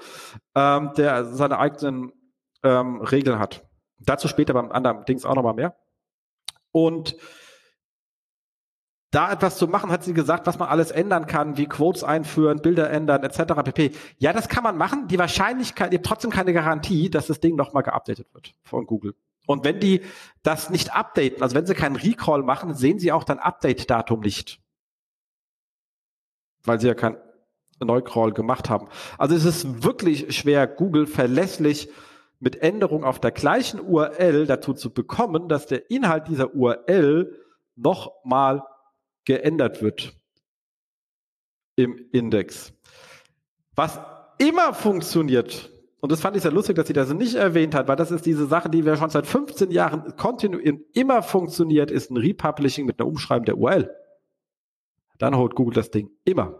ähm, 0.55 0.91
der 0.95 1.25
seine 1.25 1.59
eigenen 1.59 2.13
ähm, 2.63 3.01
Regeln 3.01 3.39
hat. 3.39 3.67
Dazu 3.99 4.29
später 4.29 4.53
beim 4.53 4.71
anderen 4.71 5.03
Dings 5.03 5.25
auch 5.25 5.35
nochmal 5.35 5.53
mehr. 5.53 5.75
Und 6.71 7.17
da 9.13 9.31
etwas 9.31 9.57
zu 9.57 9.67
machen, 9.67 9.91
hat 9.91 10.03
sie 10.03 10.13
gesagt, 10.13 10.47
was 10.47 10.59
man 10.59 10.69
alles 10.69 10.91
ändern 10.91 11.25
kann, 11.27 11.57
wie 11.57 11.67
Quotes 11.67 12.03
einführen, 12.03 12.61
Bilder 12.61 12.89
ändern, 12.89 13.23
etc. 13.23 13.53
pp. 13.63 13.91
Ja, 14.17 14.33
das 14.33 14.49
kann 14.49 14.63
man 14.63 14.77
machen. 14.77 15.07
Die 15.07 15.19
Wahrscheinlichkeit, 15.19 15.93
ihr 15.93 16.01
trotzdem 16.01 16.31
keine 16.31 16.53
Garantie, 16.53 17.09
dass 17.09 17.27
das 17.27 17.39
Ding 17.39 17.55
nochmal 17.55 17.83
geupdatet 17.83 18.27
wird 18.33 18.53
von 18.63 18.85
Google. 18.85 19.15
Und 19.45 19.65
wenn 19.65 19.79
die 19.79 20.01
das 20.41 20.69
nicht 20.69 20.95
updaten, 20.95 21.43
also 21.43 21.55
wenn 21.55 21.65
sie 21.65 21.73
keinen 21.73 21.97
Recall 21.97 22.43
machen, 22.43 22.73
sehen 22.73 22.99
sie 22.99 23.11
auch 23.11 23.23
dann 23.23 23.39
Update-Datum 23.39 24.21
nicht 24.21 24.63
weil 26.63 26.79
sie 26.79 26.87
ja 26.87 26.93
kein 26.93 27.17
Neucrawl 27.79 28.31
gemacht 28.31 28.69
haben. 28.69 28.87
Also 29.17 29.35
es 29.35 29.45
ist 29.45 29.83
wirklich 29.83 30.35
schwer, 30.35 30.67
Google 30.67 31.05
verlässlich 31.05 31.89
mit 32.39 32.61
Änderungen 32.61 33.03
auf 33.03 33.19
der 33.19 33.31
gleichen 33.31 33.79
URL 33.79 34.45
dazu 34.45 34.73
zu 34.73 34.93
bekommen, 34.93 35.49
dass 35.49 35.67
der 35.67 35.89
Inhalt 35.89 36.27
dieser 36.27 36.53
URL 36.53 37.39
nochmal 37.75 38.63
geändert 39.25 39.81
wird 39.81 40.15
im 41.75 41.97
Index. 42.11 42.73
Was 43.75 43.99
immer 44.37 44.73
funktioniert, 44.73 45.71
und 45.99 46.11
das 46.11 46.21
fand 46.21 46.35
ich 46.35 46.43
sehr 46.43 46.51
lustig, 46.51 46.75
dass 46.75 46.87
sie 46.87 46.93
das 46.93 47.11
nicht 47.13 47.35
erwähnt 47.35 47.73
hat, 47.75 47.87
weil 47.87 47.95
das 47.95 48.11
ist 48.11 48.25
diese 48.25 48.45
Sache, 48.45 48.69
die 48.69 48.85
wir 48.85 48.97
schon 48.97 49.09
seit 49.09 49.25
15 49.25 49.71
Jahren 49.71 50.15
kontinuierlich 50.17 50.81
immer 50.93 51.23
funktioniert, 51.23 51.91
ist 51.91 52.11
ein 52.11 52.17
Republishing 52.17 52.85
mit 52.85 52.99
einer 52.99 53.07
Umschreibung 53.07 53.45
der 53.45 53.57
URL 53.57 53.89
dann 55.23 55.37
holt 55.37 55.55
Google 55.55 55.73
das 55.73 55.89
Ding 55.89 56.09
immer. 56.25 56.53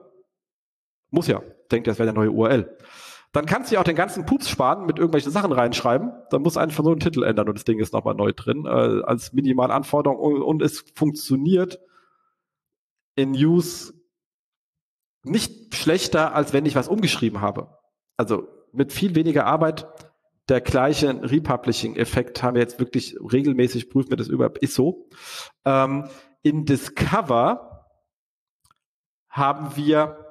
Muss 1.12 1.28
ja. 1.28 1.42
Denkt, 1.72 1.88
das 1.88 2.00
wäre 2.00 2.08
der 2.08 2.14
neue 2.14 2.32
URL. 2.32 2.78
Dann 3.32 3.46
kannst 3.46 3.72
du 3.72 3.76
ja 3.76 3.82
auch 3.82 3.86
den 3.86 3.96
ganzen 3.96 4.26
Pups 4.26 4.48
sparen, 4.48 4.86
mit 4.86 5.00
irgendwelchen 5.00 5.32
Sachen 5.32 5.52
reinschreiben. 5.52 6.12
Dann 6.30 6.44
muss 6.44 6.56
einfach 6.56 6.84
nur 6.84 6.94
einen 6.94 7.00
Titel 7.00 7.24
ändern 7.24 7.50
und 7.50 7.56
das 7.56 7.66
Ding 7.66 7.80
ist 7.80 7.94
nochmal 7.94 8.16
neu 8.16 8.32
drin, 8.32 8.66
äh, 8.66 8.70
als 9.04 9.34
Minimalanforderung. 9.34 10.18
Und, 10.18 10.42
und 10.42 10.62
es 10.62 10.86
funktioniert 10.96 11.80
in 13.16 13.32
News 13.32 13.94
nicht 15.24 15.76
schlechter, 15.76 16.36
als 16.36 16.54
wenn 16.54 16.66
ich 16.66 16.76
was 16.76 16.88
umgeschrieben 16.88 17.42
habe. 17.42 17.78
Also 18.18 18.48
mit 18.72 18.92
viel 18.92 19.16
weniger 19.16 19.46
Arbeit 19.46 19.88
der 20.50 20.60
gleiche 20.62 21.10
Republishing-Effekt 21.22 22.44
haben 22.44 22.56
wir 22.56 22.62
jetzt 22.62 22.80
wirklich 22.80 23.16
regelmäßig 23.20 23.90
prüfen 23.90 24.10
wir 24.10 24.18
das 24.18 24.28
über 24.28 24.52
ist 24.62 24.76
so. 24.76 25.08
Ähm, 25.64 26.10
in 26.42 26.66
Discover 26.66 27.88
haben 29.30 29.76
wir 29.78 30.23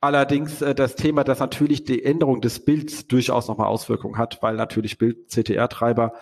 allerdings 0.00 0.62
äh, 0.62 0.74
das 0.74 0.96
Thema, 0.96 1.24
dass 1.24 1.40
natürlich 1.40 1.84
die 1.84 2.04
Änderung 2.04 2.40
des 2.40 2.64
Bilds 2.64 3.06
durchaus 3.06 3.48
nochmal 3.48 3.68
Auswirkungen 3.68 4.18
hat, 4.18 4.42
weil 4.42 4.56
natürlich 4.56 4.98
Bild 4.98 5.28
CTR-Treiber 5.28 6.14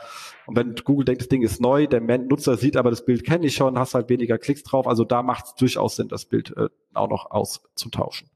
und 0.47 0.57
wenn 0.57 0.75
Google 0.77 1.05
denkt, 1.05 1.23
das 1.23 1.29
Ding 1.29 1.43
ist 1.43 1.61
neu, 1.61 1.87
der 1.87 2.01
Nutzer 2.01 2.57
sieht 2.57 2.77
aber 2.77 2.91
das 2.91 3.05
Bild 3.05 3.25
kenne 3.25 3.47
ich 3.47 3.55
schon, 3.55 3.79
hast 3.79 3.95
halt 3.95 4.09
weniger 4.09 4.39
Klicks 4.39 4.63
drauf, 4.63 4.87
also 4.87 5.05
da 5.05 5.23
macht 5.23 5.47
es 5.47 5.55
durchaus 5.55 5.97
Sinn, 5.97 6.09
das 6.09 6.25
Bild 6.25 6.57
äh, 6.57 6.69
auch 6.95 7.09
noch 7.09 7.31
auszutauschen. 7.31 8.29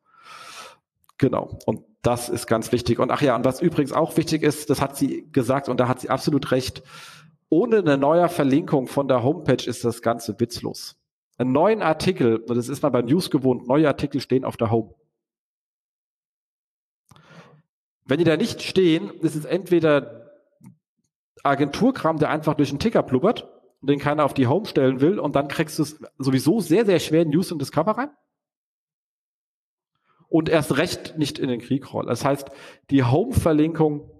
Genau. 1.18 1.58
Und 1.66 1.84
das 2.02 2.28
ist 2.28 2.48
ganz 2.48 2.72
wichtig. 2.72 2.98
Und 2.98 3.12
ach 3.12 3.22
ja, 3.22 3.36
und 3.36 3.44
was 3.44 3.62
übrigens 3.62 3.92
auch 3.92 4.16
wichtig 4.16 4.42
ist, 4.42 4.70
das 4.70 4.80
hat 4.80 4.96
sie 4.96 5.28
gesagt 5.30 5.68
und 5.68 5.78
da 5.78 5.86
hat 5.86 6.00
sie 6.00 6.10
absolut 6.10 6.50
recht. 6.50 6.82
Ohne 7.48 7.78
eine 7.78 7.96
neue 7.96 8.28
Verlinkung 8.28 8.88
von 8.88 9.06
der 9.06 9.22
Homepage 9.22 9.64
ist 9.64 9.84
das 9.84 10.02
Ganze 10.02 10.40
witzlos 10.40 10.96
einen 11.42 11.52
neuen 11.52 11.82
Artikel, 11.82 12.36
und 12.36 12.56
das 12.56 12.68
ist 12.68 12.82
man 12.82 12.92
bei 12.92 13.02
News 13.02 13.30
gewohnt, 13.30 13.68
neue 13.68 13.88
Artikel 13.88 14.20
stehen 14.20 14.44
auf 14.44 14.56
der 14.56 14.70
Home. 14.70 14.94
Wenn 18.04 18.18
die 18.18 18.24
da 18.24 18.36
nicht 18.36 18.62
stehen, 18.62 19.10
ist 19.20 19.36
es 19.36 19.44
entweder 19.44 20.30
Agenturkram, 21.42 22.18
der 22.18 22.30
einfach 22.30 22.54
durch 22.54 22.70
den 22.70 22.78
Ticker 22.78 23.02
blubbert 23.02 23.48
und 23.80 23.90
den 23.90 23.98
keiner 23.98 24.24
auf 24.24 24.34
die 24.34 24.46
Home 24.46 24.66
stellen 24.66 25.00
will 25.00 25.18
und 25.18 25.34
dann 25.36 25.48
kriegst 25.48 25.78
du 25.78 25.82
es 25.82 26.00
sowieso 26.18 26.60
sehr, 26.60 26.84
sehr 26.86 27.00
schwer 27.00 27.22
in 27.22 27.30
News 27.30 27.52
und 27.52 27.60
Discover 27.60 27.92
rein. 27.92 28.10
Und 30.28 30.48
erst 30.48 30.78
recht 30.78 31.18
nicht 31.18 31.38
in 31.38 31.48
den 31.48 31.60
Krieg 31.60 31.92
rollen. 31.92 32.06
Das 32.06 32.24
heißt, 32.24 32.48
die 32.90 33.02
Home-Verlinkung 33.02 34.10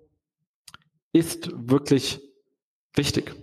ist 1.13 1.51
wirklich 1.55 2.21
wichtig. 2.95 3.35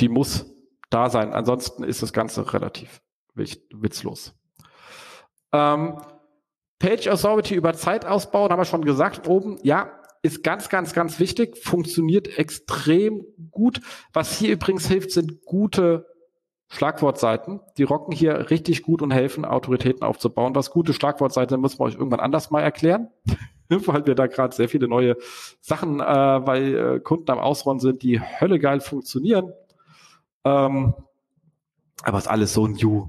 Die 0.00 0.08
muss 0.08 0.46
da 0.90 1.08
sein. 1.08 1.32
Ansonsten 1.32 1.82
ist 1.82 2.02
das 2.02 2.12
Ganze 2.12 2.52
relativ 2.52 3.00
witzlos. 3.34 4.34
Ähm, 5.52 5.98
Page 6.78 7.08
Authority 7.08 7.54
über 7.54 7.74
Zeit 7.74 8.04
ausbauen, 8.04 8.50
haben 8.50 8.60
wir 8.60 8.64
schon 8.64 8.84
gesagt, 8.84 9.28
oben, 9.28 9.58
ja, 9.62 9.90
ist 10.22 10.42
ganz, 10.42 10.70
ganz, 10.70 10.94
ganz 10.94 11.20
wichtig, 11.20 11.58
funktioniert 11.58 12.38
extrem 12.38 13.24
gut. 13.50 13.80
Was 14.12 14.38
hier 14.38 14.52
übrigens 14.52 14.88
hilft, 14.88 15.10
sind 15.10 15.44
gute 15.44 16.06
Schlagwortseiten. 16.68 17.60
Die 17.76 17.82
rocken 17.82 18.12
hier 18.12 18.50
richtig 18.50 18.82
gut 18.82 19.02
und 19.02 19.10
helfen, 19.10 19.44
Autoritäten 19.44 20.02
aufzubauen. 20.02 20.54
Was 20.54 20.70
gute 20.70 20.94
Schlagwortseiten 20.94 21.50
sind, 21.50 21.60
müssen 21.60 21.78
wir 21.78 21.84
euch 21.84 21.94
irgendwann 21.94 22.20
anders 22.20 22.50
mal 22.50 22.62
erklären, 22.62 23.10
weil 23.68 24.06
wir 24.06 24.14
da 24.14 24.26
gerade 24.26 24.56
sehr 24.56 24.68
viele 24.68 24.88
neue 24.88 25.16
Sachen, 25.60 26.00
äh, 26.00 26.04
weil 26.04 26.76
äh, 26.76 27.00
Kunden 27.00 27.30
am 27.30 27.38
Ausrollen 27.38 27.80
sind, 27.80 28.02
die 28.02 28.20
Hölle 28.20 28.58
geil 28.58 28.80
funktionieren. 28.80 29.52
Ähm, 30.44 30.94
aber 32.02 32.18
ist 32.18 32.28
alles 32.28 32.54
so 32.54 32.66
new. 32.66 33.08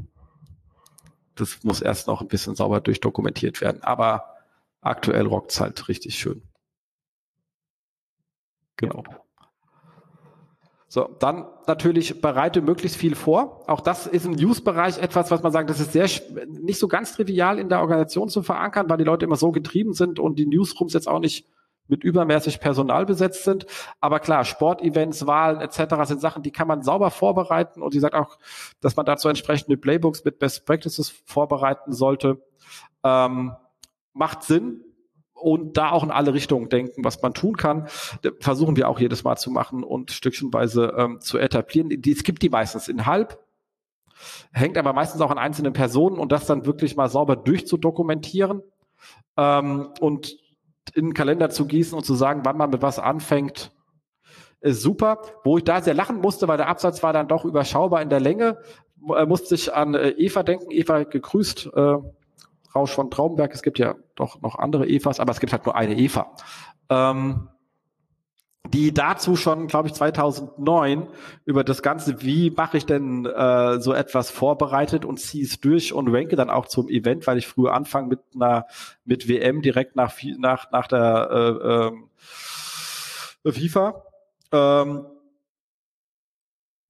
Das 1.35 1.63
muss 1.63 1.81
erst 1.81 2.07
noch 2.07 2.21
ein 2.21 2.27
bisschen 2.27 2.55
sauber 2.55 2.81
durchdokumentiert 2.81 3.61
werden. 3.61 3.83
Aber 3.83 4.35
aktuell 4.81 5.25
rockt's 5.25 5.59
halt 5.59 5.87
richtig 5.87 6.15
schön. 6.15 6.41
Genau. 8.77 9.03
So, 10.87 11.09
dann 11.19 11.45
natürlich 11.67 12.21
bereite 12.21 12.61
möglichst 12.61 12.95
viel 12.97 13.15
vor. 13.15 13.63
Auch 13.67 13.81
das 13.81 14.07
ist 14.07 14.25
im 14.25 14.31
News-Bereich 14.31 14.97
etwas, 14.97 15.29
was 15.29 15.43
man 15.43 15.51
sagt, 15.51 15.69
das 15.69 15.79
ist 15.79 15.91
sehr 15.91 16.07
nicht 16.47 16.79
so 16.79 16.87
ganz 16.87 17.13
trivial 17.13 17.59
in 17.59 17.67
der 17.67 17.81
Organisation 17.81 18.29
zu 18.29 18.43
verankern, 18.43 18.89
weil 18.89 18.97
die 18.97 19.03
Leute 19.03 19.25
immer 19.25 19.35
so 19.35 19.51
getrieben 19.51 19.93
sind 19.93 20.19
und 20.19 20.39
die 20.39 20.45
Newsrooms 20.45 20.93
jetzt 20.93 21.09
auch 21.09 21.19
nicht 21.19 21.47
mit 21.87 22.03
übermäßig 22.03 22.59
Personal 22.59 23.05
besetzt 23.05 23.43
sind. 23.43 23.65
Aber 23.99 24.19
klar, 24.19 24.45
Sportevents, 24.45 25.27
Wahlen 25.27 25.61
etc. 25.61 25.95
sind 26.05 26.21
Sachen, 26.21 26.43
die 26.43 26.51
kann 26.51 26.67
man 26.67 26.81
sauber 26.81 27.11
vorbereiten. 27.11 27.81
Und 27.81 27.91
sie 27.91 27.99
sagt 27.99 28.15
auch, 28.15 28.37
dass 28.81 28.95
man 28.95 29.05
dazu 29.05 29.29
entsprechende 29.29 29.77
Playbooks 29.77 30.23
mit 30.23 30.39
Best 30.39 30.65
Practices 30.65 31.09
vorbereiten 31.25 31.93
sollte. 31.93 32.41
Ähm, 33.03 33.53
macht 34.13 34.43
Sinn. 34.43 34.81
Und 35.33 35.75
da 35.75 35.91
auch 35.91 36.03
in 36.03 36.11
alle 36.11 36.33
Richtungen 36.33 36.69
denken, 36.69 37.03
was 37.03 37.21
man 37.21 37.33
tun 37.33 37.57
kann, 37.57 37.87
versuchen 38.39 38.77
wir 38.77 38.87
auch 38.87 38.99
jedes 38.99 39.25
Mal 39.25 39.35
zu 39.35 39.51
machen 39.51 39.83
und 39.83 40.11
stückchenweise 40.11 40.95
ähm, 40.97 41.19
zu 41.19 41.37
etablieren. 41.37 41.91
Es 41.91 42.23
gibt 42.23 42.41
die 42.41 42.49
meistens 42.49 42.87
in 42.87 43.05
halb, 43.05 43.37
hängt 44.53 44.77
aber 44.77 44.93
meistens 44.93 45.21
auch 45.21 45.31
an 45.31 45.37
einzelnen 45.37 45.73
Personen 45.73 46.17
und 46.17 46.31
das 46.31 46.47
dann 46.47 46.65
wirklich 46.65 46.95
mal 46.95 47.09
sauber 47.09 47.35
durchzudokumentieren. 47.35 48.63
Ähm, 49.37 49.89
und 49.99 50.37
in 50.93 51.07
den 51.07 51.13
Kalender 51.13 51.49
zu 51.49 51.65
gießen 51.65 51.97
und 51.97 52.03
zu 52.03 52.15
sagen, 52.15 52.41
wann 52.43 52.57
man 52.57 52.69
mit 52.69 52.81
was 52.81 52.99
anfängt, 52.99 53.71
ist 54.61 54.81
super. 54.81 55.19
Wo 55.43 55.57
ich 55.57 55.63
da 55.63 55.81
sehr 55.81 55.93
lachen 55.93 56.21
musste, 56.21 56.47
weil 56.47 56.57
der 56.57 56.67
Absatz 56.67 57.03
war 57.03 57.13
dann 57.13 57.27
doch 57.27 57.45
überschaubar 57.45 58.01
in 58.01 58.09
der 58.09 58.19
Länge, 58.19 58.57
äh, 59.15 59.25
musste 59.25 59.55
ich 59.55 59.73
an 59.73 59.93
äh, 59.93 60.09
Eva 60.09 60.43
denken. 60.43 60.71
Eva 60.71 61.03
gegrüßt, 61.03 61.71
äh, 61.75 61.97
Rausch 62.73 62.91
von 62.91 63.09
Traumberg. 63.09 63.53
Es 63.53 63.61
gibt 63.61 63.79
ja 63.79 63.95
doch 64.15 64.41
noch 64.41 64.57
andere 64.57 64.88
Evas, 64.88 65.19
aber 65.19 65.31
es 65.31 65.39
gibt 65.39 65.53
halt 65.53 65.65
nur 65.65 65.75
eine 65.75 65.97
Eva. 65.97 66.31
Ähm, 66.89 67.49
die 68.74 68.93
dazu 68.93 69.36
schon, 69.36 69.68
glaube 69.68 69.88
ich, 69.88 69.93
2009 69.93 71.07
über 71.45 71.63
das 71.63 71.82
Ganze, 71.82 72.22
wie 72.22 72.49
mache 72.49 72.78
ich 72.78 72.86
denn 72.86 73.26
äh, 73.26 73.80
so 73.80 73.93
etwas 73.93 74.32
vorbereitet 74.32 75.05
und 75.05 75.20
ziehe 75.20 75.43
es 75.43 75.59
durch 75.59 75.93
und 75.93 76.13
ranke 76.13 76.36
dann 76.36 76.49
auch 76.49 76.66
zum 76.66 76.89
Event, 76.89 77.28
weil 77.28 77.38
ich 77.38 77.47
früher 77.47 77.74
anfange 77.74 78.07
mit 78.07 78.20
einer 78.34 78.66
mit 79.03 79.28
WM 79.28 79.61
direkt 79.61 79.95
nach 79.95 80.13
nach 80.38 80.72
nach 80.72 80.88
der 80.88 81.93
äh, 83.43 83.49
äh, 83.49 83.51
FIFA. 83.51 84.03
Ähm, 84.51 85.05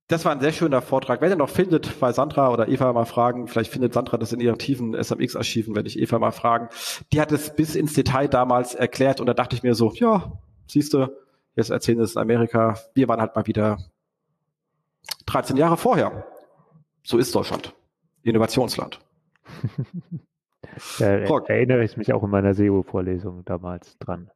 das 0.08 0.24
war 0.24 0.32
ein 0.32 0.40
sehr 0.40 0.52
schöner 0.52 0.84
Vortrag. 0.84 1.20
Wenn 1.22 1.32
ihr 1.32 1.36
noch 1.36 1.50
findet, 1.50 2.00
bei 2.00 2.12
Sandra 2.12 2.52
oder 2.52 2.68
Eva 2.68 2.94
mal 2.94 3.06
fragen, 3.06 3.48
vielleicht 3.48 3.72
findet 3.72 3.96
Sandra 3.96 4.18
das 4.18 4.34
in 4.34 4.40
ihren 4.40 4.60
tiefen 4.60 4.94
SMX-Archiven, 4.94 5.76
wenn 5.76 5.88
ich 5.88 6.00
Eva 6.00 6.20
mal 6.20 6.32
fragen. 6.32 6.70
Die 7.12 7.20
hat 7.20 7.32
es 7.32 7.56
bis 7.56 7.76
ins 7.76 7.94
Detail 7.94 8.28
damals 8.28 8.76
erklärt 8.76 9.20
und 9.20 9.26
da 9.26 9.34
dachte 9.34 9.56
ich 9.56 9.64
mir 9.64 9.74
so, 9.74 9.92
ja, 9.94 10.32
siehst 10.68 10.94
du, 10.94 11.08
jetzt 11.56 11.70
erzählen 11.70 11.98
sie 12.00 12.04
es 12.04 12.16
in 12.16 12.22
Amerika. 12.22 12.78
Wir 12.94 13.08
waren 13.08 13.20
halt 13.20 13.36
mal 13.36 13.48
wieder 13.48 13.78
13 15.26 15.58
Jahre 15.58 15.78
vorher. 15.78 16.26
So 17.04 17.18
ist 17.18 17.34
Deutschland. 17.34 17.76
Innovationsland. 18.24 19.00
da 21.00 21.06
erinnere 21.06 21.84
ich 21.84 21.98
mich 21.98 22.12
auch 22.14 22.24
in 22.24 22.30
meiner 22.30 22.54
SEO-Vorlesung 22.54 23.46
damals 23.46 23.98
dran. 24.00 24.32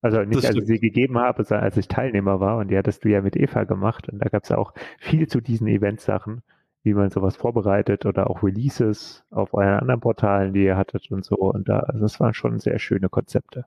Also 0.00 0.22
nicht, 0.22 0.44
als 0.44 0.56
ich 0.56 0.66
sie 0.66 0.80
gegeben 0.80 1.18
habe, 1.18 1.44
sondern 1.44 1.64
als 1.64 1.76
ich 1.78 1.88
Teilnehmer 1.88 2.38
war 2.38 2.58
und 2.58 2.68
die 2.68 2.76
hattest 2.76 3.04
du 3.04 3.08
ja 3.08 3.22
mit 3.22 3.36
Eva 3.36 3.64
gemacht 3.64 4.08
und 4.10 4.18
da 4.18 4.28
gab 4.28 4.42
es 4.42 4.50
ja 4.50 4.58
auch 4.58 4.74
viel 4.98 5.28
zu 5.28 5.40
diesen 5.40 5.66
Eventsachen, 5.66 6.42
wie 6.82 6.92
man 6.92 7.08
sowas 7.08 7.36
vorbereitet 7.36 8.04
oder 8.04 8.28
auch 8.28 8.42
Releases 8.42 9.24
auf 9.30 9.54
euren 9.54 9.80
anderen 9.80 10.00
Portalen, 10.00 10.52
die 10.52 10.64
ihr 10.64 10.76
hattet 10.76 11.10
und 11.10 11.24
so. 11.24 11.36
Und 11.36 11.70
da, 11.70 11.80
also 11.80 12.00
das 12.00 12.20
waren 12.20 12.34
schon 12.34 12.58
sehr 12.58 12.78
schöne 12.78 13.08
Konzepte. 13.08 13.64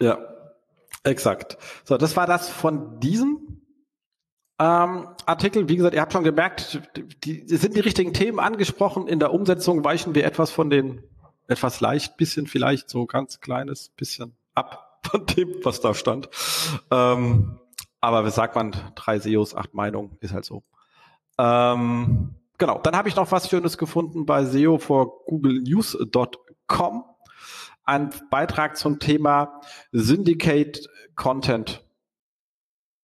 Ja, 0.00 0.18
exakt. 1.04 1.58
So, 1.84 1.96
das 1.96 2.16
war 2.16 2.26
das 2.26 2.48
von 2.48 2.98
diesem 3.00 3.62
ähm, 4.58 5.08
Artikel. 5.26 5.68
Wie 5.68 5.76
gesagt, 5.76 5.94
ihr 5.94 6.00
habt 6.00 6.12
schon 6.12 6.24
gemerkt, 6.24 6.80
die, 7.24 7.44
die 7.46 7.56
sind 7.56 7.76
die 7.76 7.80
richtigen 7.80 8.12
Themen 8.12 8.38
angesprochen. 8.38 9.08
In 9.08 9.18
der 9.18 9.32
Umsetzung 9.32 9.84
weichen 9.84 10.14
wir 10.14 10.24
etwas 10.24 10.50
von 10.50 10.70
den, 10.70 11.02
etwas 11.48 11.80
leicht, 11.80 12.16
bisschen 12.16 12.46
vielleicht 12.46 12.88
so 12.88 13.06
ganz 13.06 13.40
kleines 13.40 13.90
bisschen 13.90 14.36
ab 14.54 15.00
von 15.10 15.26
dem, 15.26 15.54
was 15.62 15.80
da 15.80 15.94
stand. 15.94 16.28
Ähm, 16.90 17.58
aber 18.00 18.26
wie 18.26 18.30
sagt 18.30 18.54
man, 18.54 18.74
drei 18.94 19.18
SEOs, 19.18 19.54
acht 19.54 19.74
Meinungen, 19.74 20.16
ist 20.20 20.34
halt 20.34 20.44
so. 20.44 20.62
Ähm, 21.38 22.34
genau, 22.58 22.78
dann 22.78 22.96
habe 22.96 23.08
ich 23.08 23.16
noch 23.16 23.32
was 23.32 23.48
Schönes 23.48 23.78
gefunden 23.78 24.26
bei 24.26 24.44
SEO 24.44 24.78
for 24.78 25.24
Google 25.24 25.60
News.com. 25.62 27.04
Ein 27.84 28.10
Beitrag 28.30 28.76
zum 28.76 28.98
Thema 28.98 29.60
Syndicate 29.92 30.88
Content 31.14 31.84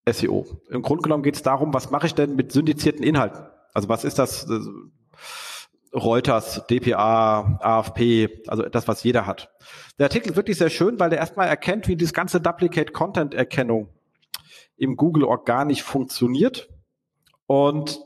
SEO. 0.08 0.46
Im 0.70 0.82
Grunde 0.82 1.02
genommen 1.02 1.22
geht 1.22 1.36
es 1.36 1.42
darum, 1.42 1.74
was 1.74 1.90
mache 1.90 2.06
ich 2.06 2.14
denn 2.14 2.34
mit 2.34 2.52
syndizierten 2.52 3.02
Inhalten? 3.02 3.46
Also 3.74 3.88
was 3.88 4.04
ist 4.04 4.18
das? 4.18 4.46
Reuters, 5.92 6.66
DPA, 6.68 7.58
AFP, 7.60 8.44
also 8.46 8.62
das, 8.62 8.86
was 8.86 9.02
jeder 9.02 9.26
hat. 9.26 9.50
Der 9.98 10.06
Artikel 10.06 10.30
ist 10.30 10.36
wirklich 10.36 10.56
sehr 10.56 10.70
schön, 10.70 11.00
weil 11.00 11.10
der 11.10 11.18
erstmal 11.18 11.48
erkennt, 11.48 11.88
wie 11.88 11.96
das 11.96 12.12
ganze 12.12 12.40
Duplicate 12.40 12.92
Content 12.92 13.34
Erkennung 13.34 13.88
im 14.76 14.96
Google 14.96 15.24
organisch 15.24 15.82
funktioniert 15.82 16.68
und 17.46 18.00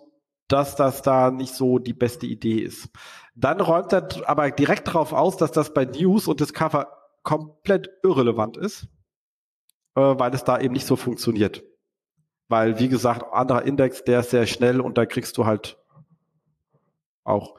dass 0.55 0.77
das 0.77 1.03
da 1.03 1.33
nicht 1.33 1.53
so 1.53 1.81
die 1.81 1.93
beste 1.93 2.27
Idee 2.27 2.61
ist. 2.61 2.89
Dann 3.35 3.61
räumt 3.61 3.93
er 3.93 4.09
aber 4.27 4.53
direkt 4.53 4.87
darauf 4.87 5.13
aus, 5.13 5.37
dass 5.37 5.51
das 5.51 5.75
bei 5.75 5.85
News 5.85 6.29
und 6.29 6.39
Discover 6.39 6.87
komplett 7.25 7.91
irrelevant 8.05 8.57
ist, 8.57 8.85
äh, 9.97 10.01
weil 10.01 10.33
es 10.33 10.45
da 10.45 10.61
eben 10.61 10.75
nicht 10.75 10.87
so 10.87 10.95
funktioniert. 10.95 11.65
Weil, 12.47 12.79
wie 12.79 12.89
gesagt, 12.89 13.25
anderer 13.33 13.63
Index, 13.63 14.05
der 14.05 14.21
ist 14.21 14.31
sehr 14.31 14.47
schnell 14.47 14.81
und 14.81 14.97
da 14.97 15.07
kriegst 15.07 15.37
du 15.39 15.45
halt 15.45 15.77
auch 17.25 17.57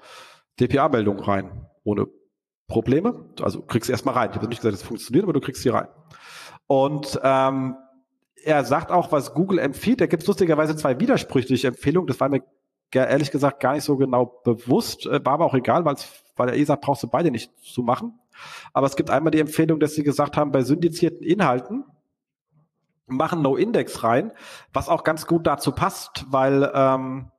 DPA-Meldungen 0.62 1.22
rein, 1.22 1.68
ohne 1.84 2.08
Probleme. 2.70 3.30
Also 3.42 3.62
kriegst 3.62 3.90
du 3.90 3.92
erstmal 3.92 4.16
rein. 4.16 4.30
Ich 4.30 4.38
habe 4.38 4.48
nicht 4.48 4.62
gesagt, 4.62 4.76
es 4.76 4.84
funktioniert, 4.84 5.24
aber 5.24 5.34
du 5.34 5.42
kriegst 5.42 5.64
sie 5.64 5.70
rein. 5.70 5.90
Und 6.68 7.20
ähm, 7.24 7.76
er 8.42 8.64
sagt 8.64 8.90
auch, 8.90 9.12
was 9.12 9.34
Google 9.34 9.60
empfiehlt. 9.60 10.00
Da 10.00 10.06
gibt 10.06 10.24
es 10.24 10.28
lustigerweise 10.28 10.78
zwei 10.78 10.98
widersprüchliche 11.02 11.68
Empfehlungen. 11.68 12.08
Das 12.08 12.22
war 12.22 12.30
mir 12.30 12.42
ehrlich 12.94 13.32
gesagt 13.32 13.60
gar 13.60 13.74
nicht 13.74 13.84
so 13.84 13.98
genau 13.98 14.42
bewusst. 14.44 15.06
Äh, 15.06 15.26
war 15.26 15.34
aber 15.34 15.46
auch 15.46 15.54
egal, 15.54 15.86
weil 15.86 15.96
weil 16.36 16.50
er 16.50 16.56
eh 16.56 16.66
brauchst 16.66 17.04
du 17.04 17.08
beide 17.08 17.32
nicht 17.32 17.52
zu 17.60 17.82
machen. 17.82 18.20
Aber 18.74 18.88
es 18.88 18.96
gibt 18.96 19.10
einmal 19.10 19.32
die 19.32 19.40
Empfehlung, 19.40 19.80
dass 19.80 19.96
sie 19.96 20.04
gesagt 20.04 20.38
haben, 20.38 20.52
bei 20.52 20.62
syndizierten 20.62 21.24
Inhalten 21.24 21.86
machen 23.08 23.42
No-Index 23.42 24.04
rein, 24.04 24.32
was 24.74 24.90
auch 24.90 25.04
ganz 25.04 25.28
gut 25.28 25.48
dazu 25.48 25.72
passt, 25.72 26.26
weil 26.30 26.70
ähm, 26.74 27.32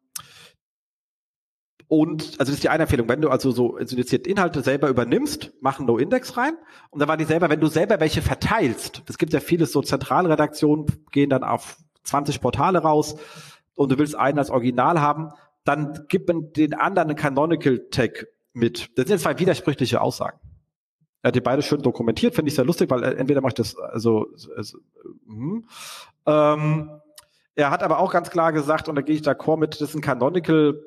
und, 1.88 2.22
also 2.40 2.50
das 2.50 2.50
ist 2.50 2.64
die 2.64 2.68
eine 2.68 2.84
Empfehlung, 2.84 3.08
wenn 3.08 3.20
du 3.20 3.28
also 3.28 3.52
so 3.52 3.78
syndizierte 3.78 4.28
Inhalte 4.28 4.62
selber 4.62 4.88
übernimmst, 4.88 5.52
machen 5.60 5.86
No-Index 5.86 6.36
rein. 6.36 6.56
Und 6.90 7.00
dann 7.00 7.08
war 7.08 7.16
die 7.16 7.24
selber, 7.24 7.48
wenn 7.48 7.60
du 7.60 7.68
selber 7.68 8.00
welche 8.00 8.22
verteilst, 8.22 9.04
es 9.08 9.18
gibt 9.18 9.32
ja 9.32 9.40
viele 9.40 9.66
so 9.66 9.82
Zentralredaktionen, 9.82 10.86
gehen 11.12 11.30
dann 11.30 11.44
auf 11.44 11.76
20 12.02 12.40
Portale 12.40 12.80
raus 12.80 13.16
und 13.76 13.92
du 13.92 13.98
willst 13.98 14.16
einen 14.16 14.38
als 14.38 14.50
Original 14.50 15.00
haben, 15.00 15.30
dann 15.64 16.06
gib 16.08 16.26
man 16.26 16.52
den 16.52 16.74
anderen 16.74 17.10
einen 17.10 17.16
Canonical 17.16 17.86
Tag 17.90 18.26
mit. 18.52 18.98
Das 18.98 19.06
sind 19.06 19.20
zwei 19.20 19.38
widersprüchliche 19.38 20.00
Aussagen. 20.00 20.38
Er 21.22 21.28
hat 21.28 21.34
die 21.34 21.40
beide 21.40 21.62
schön 21.62 21.82
dokumentiert, 21.82 22.34
finde 22.34 22.48
ich 22.48 22.54
sehr 22.54 22.64
lustig, 22.64 22.90
weil 22.90 23.02
entweder 23.02 23.40
mache 23.40 23.50
ich 23.50 23.54
das, 23.54 23.76
also, 23.76 24.26
also 24.56 24.78
hm. 25.26 25.68
ähm, 26.26 27.00
er 27.54 27.70
hat 27.70 27.82
aber 27.82 27.98
auch 27.98 28.12
ganz 28.12 28.30
klar 28.30 28.52
gesagt, 28.52 28.88
und 28.88 28.96
da 28.96 29.02
gehe 29.02 29.14
ich 29.14 29.22
d'accord 29.22 29.58
mit, 29.58 29.74
das 29.74 29.90
ist 29.90 29.94
ein 29.94 30.02
Canonical 30.02 30.82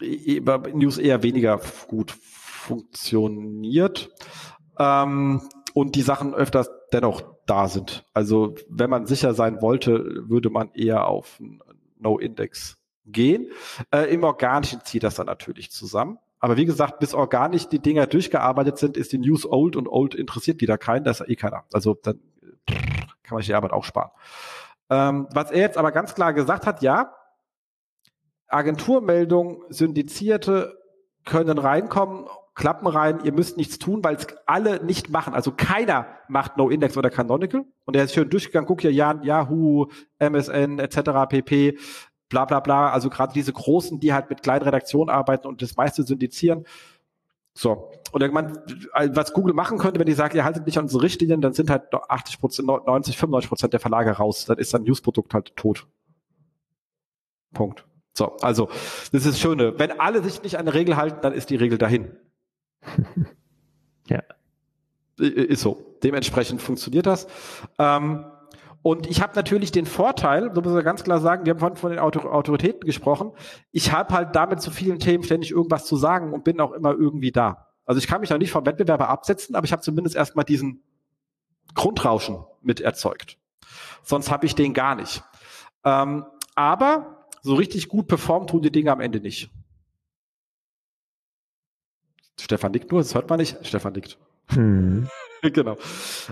News 0.00 0.98
eher 0.98 1.22
weniger 1.22 1.60
gut 1.88 2.10
funktioniert 2.10 4.10
ähm, 4.78 5.42
und 5.74 5.94
die 5.94 6.02
Sachen 6.02 6.34
öfters 6.34 6.70
dennoch 6.92 7.22
da 7.50 7.68
sind. 7.68 8.04
Also 8.14 8.54
wenn 8.68 8.88
man 8.88 9.06
sicher 9.06 9.34
sein 9.34 9.60
wollte, 9.60 10.28
würde 10.28 10.50
man 10.50 10.70
eher 10.72 11.08
auf 11.08 11.40
No-Index 11.98 12.78
gehen. 13.04 13.50
Äh, 13.90 14.12
Im 14.14 14.22
Organischen 14.22 14.80
zieht 14.84 15.02
das 15.02 15.16
dann 15.16 15.26
natürlich 15.26 15.70
zusammen. 15.70 16.18
Aber 16.38 16.56
wie 16.56 16.64
gesagt, 16.64 17.00
bis 17.00 17.12
organisch 17.12 17.68
die 17.68 17.80
Dinger 17.80 18.06
durchgearbeitet 18.06 18.78
sind, 18.78 18.96
ist 18.96 19.12
die 19.12 19.18
News 19.18 19.44
old 19.44 19.76
und 19.76 19.88
old 19.88 20.14
interessiert 20.14 20.60
wieder 20.60 20.78
keinen. 20.78 21.04
Das 21.04 21.20
ist 21.20 21.28
eh 21.28 21.36
keiner. 21.36 21.64
Also 21.72 21.94
dann 21.94 22.20
kann 22.66 23.36
man 23.36 23.38
sich 23.38 23.48
die 23.48 23.54
Arbeit 23.54 23.72
auch 23.72 23.84
sparen. 23.84 24.10
Ähm, 24.88 25.28
was 25.32 25.50
er 25.50 25.60
jetzt 25.60 25.76
aber 25.76 25.92
ganz 25.92 26.14
klar 26.14 26.32
gesagt 26.32 26.66
hat, 26.66 26.82
ja, 26.82 27.14
Agenturmeldungen, 28.48 29.58
Syndizierte 29.68 30.78
können 31.24 31.58
reinkommen, 31.58 32.26
klappen 32.54 32.86
rein, 32.86 33.20
ihr 33.24 33.32
müsst 33.32 33.56
nichts 33.56 33.78
tun, 33.78 34.02
weil 34.02 34.16
es 34.16 34.26
alle 34.46 34.84
nicht 34.84 35.08
machen. 35.08 35.34
Also 35.34 35.52
keiner 35.52 36.06
macht 36.28 36.56
No-Index 36.56 36.96
oder 36.96 37.10
Canonical. 37.10 37.64
Und 37.84 37.96
er 37.96 38.04
ist 38.04 38.14
schön 38.14 38.28
durchgegangen, 38.28 38.66
guck 38.66 38.80
hier, 38.82 38.92
Yahoo, 38.92 39.86
MSN 40.18 40.78
etc. 40.78 41.28
pp. 41.28 41.78
Bla 42.28 42.44
bla 42.44 42.60
bla. 42.60 42.90
Also 42.90 43.10
gerade 43.10 43.32
diese 43.32 43.52
Großen, 43.52 44.00
die 44.00 44.12
halt 44.12 44.30
mit 44.30 44.42
kleinen 44.42 44.62
Redaktionen 44.62 45.10
arbeiten 45.10 45.46
und 45.46 45.62
das 45.62 45.76
meiste 45.76 46.02
syndizieren. 46.02 46.64
So. 47.54 47.90
Und 48.12 48.20
irgendwann, 48.20 48.58
was 49.14 49.32
Google 49.32 49.54
machen 49.54 49.78
könnte, 49.78 49.98
wenn 49.98 50.06
die 50.06 50.12
sagen, 50.12 50.36
ihr 50.36 50.44
haltet 50.44 50.66
nicht 50.66 50.78
an 50.78 50.84
unsere 50.84 51.02
Richtlinien, 51.02 51.40
dann 51.40 51.52
sind 51.52 51.70
halt 51.70 51.92
80 51.92 52.40
Prozent, 52.40 52.68
90, 52.68 53.16
95 53.16 53.48
Prozent 53.48 53.72
der 53.72 53.80
Verlage 53.80 54.12
raus. 54.12 54.44
Dann 54.46 54.58
ist 54.58 54.74
ein 54.74 54.82
Newsprodukt 54.82 55.34
halt 55.34 55.56
tot. 55.56 55.86
Punkt. 57.52 57.84
So, 58.12 58.36
also, 58.40 58.66
das 59.12 59.24
ist 59.24 59.26
das 59.26 59.40
Schöne. 59.40 59.78
Wenn 59.78 59.98
alle 59.98 60.22
sich 60.22 60.42
nicht 60.42 60.56
an 60.56 60.62
eine 60.62 60.74
Regel 60.74 60.96
halten, 60.96 61.18
dann 61.22 61.32
ist 61.32 61.50
die 61.50 61.56
Regel 61.56 61.78
dahin. 61.78 62.16
ja. 64.08 64.22
Ist 65.18 65.62
so. 65.62 65.96
Dementsprechend 66.02 66.62
funktioniert 66.62 67.06
das. 67.06 67.26
Ähm, 67.78 68.24
und 68.82 69.06
ich 69.06 69.20
habe 69.20 69.34
natürlich 69.34 69.72
den 69.72 69.84
Vorteil, 69.84 70.50
so 70.54 70.62
muss 70.62 70.72
man 70.72 70.82
ganz 70.82 71.04
klar 71.04 71.20
sagen, 71.20 71.44
wir 71.44 71.52
haben 71.52 71.58
vorhin 71.58 71.76
von 71.76 71.90
den 71.90 71.98
Autoritäten 71.98 72.86
gesprochen, 72.86 73.32
ich 73.72 73.92
habe 73.92 74.14
halt 74.14 74.34
damit 74.34 74.62
zu 74.62 74.70
vielen 74.70 74.98
Themen 74.98 75.22
ständig 75.22 75.50
irgendwas 75.50 75.84
zu 75.84 75.96
sagen 75.96 76.32
und 76.32 76.44
bin 76.44 76.60
auch 76.60 76.72
immer 76.72 76.92
irgendwie 76.92 77.32
da. 77.32 77.66
Also 77.84 77.98
ich 77.98 78.06
kann 78.06 78.22
mich 78.22 78.30
noch 78.30 78.38
nicht 78.38 78.52
vom 78.52 78.64
Wettbewerber 78.64 79.08
absetzen, 79.08 79.54
aber 79.54 79.66
ich 79.66 79.72
habe 79.72 79.82
zumindest 79.82 80.16
erstmal 80.16 80.46
diesen 80.46 80.82
Grundrauschen 81.74 82.42
mit 82.62 82.80
erzeugt. 82.80 83.36
Sonst 84.02 84.30
habe 84.30 84.46
ich 84.46 84.54
den 84.54 84.72
gar 84.72 84.94
nicht. 84.94 85.22
Ähm, 85.84 86.24
aber 86.54 87.26
so 87.42 87.54
richtig 87.54 87.88
gut 87.88 88.06
performt 88.06 88.50
tun 88.50 88.62
die 88.62 88.72
Dinge 88.72 88.92
am 88.92 89.00
Ende 89.00 89.20
nicht. 89.20 89.50
Stefan 92.38 92.72
nickt 92.72 92.90
nur, 92.90 93.00
das 93.00 93.14
hört 93.14 93.28
man 93.28 93.38
nicht. 93.38 93.56
Stefan 93.66 93.92
nickt. 93.92 94.18
Hm. 94.48 95.08
genau. 95.42 95.76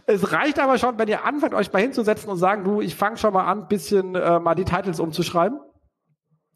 Es 0.07 0.33
reicht 0.33 0.59
aber 0.59 0.79
schon, 0.79 0.99
wenn 0.99 1.09
ihr 1.09 1.25
anfangt, 1.25 1.55
euch 1.55 1.73
mal 1.73 1.81
hinzusetzen 1.81 2.29
und 2.31 2.37
sagen, 2.37 2.65
du, 2.65 2.81
ich 2.81 2.95
fange 2.95 3.17
schon 3.17 3.33
mal 3.33 3.45
an, 3.45 3.69
bisschen 3.69 4.15
äh, 4.15 4.39
mal 4.41 4.55
die 4.55 4.65
Titles 4.65 5.01
umzuschreiben. 5.01 5.59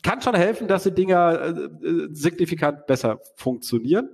Kann 0.03 0.21
schon 0.21 0.35
helfen, 0.35 0.67
dass 0.67 0.83
die 0.83 0.91
Dinger 0.93 1.41
äh, 1.41 1.87
äh 1.87 2.09
signifikant 2.13 2.87
besser 2.87 3.21
funktionieren. 3.37 4.11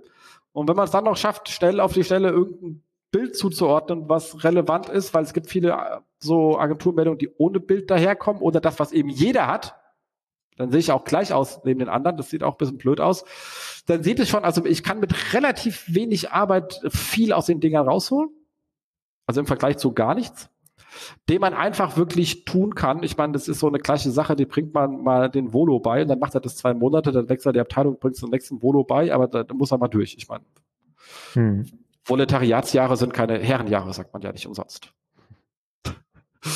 Und 0.52 0.68
wenn 0.68 0.76
man 0.76 0.84
es 0.84 0.90
dann 0.90 1.04
noch 1.04 1.16
schafft, 1.16 1.48
schnell 1.48 1.80
auf 1.80 1.92
die 1.92 2.04
Stelle 2.04 2.30
irgendein 2.30 2.82
Bild 3.10 3.36
zuzuordnen, 3.36 4.08
was 4.08 4.44
relevant 4.44 4.88
ist, 4.88 5.14
weil 5.14 5.24
es 5.24 5.32
gibt 5.32 5.48
viele 5.48 5.70
äh, 5.70 6.00
so 6.18 6.58
Agenturmeldungen, 6.58 7.18
die 7.18 7.30
ohne 7.38 7.60
Bild 7.60 7.90
daherkommen 7.90 8.42
oder 8.42 8.60
das, 8.60 8.78
was 8.78 8.92
eben 8.92 9.08
jeder 9.08 9.46
hat, 9.46 9.74
dann 10.58 10.70
sehe 10.70 10.80
ich 10.80 10.92
auch 10.92 11.04
gleich 11.04 11.32
aus 11.32 11.60
neben 11.64 11.78
den 11.78 11.88
anderen. 11.88 12.16
Das 12.16 12.30
sieht 12.30 12.42
auch 12.42 12.54
ein 12.54 12.58
bisschen 12.58 12.78
blöd 12.78 13.00
aus. 13.00 13.24
Dann 13.86 14.02
sieht 14.02 14.18
es 14.18 14.28
schon, 14.28 14.44
also 14.44 14.64
ich 14.66 14.82
kann 14.82 15.00
mit 15.00 15.32
relativ 15.32 15.84
wenig 15.86 16.32
Arbeit 16.32 16.80
viel 16.90 17.32
aus 17.32 17.46
den 17.46 17.60
Dingern 17.60 17.88
rausholen. 17.88 18.30
Also 19.26 19.40
im 19.40 19.46
Vergleich 19.46 19.78
zu 19.78 19.92
gar 19.92 20.14
nichts. 20.14 20.50
Den 21.28 21.40
man 21.40 21.54
einfach 21.54 21.96
wirklich 21.96 22.44
tun 22.44 22.74
kann. 22.74 23.02
Ich 23.04 23.16
meine, 23.16 23.34
das 23.34 23.46
ist 23.46 23.60
so 23.60 23.68
eine 23.68 23.78
gleiche 23.78 24.10
Sache, 24.10 24.34
die 24.34 24.46
bringt 24.46 24.74
man 24.74 25.02
mal 25.02 25.30
den 25.30 25.52
Volo 25.52 25.78
bei 25.78 26.02
und 26.02 26.08
dann 26.08 26.18
macht 26.18 26.34
er 26.34 26.40
das 26.40 26.56
zwei 26.56 26.74
Monate, 26.74 27.12
dann 27.12 27.28
wechselt 27.28 27.54
die 27.54 27.60
Abteilung, 27.60 27.98
bringt 27.98 28.20
den 28.20 28.30
nächsten 28.30 28.60
Volo 28.60 28.82
bei, 28.82 29.14
aber 29.14 29.28
da, 29.28 29.44
da 29.44 29.54
muss 29.54 29.70
er 29.70 29.78
mal 29.78 29.88
durch. 29.88 30.16
Ich 30.18 30.28
meine, 30.28 30.44
hm. 31.34 31.66
Volontariatsjahre 32.04 32.96
sind 32.96 33.14
keine 33.14 33.38
Herrenjahre, 33.38 33.92
sagt 33.92 34.12
man 34.12 34.22
ja 34.22 34.32
nicht 34.32 34.46
umsonst. 34.46 34.92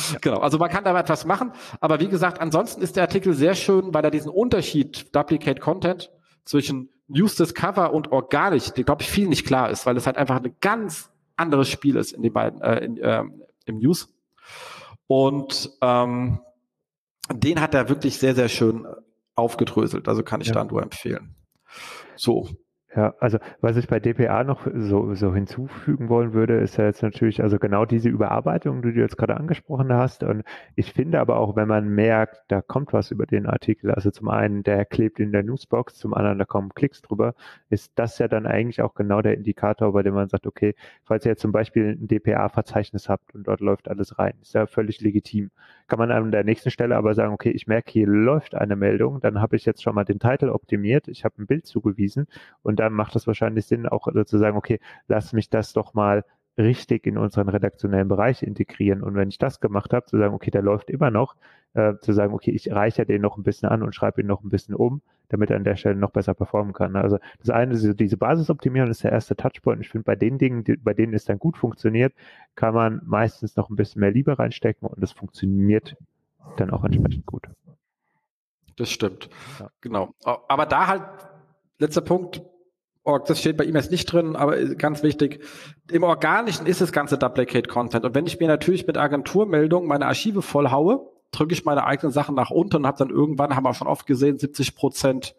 Genau, 0.21 0.39
also 0.39 0.57
man 0.57 0.69
kann 0.69 0.83
da 0.83 0.97
etwas 0.97 1.25
machen, 1.25 1.51
aber 1.79 1.99
wie 1.99 2.07
gesagt, 2.07 2.39
ansonsten 2.39 2.81
ist 2.81 2.95
der 2.95 3.03
Artikel 3.03 3.33
sehr 3.33 3.55
schön, 3.55 3.93
weil 3.93 4.03
er 4.03 4.11
diesen 4.11 4.31
Unterschied 4.31 5.15
Duplicate 5.15 5.59
Content 5.59 6.11
zwischen 6.45 6.89
News 7.07 7.35
Discover 7.35 7.93
und 7.93 8.11
organisch, 8.11 8.71
der 8.71 8.83
glaube 8.83 9.01
ich 9.01 9.09
viel 9.09 9.27
nicht 9.27 9.45
klar 9.45 9.69
ist, 9.69 9.85
weil 9.85 9.97
es 9.97 10.05
halt 10.05 10.17
einfach 10.17 10.41
ein 10.41 10.55
ganz 10.61 11.11
anderes 11.35 11.69
Spiel 11.69 11.95
ist 11.95 12.11
in 12.11 12.21
den 12.21 12.33
beiden 12.33 12.61
äh, 12.61 12.79
in, 12.83 12.97
äh, 12.97 13.23
im 13.65 13.77
News. 13.77 14.13
Und 15.07 15.71
ähm, 15.81 16.39
den 17.31 17.61
hat 17.61 17.73
er 17.73 17.89
wirklich 17.89 18.17
sehr 18.17 18.35
sehr 18.35 18.49
schön 18.49 18.87
aufgedröselt, 19.35 20.07
also 20.07 20.23
kann 20.23 20.41
ich 20.41 20.47
ja. 20.47 20.53
da 20.53 20.63
nur 20.63 20.81
empfehlen. 20.81 21.35
So, 22.15 22.49
ja, 22.95 23.15
also 23.19 23.39
was 23.59 23.75
ich 23.77 23.87
bei 23.87 23.99
DPA 23.99 24.43
noch 24.43 24.67
so, 24.71 25.15
so 25.15 25.33
hinzufügen 25.33 26.09
wollen 26.09 26.33
würde, 26.33 26.57
ist 26.57 26.77
ja 26.77 26.85
jetzt 26.85 27.01
natürlich 27.01 27.41
also 27.41 27.57
genau 27.57 27.85
diese 27.85 28.09
Überarbeitung, 28.09 28.83
die 28.83 28.93
du 28.93 28.99
jetzt 28.99 29.17
gerade 29.17 29.35
angesprochen 29.35 29.91
hast. 29.91 30.21
Und 30.21 30.43
ich 30.75 30.93
finde 30.93 31.19
aber 31.19 31.37
auch, 31.37 31.55
wenn 31.55 31.67
man 31.67 31.89
merkt, 31.89 32.43
da 32.49 32.61
kommt 32.61 32.93
was 32.93 33.09
über 33.09 33.25
den 33.25 33.47
Artikel, 33.47 33.89
also 33.89 34.11
zum 34.11 34.29
einen, 34.29 34.61
der 34.61 34.85
klebt 34.85 35.19
in 35.19 35.31
der 35.31 35.41
Newsbox, 35.41 35.95
zum 35.95 36.13
anderen, 36.13 36.37
da 36.37 36.45
kommen 36.45 36.73
Klicks 36.75 37.01
drüber, 37.01 37.33
ist 37.69 37.93
das 37.95 38.19
ja 38.19 38.27
dann 38.27 38.45
eigentlich 38.45 38.81
auch 38.81 38.93
genau 38.93 39.23
der 39.23 39.33
Indikator, 39.33 39.91
bei 39.93 40.03
dem 40.03 40.13
man 40.13 40.29
sagt, 40.29 40.45
okay, 40.45 40.75
falls 41.03 41.25
ihr 41.25 41.31
jetzt 41.31 41.41
zum 41.41 41.51
Beispiel 41.51 41.97
ein 41.99 42.07
DPA-Verzeichnis 42.07 43.09
habt 43.09 43.33
und 43.33 43.47
dort 43.47 43.59
läuft 43.59 43.87
alles 43.87 44.19
rein, 44.19 44.33
ist 44.41 44.53
ja 44.53 44.67
völlig 44.67 45.01
legitim. 45.01 45.49
Kann 45.87 45.97
man 45.97 46.11
an 46.11 46.31
der 46.31 46.43
nächsten 46.43 46.69
Stelle 46.69 46.95
aber 46.95 47.15
sagen, 47.15 47.33
okay, 47.33 47.49
ich 47.49 47.65
merke, 47.65 47.91
hier 47.91 48.07
läuft 48.07 48.53
eine 48.53 48.75
Meldung, 48.75 49.19
dann 49.19 49.41
habe 49.41 49.55
ich 49.55 49.65
jetzt 49.65 49.81
schon 49.81 49.95
mal 49.95 50.05
den 50.05 50.19
Titel 50.19 50.49
optimiert, 50.49 51.07
ich 51.07 51.25
habe 51.25 51.41
ein 51.41 51.47
Bild 51.47 51.65
zugewiesen 51.65 52.27
und 52.61 52.82
dann 52.83 52.93
macht 52.93 53.15
es 53.15 53.27
wahrscheinlich 53.27 53.65
Sinn, 53.65 53.87
auch 53.87 54.07
zu 54.25 54.37
sagen, 54.37 54.57
okay, 54.57 54.79
lass 55.07 55.33
mich 55.33 55.49
das 55.49 55.73
doch 55.73 55.93
mal 55.93 56.23
richtig 56.57 57.07
in 57.07 57.17
unseren 57.17 57.49
redaktionellen 57.49 58.07
Bereich 58.07 58.43
integrieren. 58.43 59.01
Und 59.01 59.15
wenn 59.15 59.29
ich 59.29 59.37
das 59.37 59.59
gemacht 59.59 59.93
habe, 59.93 60.05
zu 60.05 60.17
sagen, 60.17 60.35
okay, 60.35 60.51
der 60.51 60.61
läuft 60.61 60.89
immer 60.89 61.09
noch, 61.09 61.35
äh, 61.73 61.95
zu 62.01 62.13
sagen, 62.13 62.33
okay, 62.33 62.51
ich 62.51 62.71
reiche 62.71 63.05
den 63.05 63.21
noch 63.21 63.37
ein 63.37 63.43
bisschen 63.43 63.69
an 63.69 63.81
und 63.81 63.95
schreibe 63.95 64.21
ihn 64.21 64.27
noch 64.27 64.43
ein 64.43 64.49
bisschen 64.49 64.75
um, 64.75 65.01
damit 65.29 65.49
er 65.49 65.57
an 65.57 65.63
der 65.63 65.75
Stelle 65.75 65.95
noch 65.95 66.11
besser 66.11 66.35
performen 66.35 66.73
kann. 66.73 66.95
Also 66.95 67.17
das 67.39 67.49
eine, 67.49 67.71
diese, 67.71 67.95
diese 67.95 68.17
Basisoptimierung 68.17 68.91
ist 68.91 69.03
der 69.03 69.11
erste 69.11 69.35
Touchpoint. 69.35 69.81
Ich 69.81 69.89
finde, 69.89 70.05
bei 70.05 70.15
den 70.15 70.37
Dingen, 70.37 70.63
die, 70.63 70.77
bei 70.77 70.93
denen 70.93 71.15
es 71.15 71.25
dann 71.25 71.39
gut 71.39 71.57
funktioniert, 71.57 72.13
kann 72.55 72.75
man 72.75 73.01
meistens 73.03 73.55
noch 73.55 73.69
ein 73.69 73.75
bisschen 73.75 74.01
mehr 74.01 74.11
Liebe 74.11 74.37
reinstecken 74.37 74.87
und 74.87 75.01
es 75.01 75.11
funktioniert 75.11 75.95
dann 76.57 76.69
auch 76.69 76.83
entsprechend 76.83 77.25
gut. 77.25 77.47
Das 78.75 78.91
stimmt. 78.91 79.29
Ja. 79.59 79.69
Genau. 79.81 80.13
Aber 80.23 80.65
da 80.65 80.87
halt, 80.87 81.03
letzter 81.79 82.01
Punkt, 82.01 82.43
das 83.05 83.39
steht 83.39 83.57
bei 83.57 83.65
jetzt 83.65 83.91
nicht 83.91 84.05
drin, 84.05 84.35
aber 84.35 84.57
ganz 84.75 85.03
wichtig, 85.03 85.43
im 85.91 86.03
Organischen 86.03 86.65
ist 86.65 86.79
das 86.79 86.91
ganze 86.91 87.17
Duplicate 87.17 87.67
Content. 87.67 88.05
Und 88.05 88.15
wenn 88.15 88.25
ich 88.25 88.39
mir 88.39 88.47
natürlich 88.47 88.87
mit 88.87 88.97
Agenturmeldungen 88.97 89.87
meine 89.87 90.05
Archive 90.05 90.41
vollhaue, 90.41 91.11
drücke 91.31 91.53
ich 91.53 91.65
meine 91.65 91.85
eigenen 91.85 92.13
Sachen 92.13 92.35
nach 92.35 92.49
unten 92.49 92.77
und 92.77 92.87
habe 92.87 92.97
dann 92.97 93.09
irgendwann, 93.09 93.55
haben 93.55 93.63
wir 93.63 93.73
schon 93.73 93.87
oft 93.87 94.05
gesehen, 94.05 94.39
70 94.39 94.75
Prozent 94.75 95.35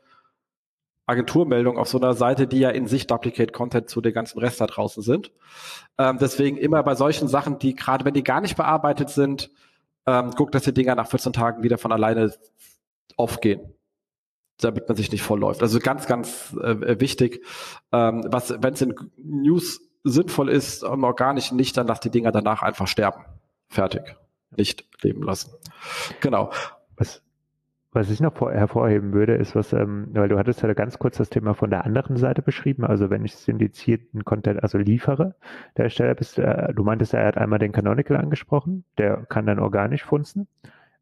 Agenturmeldung 1.07 1.79
auf 1.79 1.89
so 1.89 1.99
einer 1.99 2.15
Seite, 2.15 2.47
die 2.47 2.61
ja 2.61 2.71
in 2.71 2.87
sich 2.87 3.07
Duplicate 3.07 3.53
Content 3.53 3.89
zu 3.89 4.01
dem 4.01 4.13
ganzen 4.13 4.39
Rest 4.39 4.61
da 4.61 4.67
draußen 4.67 5.03
sind. 5.03 5.33
Ähm, 5.99 6.19
deswegen 6.21 6.57
immer 6.57 6.83
bei 6.83 6.95
solchen 6.95 7.29
Sachen, 7.29 7.59
die 7.59 7.75
gerade 7.75 8.05
wenn 8.05 8.15
die 8.15 8.25
gar 8.25 8.41
nicht 8.41 8.57
bearbeitet 8.57 9.11
sind, 9.11 9.51
ähm, 10.07 10.31
guckt, 10.33 10.55
dass 10.55 10.65
die 10.65 10.75
Dinger 10.75 10.95
nach 10.95 11.09
14 11.09 11.33
Tagen 11.33 11.63
wieder 11.63 11.79
von 11.79 11.93
alleine 11.93 12.33
aufgehen 13.17 13.75
damit 14.61 14.89
man 14.89 14.97
sich 14.97 15.11
nicht 15.11 15.23
vollläuft. 15.23 15.63
Also 15.63 15.79
ganz, 15.81 16.07
ganz 16.07 16.57
äh, 16.63 17.01
wichtig, 17.01 17.45
ähm, 17.93 18.25
was, 18.27 18.55
wenn 18.63 18.75
es 18.75 18.83
in 18.83 18.95
News 19.17 19.81
sinnvoll 20.05 20.51
ist, 20.51 20.83
im 20.83 21.03
organischen 21.03 21.57
nicht, 21.57 21.77
dann 21.77 21.87
lass 21.87 22.01
die 22.01 22.11
Dinger 22.11 22.31
danach 22.31 22.63
einfach 22.63 22.87
sterben. 22.87 23.25
Fertig. 23.69 24.17
Nicht 24.57 24.85
leben 25.03 25.23
lassen. 25.23 25.51
Genau. 26.21 26.51
Was, 26.97 27.23
was 27.93 28.11
ich 28.11 28.21
noch 28.21 28.39
hervorheben 28.41 29.13
würde, 29.13 29.35
ist 29.35 29.57
was, 29.57 29.73
ähm, 29.73 30.09
weil 30.13 30.29
du 30.29 30.39
hattest 30.39 30.63
ja 30.63 30.73
ganz 30.75 30.99
kurz 30.99 31.17
das 31.17 31.31
Thema 31.31 31.55
von 31.55 31.71
der 31.71 31.85
anderen 31.85 32.17
Seite 32.17 32.43
beschrieben, 32.43 32.85
also 32.85 33.11
wenn 33.11 33.25
ich 33.25 33.35
syndizierten 33.35 34.25
Content 34.25 34.63
also 34.63 34.79
liefere, 34.79 35.35
der 35.77 35.87
Ersteller 35.87 36.15
bist, 36.15 36.39
äh, 36.39 36.73
du 36.75 36.85
meintest, 36.85 37.15
er 37.15 37.27
hat 37.27 37.39
einmal 37.39 37.59
den 37.59 37.73
Canonical 37.73 38.17
angesprochen, 38.17 38.85
der 38.99 39.25
kann 39.29 39.47
dann 39.47 39.59
organisch 39.59 40.05
funzen. 40.05 40.47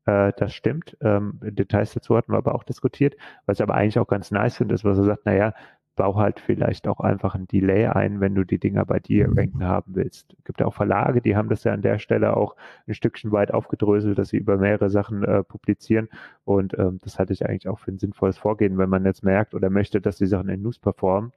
Äh, 0.07 0.33
das 0.37 0.55
stimmt. 0.55 0.97
Ähm, 1.01 1.39
Details 1.43 1.95
dazu 1.95 2.17
hatten 2.17 2.33
wir 2.33 2.39
aber 2.39 2.55
auch 2.55 2.65
diskutiert. 2.65 3.17
Was 3.47 3.59
ich 3.59 3.63
aber 3.63 3.75
eigentlich 3.75 3.99
auch 3.99 4.09
ganz 4.09 4.31
nice 4.31 4.57
finde, 4.57 4.75
ist, 4.75 4.85
was 4.85 4.99
er 4.99 5.05
sagt, 5.05 5.27
naja, 5.27 5.55
bau 5.97 6.17
halt 6.17 6.41
vielleicht 6.41 6.89
auch 6.89 7.01
einfach 7.01 7.35
ein 7.35 7.47
Delay 7.47 7.87
ein, 7.87 8.21
wenn 8.21 8.35
du 8.35 8.45
die 8.45 8.59
Dinger 8.59 8.85
bei 8.87 8.99
dir 8.99 9.29
ranken 9.37 9.65
haben 9.65 9.95
willst. 9.95 10.35
Es 10.39 10.45
gibt 10.45 10.61
ja 10.61 10.67
auch 10.67 10.75
Verlage, 10.75 11.21
die 11.21 11.37
haben 11.37 11.49
das 11.49 11.65
ja 11.65 11.73
an 11.73 11.83
der 11.83 11.99
Stelle 11.99 12.37
auch 12.37 12.57
ein 12.87 12.95
Stückchen 12.95 13.31
weit 13.33 13.53
aufgedröselt, 13.53 14.19
dass 14.19 14.31
sie 14.31 14.39
über 14.39 14.57
mehrere 14.57 14.89
Sachen 14.91 15.23
äh, 15.25 15.45
publizieren. 15.45 16.09
Und 16.45 16.79
ähm, 16.79 16.99
das 17.03 17.19
halte 17.19 17.33
ich 17.35 17.47
eigentlich 17.47 17.69
auch 17.69 17.79
für 17.79 17.93
ein 17.93 17.99
sinnvolles 17.99 18.39
Vorgehen, 18.39 18.79
wenn 18.79 18.89
man 18.89 19.05
jetzt 19.05 19.23
merkt 19.23 19.55
oder 19.55 19.71
möchte, 19.71 20.01
dass 20.01 20.17
die 20.17 20.27
Sachen 20.27 20.49
in 20.49 20.63
News 20.63 20.79
performen. 20.79 21.33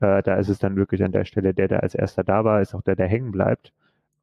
Äh, 0.00 0.22
da 0.22 0.36
ist 0.36 0.48
es 0.48 0.58
dann 0.58 0.76
wirklich 0.76 1.02
an 1.02 1.12
der 1.12 1.24
Stelle, 1.24 1.54
der, 1.54 1.68
der 1.68 1.82
als 1.82 1.94
erster 1.94 2.22
da 2.24 2.44
war, 2.44 2.60
ist 2.60 2.74
auch 2.74 2.82
der, 2.82 2.96
der 2.96 3.08
hängen 3.08 3.32
bleibt. 3.32 3.72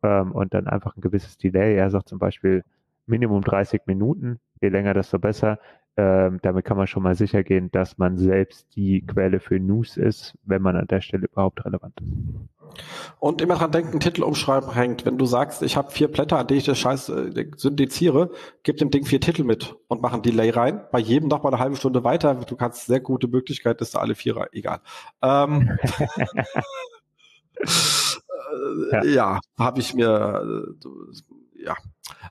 Ähm, 0.02 0.32
und 0.32 0.54
dann 0.54 0.68
einfach 0.68 0.96
ein 0.96 1.02
gewisses 1.02 1.38
Delay. 1.38 1.76
Er 1.76 1.90
sagt 1.90 2.10
zum 2.10 2.20
Beispiel, 2.20 2.64
Minimum 3.06 3.42
30 3.42 3.82
Minuten. 3.86 4.40
Je 4.62 4.70
länger, 4.70 4.94
desto 4.94 5.20
besser. 5.20 5.60
Ähm, 5.96 6.40
damit 6.42 6.66
kann 6.66 6.78
man 6.78 6.88
schon 6.88 7.04
mal 7.04 7.14
sicher 7.14 7.44
gehen, 7.44 7.70
dass 7.72 8.00
man 8.00 8.18
selbst 8.18 8.76
die 8.76 9.06
Quelle 9.06 9.40
für 9.40 9.60
News 9.60 9.96
ist, 9.96 10.36
wenn 10.44 10.64
man 10.64 10.76
an 10.76 10.88
der 10.88 11.02
Stelle 11.02 11.28
überhaupt 11.28 11.64
relevant 11.66 12.02
ist. 12.02 12.10
Und 13.20 13.42
immer 13.42 13.56
dran 13.56 13.72
denken, 13.72 14.00
Titel 14.00 14.24
umschreiben 14.24 14.74
hängt. 14.74 15.06
Wenn 15.06 15.20
du 15.20 15.26
sagst, 15.26 15.62
ich 15.62 15.78
habe 15.78 15.92
vier 15.92 16.08
Blätter, 16.12 16.40
an 16.40 16.48
denen 16.48 16.60
ich 16.60 16.66
das 16.66 16.80
Scheiß 16.80 17.10
äh, 17.10 17.46
syndiziere, 17.56 18.32
gib 18.64 18.78
dem 18.78 18.90
Ding 18.90 19.06
vier 19.06 19.22
Titel 19.22 19.44
mit 19.44 19.76
und 19.88 20.02
mach 20.02 20.14
ein 20.14 20.24
Delay 20.24 20.50
rein. 20.50 20.82
Bei 20.92 20.98
jedem 20.98 21.30
noch 21.30 21.44
mal 21.44 21.50
eine 21.50 21.60
halbe 21.60 21.76
Stunde 21.76 22.04
weiter. 22.04 22.34
Du 22.36 22.56
kannst 22.56 22.88
sehr 22.88 23.00
gute 23.00 23.28
Möglichkeit, 23.28 23.80
dass 23.80 23.92
du 23.92 24.00
alle 24.00 24.16
vier, 24.16 24.48
egal. 24.52 24.80
Ähm, 25.22 25.78
ja, 28.92 29.04
ja 29.04 29.40
habe 29.60 29.80
ich 29.80 29.94
mir, 29.94 30.74
äh, 30.84 31.64
ja, 31.64 31.76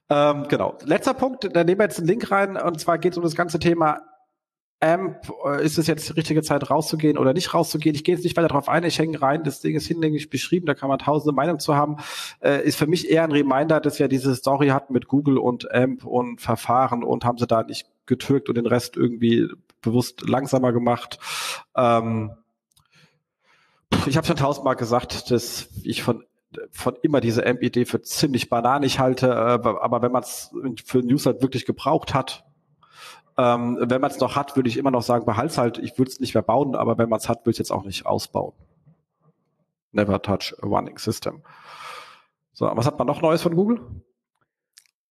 ähm, 0.09 0.47
genau. 0.49 0.77
Letzter 0.85 1.15
Punkt, 1.15 1.49
da 1.55 1.65
nehmen 1.65 1.81
wir 1.81 1.85
jetzt 1.85 1.99
einen 1.99 2.09
Link 2.09 2.31
rein 2.31 2.57
und 2.57 2.81
zwar 2.81 2.99
geht 2.99 3.13
es 3.13 3.19
um 3.19 3.25
das 3.25 3.35
ganze 3.35 3.59
Thema 3.59 4.01
AMP. 4.83 5.33
Äh, 5.47 5.65
ist 5.65 5.79
es 5.79 5.87
jetzt 5.87 6.09
die 6.09 6.13
richtige 6.13 6.43
Zeit 6.43 6.69
rauszugehen 6.69 7.17
oder 7.17 7.33
nicht 7.33 7.55
rauszugehen? 7.55 7.95
Ich 7.95 8.05
gehe 8.05 8.15
jetzt 8.15 8.25
nicht 8.25 8.37
weiter 8.37 8.49
darauf 8.49 8.69
ein, 8.69 8.85
ich 8.85 8.99
hänge 8.99 9.23
rein, 9.23 9.45
das 9.45 9.61
Ding 9.61 9.77
ist 9.77 9.87
hinlänglich 9.87 10.29
beschrieben, 10.29 10.67
da 10.67 10.75
kann 10.75 10.89
man 10.89 10.99
tausende 10.99 11.35
Meinungen 11.35 11.61
zu 11.61 11.77
haben. 11.77 11.97
Äh, 12.41 12.67
ist 12.67 12.77
für 12.77 12.87
mich 12.87 13.09
eher 13.11 13.23
ein 13.23 13.33
Reminder, 13.33 13.81
dass 13.81 13.99
wir 13.99 14.09
diese 14.09 14.35
Story 14.35 14.69
hatten 14.69 14.93
mit 14.93 15.09
Google 15.09 15.39
und 15.39 15.73
AMP 15.73 16.05
und 16.05 16.41
Verfahren 16.41 17.05
und 17.05 17.25
haben 17.25 17.39
sie 17.39 17.47
da 17.47 17.63
nicht 17.63 17.89
getürkt 18.07 18.49
und 18.49 18.57
den 18.57 18.67
Rest 18.67 18.97
irgendwie 18.97 19.49
bewusst 19.81 20.29
langsamer 20.29 20.73
gemacht. 20.73 21.19
Ähm, 21.77 22.33
ich 24.07 24.17
habe 24.17 24.27
schon 24.27 24.37
tausendmal 24.37 24.77
gesagt, 24.77 25.31
dass 25.31 25.69
ich 25.85 26.03
von 26.03 26.25
von 26.71 26.97
immer 27.03 27.21
diese 27.21 27.47
AMP-Idee 27.47 27.85
für 27.85 28.03
ziemlich 28.03 28.49
bananig 28.49 28.99
halte, 28.99 29.29
äh, 29.29 29.69
aber 29.69 30.03
wenn 30.03 30.13
man 30.13 30.23
es 30.23 30.55
für 30.85 30.99
News 30.99 31.27
halt 31.27 31.43
wirklich 31.43 31.67
gebraucht 31.67 32.15
hat, 32.15 32.45
ähm, 33.39 33.79
wenn 33.81 34.01
man 34.01 34.11
es 34.11 34.21
noch 34.21 34.37
hat, 34.37 34.57
würde 34.57 34.69
ich 34.69 34.77
immer 34.77 34.91
noch 34.91 35.03
sagen, 35.03 35.25
behalt's 35.25 35.59
halt, 35.59 35.79
ich 35.79 35.99
würde 35.99 36.11
es 36.11 36.21
nicht 36.21 36.35
mehr 36.35 36.43
bauen, 36.43 36.75
aber 36.75 36.99
wenn 36.99 37.09
man 37.09 37.19
es 37.19 37.29
hat, 37.29 37.41
würde 37.41 37.53
ich 37.53 37.59
jetzt 37.59 37.73
auch 37.73 37.85
nicht 37.85 38.07
ausbauen. 38.07 38.53
Never 39.93 40.21
touch 40.21 40.55
a 40.63 40.67
running 40.67 40.99
system. 40.99 41.43
So, 42.53 42.71
was 42.73 42.87
hat 42.87 42.99
man 42.99 43.07
noch 43.07 43.23
Neues 43.23 43.43
von 43.43 43.55
Google? 43.55 43.81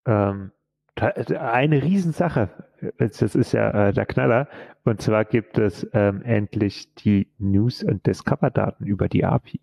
Ähm, 0.06 0.52
eine 0.96 1.82
Riesensache, 1.82 2.50
das 2.98 3.22
ist 3.22 3.54
ja 3.54 3.88
äh, 3.88 3.94
der 3.94 4.06
Knaller, 4.06 4.48
und 4.84 5.02
zwar 5.02 5.26
gibt 5.26 5.58
es 5.58 5.88
ähm, 5.94 6.22
endlich 6.24 6.94
die 6.96 7.28
News- 7.40 7.84
und 7.84 8.06
Discover-Daten 8.06 8.86
über 8.86 9.08
die 9.08 9.26
API. 9.26 9.62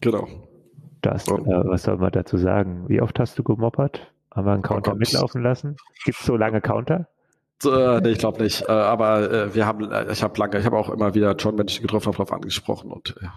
Genau. 0.00 0.47
Das, 1.02 1.28
äh, 1.28 1.32
was 1.32 1.84
soll 1.84 1.98
man 1.98 2.12
dazu 2.12 2.36
sagen? 2.36 2.84
Wie 2.88 3.00
oft 3.00 3.18
hast 3.18 3.38
du 3.38 3.42
gemoppert? 3.42 4.12
Haben 4.34 4.46
wir 4.46 4.52
einen 4.52 4.64
oh 4.64 4.68
Counter 4.68 4.92
oh 4.92 4.96
mitlaufen 4.96 5.42
lassen? 5.42 5.76
Gibt 6.04 6.18
es 6.18 6.26
so 6.26 6.36
lange 6.36 6.60
Counter? 6.60 7.08
Äh, 7.64 8.00
nee, 8.00 8.10
ich 8.10 8.18
glaube 8.18 8.42
nicht. 8.42 8.62
Äh, 8.68 8.72
aber 8.72 9.30
äh, 9.30 9.54
wir 9.54 9.66
haben, 9.66 9.90
äh, 9.90 10.12
ich 10.12 10.22
habe 10.22 10.38
lange, 10.38 10.58
ich 10.58 10.66
habe 10.66 10.76
auch 10.76 10.90
immer 10.90 11.14
wieder 11.14 11.34
John 11.36 11.56
Menschen 11.56 11.82
getroffen, 11.82 12.06
habe 12.06 12.16
darauf 12.16 12.32
angesprochen 12.32 12.90
und 12.90 13.14
ja. 13.20 13.32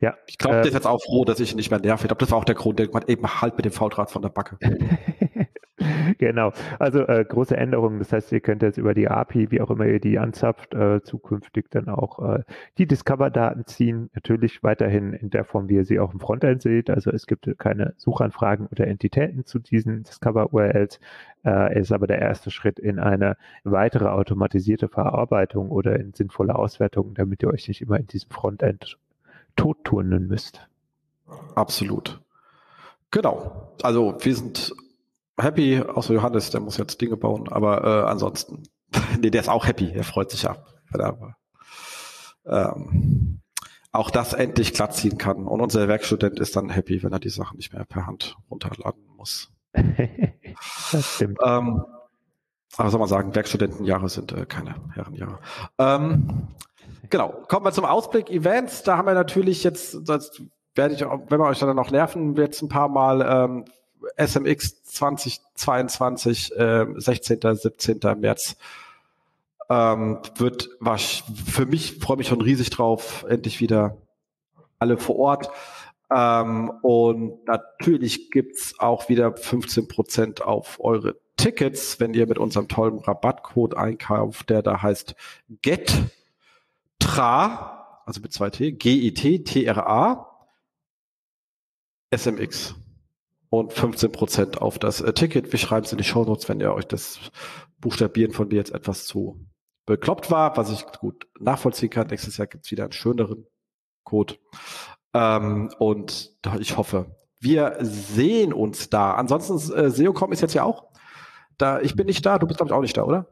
Ja. 0.00 0.16
Ich 0.26 0.36
glaube, 0.36 0.56
der 0.56 0.66
ist 0.66 0.74
jetzt 0.74 0.86
auch 0.86 1.00
froh, 1.00 1.24
dass 1.24 1.38
ich 1.38 1.52
ihn 1.52 1.56
nicht 1.56 1.70
mehr 1.70 1.78
nerv. 1.80 2.00
Ich 2.00 2.08
glaube, 2.08 2.18
das 2.18 2.30
war 2.32 2.38
auch 2.38 2.44
der 2.44 2.56
Grund, 2.56 2.80
der 2.80 2.88
man 2.92 3.04
eben 3.06 3.40
halt 3.40 3.56
mit 3.56 3.64
dem 3.64 3.72
V-Draht 3.72 4.10
von 4.10 4.20
der 4.20 4.30
Backe. 4.30 4.58
genau. 6.18 6.52
Also 6.78 7.06
äh, 7.06 7.24
große 7.24 7.56
Änderungen. 7.56 7.98
Das 7.98 8.12
heißt, 8.12 8.32
ihr 8.32 8.40
könnt 8.40 8.62
jetzt 8.62 8.78
über 8.78 8.94
die 8.94 9.08
API, 9.08 9.50
wie 9.50 9.60
auch 9.60 9.70
immer 9.70 9.86
ihr 9.86 10.00
die 10.00 10.18
anzapft, 10.18 10.74
äh, 10.74 11.02
zukünftig 11.02 11.70
dann 11.70 11.88
auch 11.88 12.18
äh, 12.36 12.42
die 12.78 12.86
Discover-Daten 12.86 13.66
ziehen. 13.66 14.10
Natürlich 14.14 14.62
weiterhin 14.62 15.12
in 15.12 15.30
der 15.30 15.44
Form, 15.44 15.68
wie 15.68 15.76
ihr 15.76 15.84
sie 15.84 16.00
auch 16.00 16.12
im 16.12 16.20
Frontend 16.20 16.62
seht. 16.62 16.90
Also 16.90 17.10
es 17.10 17.26
gibt 17.26 17.48
keine 17.58 17.94
Suchanfragen 17.96 18.66
oder 18.66 18.86
Entitäten 18.86 19.44
zu 19.44 19.58
diesen 19.58 20.02
Discover-URLs. 20.04 21.00
Äh, 21.44 21.80
ist 21.80 21.92
aber 21.92 22.06
der 22.06 22.20
erste 22.20 22.50
Schritt 22.50 22.78
in 22.78 22.98
eine 22.98 23.36
weitere 23.64 24.06
automatisierte 24.06 24.88
Verarbeitung 24.88 25.70
oder 25.70 25.98
in 25.98 26.12
sinnvolle 26.12 26.54
Auswertung, 26.54 27.14
damit 27.14 27.42
ihr 27.42 27.48
euch 27.48 27.66
nicht 27.66 27.82
immer 27.82 27.98
in 27.98 28.06
diesem 28.06 28.30
Frontend 28.30 28.98
totturnen 29.56 30.28
müsst. 30.28 30.68
Absolut. 31.54 32.20
Genau. 33.10 33.72
Also 33.82 34.16
wir 34.20 34.34
sind 34.34 34.72
happy, 35.38 35.80
außer 35.80 36.14
Johannes, 36.14 36.50
der 36.50 36.60
muss 36.60 36.76
jetzt 36.76 37.00
Dinge 37.00 37.16
bauen, 37.16 37.48
aber 37.48 37.84
äh, 37.84 38.10
ansonsten, 38.10 38.64
nee, 39.20 39.30
der 39.30 39.40
ist 39.40 39.48
auch 39.48 39.66
happy, 39.66 39.92
er 39.92 40.04
freut 40.04 40.30
sich 40.30 40.42
ja, 40.42 40.56
wenn 40.90 41.00
er 41.00 41.36
ähm, 42.44 43.40
auch 43.92 44.10
das 44.10 44.32
endlich 44.32 44.72
glatt 44.72 44.94
ziehen 44.94 45.18
kann. 45.18 45.46
Und 45.46 45.60
unser 45.60 45.86
Werkstudent 45.86 46.40
ist 46.40 46.56
dann 46.56 46.70
happy, 46.70 47.02
wenn 47.02 47.12
er 47.12 47.20
die 47.20 47.28
Sachen 47.28 47.56
nicht 47.58 47.72
mehr 47.72 47.84
per 47.84 48.06
Hand 48.06 48.36
runterladen 48.50 49.04
muss. 49.16 49.52
das 50.92 51.14
stimmt. 51.14 51.38
Ähm, 51.44 51.84
aber 52.76 52.90
soll 52.90 53.00
man 53.00 53.08
sagen, 53.08 53.34
Werkstudentenjahre 53.34 54.08
sind 54.08 54.32
äh, 54.32 54.46
keine 54.46 54.76
Herrenjahre. 54.94 55.38
Ähm, 55.78 56.48
genau, 57.10 57.28
kommen 57.48 57.66
wir 57.66 57.72
zum 57.72 57.84
Ausblick 57.84 58.30
Events. 58.30 58.82
Da 58.82 58.96
haben 58.96 59.06
wir 59.06 59.14
natürlich 59.14 59.62
jetzt, 59.62 59.98
das 60.08 60.40
werde 60.74 60.94
ich, 60.94 61.02
wenn 61.02 61.38
wir 61.38 61.46
euch 61.46 61.58
dann 61.58 61.76
noch 61.76 61.90
nerven, 61.90 62.34
jetzt 62.36 62.62
ein 62.62 62.70
paar 62.70 62.88
Mal 62.88 63.20
ähm, 63.20 63.64
SMX 64.16 64.82
2022, 64.84 66.56
äh, 66.56 66.86
16., 66.96 67.40
17. 67.54 68.00
März 68.18 68.56
ähm, 69.70 70.18
wird 70.36 70.68
was 70.80 71.22
für 71.46 71.66
mich 71.66 71.98
freue 71.98 72.16
mich 72.16 72.28
schon 72.28 72.40
riesig 72.40 72.70
drauf, 72.70 73.24
endlich 73.28 73.60
wieder 73.60 73.96
alle 74.78 74.98
vor 74.98 75.16
Ort. 75.16 75.50
Ähm, 76.14 76.70
und 76.82 77.44
natürlich 77.46 78.30
gibt's 78.30 78.78
auch 78.78 79.08
wieder 79.08 79.34
15 79.34 79.88
Prozent 79.88 80.42
auf 80.42 80.78
eure 80.80 81.16
Tickets, 81.36 81.98
wenn 82.00 82.12
ihr 82.14 82.26
mit 82.26 82.38
unserem 82.38 82.68
tollen 82.68 82.98
Rabattcode 82.98 83.74
einkauft, 83.76 84.50
der 84.50 84.62
da 84.62 84.82
heißt 84.82 85.14
GETTRA, 85.62 86.12
also 88.04 88.20
mit 88.20 88.32
zwei 88.32 88.50
T, 88.50 88.72
G-E-T-T-R-A, 88.72 90.28
SMX. 92.14 92.74
Und 93.52 93.74
15 93.74 94.12
Prozent 94.12 94.62
auf 94.62 94.78
das 94.78 95.02
äh, 95.02 95.12
Ticket. 95.12 95.52
Wir 95.52 95.58
schreiben 95.58 95.84
es 95.84 95.92
in 95.92 95.98
die 95.98 96.04
Show 96.04 96.24
Notes, 96.24 96.48
wenn 96.48 96.58
ihr 96.58 96.72
euch 96.72 96.86
das 96.86 97.20
Buchstabieren 97.80 98.32
von 98.32 98.48
mir 98.48 98.54
jetzt 98.54 98.74
etwas 98.74 99.04
zu 99.04 99.46
bekloppt 99.84 100.30
war, 100.30 100.56
was 100.56 100.70
ich 100.72 100.86
gut 100.86 101.26
nachvollziehen 101.38 101.90
kann. 101.90 102.06
Nächstes 102.06 102.38
Jahr 102.38 102.46
gibt's 102.46 102.70
wieder 102.70 102.84
einen 102.84 102.92
schöneren 102.92 103.46
Code. 104.04 104.36
Ähm, 105.12 105.70
und 105.78 106.34
ich 106.60 106.78
hoffe, 106.78 107.14
wir 107.40 107.76
sehen 107.80 108.54
uns 108.54 108.88
da. 108.88 109.16
Ansonsten, 109.16 109.56
äh, 109.74 109.90
SEOCom 109.90 110.32
ist 110.32 110.40
jetzt 110.40 110.54
ja 110.54 110.62
auch 110.62 110.88
da. 111.58 111.78
Ich 111.80 111.94
bin 111.94 112.06
nicht 112.06 112.24
da, 112.24 112.38
du 112.38 112.46
bist, 112.46 112.56
glaube 112.56 112.70
ich, 112.70 112.74
auch 112.74 112.80
nicht 112.80 112.96
da, 112.96 113.02
oder? 113.02 113.26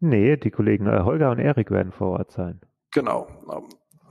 Nee, 0.00 0.38
die 0.38 0.52
Kollegen 0.52 0.86
äh, 0.86 1.02
Holger 1.02 1.30
und 1.30 1.38
Erik 1.38 1.70
werden 1.70 1.92
vor 1.92 2.18
Ort 2.18 2.32
sein. 2.32 2.62
Genau. 2.92 3.28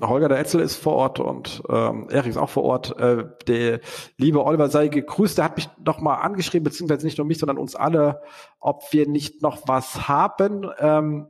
Holger 0.08 0.30
der 0.30 0.40
Etzel 0.40 0.62
ist 0.62 0.76
vor 0.76 0.94
Ort 0.94 1.20
und 1.20 1.64
ähm, 1.70 2.08
Erik 2.10 2.30
ist 2.30 2.38
auch 2.38 2.50
vor 2.50 2.64
Ort. 2.64 2.98
Äh, 3.00 3.26
der 3.48 3.80
liebe 4.18 4.44
Oliver 4.44 4.70
sei 4.70 4.88
gegrüßt. 4.88 5.38
Der 5.38 5.46
hat 5.46 5.58
mich 5.58 5.70
noch 5.84 6.00
mal 6.00 6.16
angeschrieben, 6.16 6.64
beziehungsweise 6.64 7.06
nicht 7.06 7.18
nur 7.18 7.28
mich, 7.28 7.40
sondern 7.40 7.58
uns 7.58 7.76
alle, 7.76 8.22
ob 8.60 8.84
wir 8.92 9.08
nicht 9.08 9.42
noch 9.42 9.68
was 9.68 10.08
haben. 10.08 10.70
Ähm, 10.80 11.28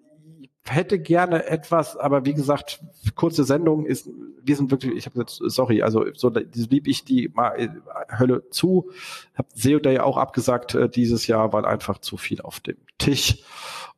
hätte 0.66 1.00
gerne 1.00 1.46
etwas, 1.46 1.98
aber 1.98 2.26
wie 2.26 2.34
gesagt, 2.34 2.80
kurze 3.16 3.44
Sendung 3.44 3.86
ist, 3.86 4.10
wir 4.42 4.56
sind 4.56 4.72
wirklich, 4.72 4.94
ich 4.96 5.06
habe 5.06 5.20
jetzt, 5.20 5.42
sorry, 5.44 5.82
also 5.82 6.06
so 6.14 6.30
lieb 6.30 6.88
ich 6.88 7.04
die 7.04 7.30
mal 7.34 7.60
äh, 7.60 7.70
Hölle 8.18 8.50
zu. 8.50 8.90
Hab 9.36 9.48
SEO 9.54 9.80
Day 9.80 10.00
auch 10.00 10.18
abgesagt 10.18 10.76
äh, 10.76 10.90
dieses 10.90 11.28
Jahr, 11.28 11.52
weil 11.54 11.66
einfach 11.66 12.00
zu 12.00 12.18
viel 12.18 12.42
auf 12.42 12.60
dem 12.62 12.78
Tisch 12.98 13.44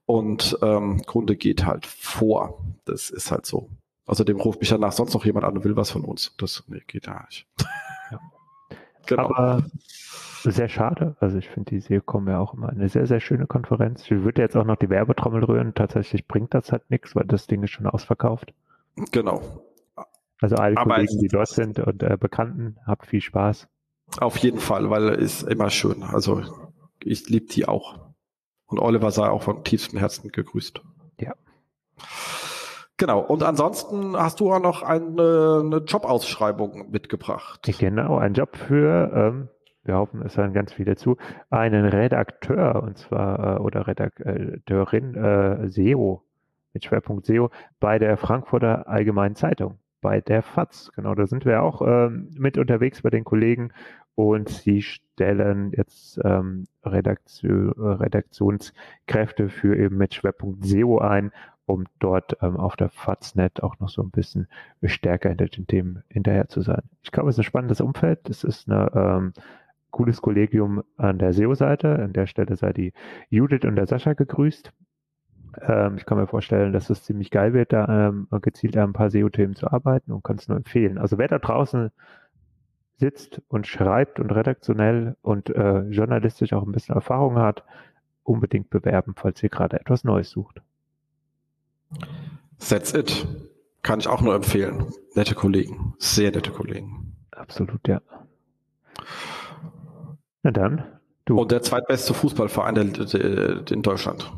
und 0.05 0.57
ähm, 0.61 1.03
Kunde 1.05 1.35
geht 1.35 1.65
halt 1.65 1.85
vor. 1.85 2.63
Das 2.85 3.09
ist 3.09 3.31
halt 3.31 3.45
so. 3.45 3.69
Außerdem 4.05 4.39
ruft 4.39 4.59
mich 4.59 4.69
danach 4.69 4.91
sonst 4.91 5.13
noch 5.13 5.25
jemand 5.25 5.45
an 5.45 5.57
und 5.57 5.63
will 5.63 5.75
was 5.75 5.91
von 5.91 6.03
uns. 6.03 6.35
Das 6.37 6.63
nee, 6.67 6.81
geht 6.85 7.07
da 7.07 7.25
nicht. 7.25 7.47
Ja. 8.11 8.19
genau. 9.05 9.23
Aber 9.25 9.63
sehr 10.43 10.69
schade. 10.69 11.15
Also 11.19 11.37
ich 11.37 11.49
finde 11.49 11.71
die 11.71 11.79
SEOCom 11.79 12.27
ja 12.27 12.39
auch 12.39 12.53
immer 12.53 12.69
eine 12.69 12.87
sehr, 12.89 13.07
sehr 13.07 13.19
schöne 13.19 13.47
Konferenz. 13.47 14.03
Ich 14.03 14.11
würde 14.11 14.41
jetzt 14.41 14.55
auch 14.55 14.65
noch 14.65 14.75
die 14.75 14.89
Werbetrommel 14.89 15.43
rühren. 15.43 15.73
Tatsächlich 15.73 16.27
bringt 16.27 16.53
das 16.53 16.71
halt 16.71 16.89
nichts, 16.89 17.15
weil 17.15 17.25
das 17.25 17.47
Ding 17.47 17.63
ist 17.63 17.71
schon 17.71 17.87
ausverkauft. 17.87 18.53
Genau. 19.11 19.41
Also 20.41 20.55
alle 20.57 20.77
Aber 20.77 20.95
Kollegen, 20.95 21.19
die 21.19 21.27
dort 21.27 21.47
sind 21.47 21.79
und 21.79 22.03
äh, 22.03 22.17
Bekannten, 22.19 22.77
habt 22.85 23.07
viel 23.07 23.21
Spaß. 23.21 23.67
Auf 24.19 24.37
jeden 24.37 24.59
Fall, 24.59 24.89
weil 24.89 25.09
es 25.09 25.43
immer 25.43 25.69
schön. 25.69 26.03
Also 26.03 26.43
ich 27.03 27.27
liebe 27.29 27.47
die 27.47 27.67
auch. 27.67 27.99
Und 28.67 28.79
Oliver 28.79 29.11
sei 29.11 29.29
auch 29.29 29.43
von 29.43 29.63
tiefstem 29.63 29.99
Herzen 29.99 30.31
gegrüßt. 30.31 30.81
Ja. 31.19 31.33
Genau. 32.97 33.19
Und 33.19 33.43
ansonsten 33.43 34.15
hast 34.15 34.39
du 34.39 34.51
auch 34.53 34.61
noch 34.61 34.81
eine, 34.81 35.61
eine 35.65 35.77
Jobausschreibung 35.85 36.91
mitgebracht. 36.91 37.61
Genau, 37.79 38.17
ein 38.17 38.33
Job 38.33 38.55
für 38.55 39.11
ähm, 39.13 39.49
wir 39.85 39.97
hoffen, 39.97 40.23
es 40.23 40.35
hören 40.35 40.53
ganz 40.53 40.73
viele 40.73 40.95
zu, 40.95 41.17
einen 41.51 41.85
Redakteur, 41.85 42.81
und 42.81 42.97
zwar, 42.97 43.57
äh, 43.57 43.59
oder 43.59 43.87
Redakteurin 43.87 45.15
äh, 45.15 45.69
SEO, 45.69 46.23
mit 46.73 46.83
Schwerpunkt 46.83 47.25
SEO, 47.27 47.51
bei 47.79 47.99
der 47.99 48.17
Frankfurter 48.17 48.87
Allgemeinen 48.87 49.35
Zeitung, 49.35 49.77
bei 50.01 50.21
der 50.21 50.41
FAZ. 50.41 50.91
Genau, 50.95 51.13
da 51.13 51.27
sind 51.27 51.45
wir 51.45 51.61
auch 51.61 51.81
ähm, 51.81 52.31
mit 52.35 52.57
unterwegs 52.57 53.03
bei 53.03 53.11
den 53.11 53.23
Kollegen 53.23 53.71
und 54.15 54.49
sie 54.49 54.81
stellen 54.81 55.71
jetzt 55.75 56.19
ähm, 56.23 56.65
Redaktion, 56.83 57.71
Redaktionskräfte 57.77 59.49
für 59.49 59.77
eben 59.77 59.97
mit 59.97 60.15
Schwerpunkt 60.15 60.65
SEO 60.65 60.97
ein 60.97 61.31
um 61.65 61.85
dort 61.99 62.37
ähm, 62.41 62.57
auf 62.57 62.75
der 62.75 62.89
Faznet 62.89 63.63
auch 63.63 63.79
noch 63.79 63.89
so 63.89 64.01
ein 64.01 64.11
bisschen 64.11 64.47
stärker 64.83 65.29
hinter 65.29 65.47
den 65.47 65.67
Themen 65.67 66.03
hinterher 66.09 66.47
zu 66.47 66.61
sein. 66.61 66.83
Ich 67.01 67.11
glaube, 67.11 67.29
es 67.29 67.35
ist 67.35 67.39
ein 67.39 67.45
spannendes 67.45 67.81
Umfeld. 67.81 68.29
Es 68.29 68.43
ist 68.43 68.69
eine 68.69 68.91
ähm, 68.93 69.33
cooles 69.91 70.21
Kollegium 70.21 70.83
an 70.97 71.17
der 71.17 71.33
SEO-Seite. 71.33 71.99
An 71.99 72.13
der 72.13 72.27
Stelle 72.27 72.55
sei 72.55 72.73
die 72.73 72.93
Judith 73.29 73.65
und 73.65 73.75
der 73.75 73.87
Sascha 73.87 74.13
gegrüßt. 74.13 74.71
Ähm, 75.61 75.95
ich 75.97 76.05
kann 76.05 76.17
mir 76.17 76.27
vorstellen, 76.27 76.73
dass 76.73 76.89
es 76.89 77.03
ziemlich 77.03 77.31
geil 77.31 77.53
wird, 77.53 77.73
da 77.73 78.09
ähm, 78.09 78.27
gezielt 78.41 78.77
an 78.77 78.89
ein 78.89 78.93
paar 78.93 79.09
SEO-Themen 79.09 79.55
zu 79.55 79.71
arbeiten 79.71 80.11
und 80.11 80.23
kann 80.23 80.37
es 80.37 80.47
nur 80.47 80.57
empfehlen. 80.57 80.97
Also 80.97 81.17
wer 81.17 81.27
da 81.27 81.39
draußen 81.39 81.91
sitzt 82.97 83.41
und 83.47 83.67
schreibt 83.67 84.19
und 84.19 84.31
redaktionell 84.31 85.17
und 85.21 85.49
äh, 85.49 85.81
journalistisch 85.89 86.53
auch 86.53 86.63
ein 86.63 86.71
bisschen 86.71 86.95
Erfahrung 86.95 87.37
hat, 87.37 87.63
unbedingt 88.23 88.69
bewerben, 88.69 89.13
falls 89.15 89.41
ihr 89.43 89.49
gerade 89.49 89.79
etwas 89.79 90.03
Neues 90.03 90.29
sucht. 90.29 90.61
That's 92.67 92.93
it. 92.93 93.27
Kann 93.83 93.99
ich 93.99 94.07
auch 94.07 94.21
nur 94.21 94.35
empfehlen. 94.35 94.91
Nette 95.13 95.35
Kollegen. 95.35 95.93
Sehr 95.99 96.31
nette 96.31 96.51
Kollegen. 96.51 97.15
Absolut, 97.31 97.87
ja. 97.87 98.01
Na 100.43 100.51
dann, 100.51 100.83
du. 101.25 101.39
Und 101.39 101.51
der 101.51 101.61
zweitbeste 101.61 102.13
Fußballverein 102.13 102.75
der, 102.75 102.85
der, 102.85 103.71
in 103.71 103.81
Deutschland. 103.81 104.31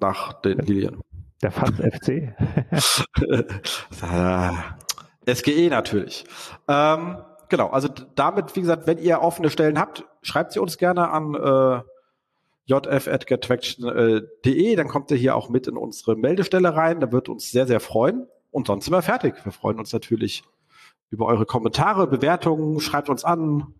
Nach 0.00 0.32
den 0.40 0.58
Lilien. 0.58 1.00
Der 1.42 1.50
Fass 1.50 1.70
FC. 1.78 2.34
SGE 5.26 5.68
natürlich. 5.68 6.24
Ähm, 6.66 7.18
genau, 7.48 7.68
also 7.68 7.88
damit, 8.14 8.56
wie 8.56 8.60
gesagt, 8.60 8.86
wenn 8.86 8.98
ihr 8.98 9.20
offene 9.20 9.50
Stellen 9.50 9.78
habt, 9.78 10.04
schreibt 10.22 10.52
sie 10.52 10.60
uns 10.60 10.78
gerne 10.78 11.10
an 11.10 11.34
äh, 11.34 11.82
jf.gettraction.de, 12.68 14.76
dann 14.76 14.88
kommt 14.88 15.10
ihr 15.10 15.16
hier 15.16 15.34
auch 15.34 15.48
mit 15.48 15.66
in 15.66 15.76
unsere 15.76 16.14
Meldestelle 16.16 16.76
rein, 16.76 17.00
da 17.00 17.10
wird 17.10 17.28
uns 17.28 17.50
sehr, 17.50 17.66
sehr 17.66 17.80
freuen. 17.80 18.28
Und 18.50 18.66
sonst 18.66 18.86
sind 18.86 18.94
wir 18.94 19.02
fertig. 19.02 19.34
Wir 19.44 19.52
freuen 19.52 19.78
uns 19.78 19.92
natürlich 19.92 20.42
über 21.10 21.26
eure 21.26 21.46
Kommentare, 21.46 22.06
Bewertungen, 22.06 22.80
schreibt 22.80 23.08
uns 23.08 23.24
an, 23.24 23.74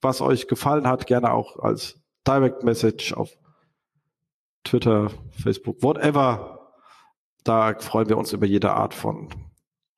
was 0.00 0.20
euch 0.20 0.48
gefallen 0.48 0.88
hat, 0.88 1.06
gerne 1.06 1.32
auch 1.32 1.58
als 1.58 2.00
Direct 2.26 2.62
Message 2.62 3.12
auf 3.12 3.36
Twitter, 4.64 5.10
Facebook, 5.30 5.82
whatever. 5.82 6.72
Da 7.44 7.74
freuen 7.78 8.08
wir 8.08 8.16
uns 8.16 8.32
über 8.32 8.46
jede 8.46 8.72
Art 8.72 8.94
von 8.94 9.28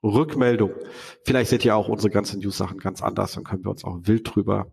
Rückmeldung. 0.03 0.73
Vielleicht 1.25 1.51
seht 1.51 1.65
ihr 1.65 1.77
auch 1.77 1.89
unsere 1.89 2.11
ganzen 2.11 2.41
News-Sachen 2.41 2.79
ganz 2.79 3.03
anders, 3.03 3.33
dann 3.33 3.45
können 3.45 3.65
wir 3.65 3.71
uns 3.71 3.85
auch 3.85 3.99
wild 4.03 4.35
drüber 4.35 4.67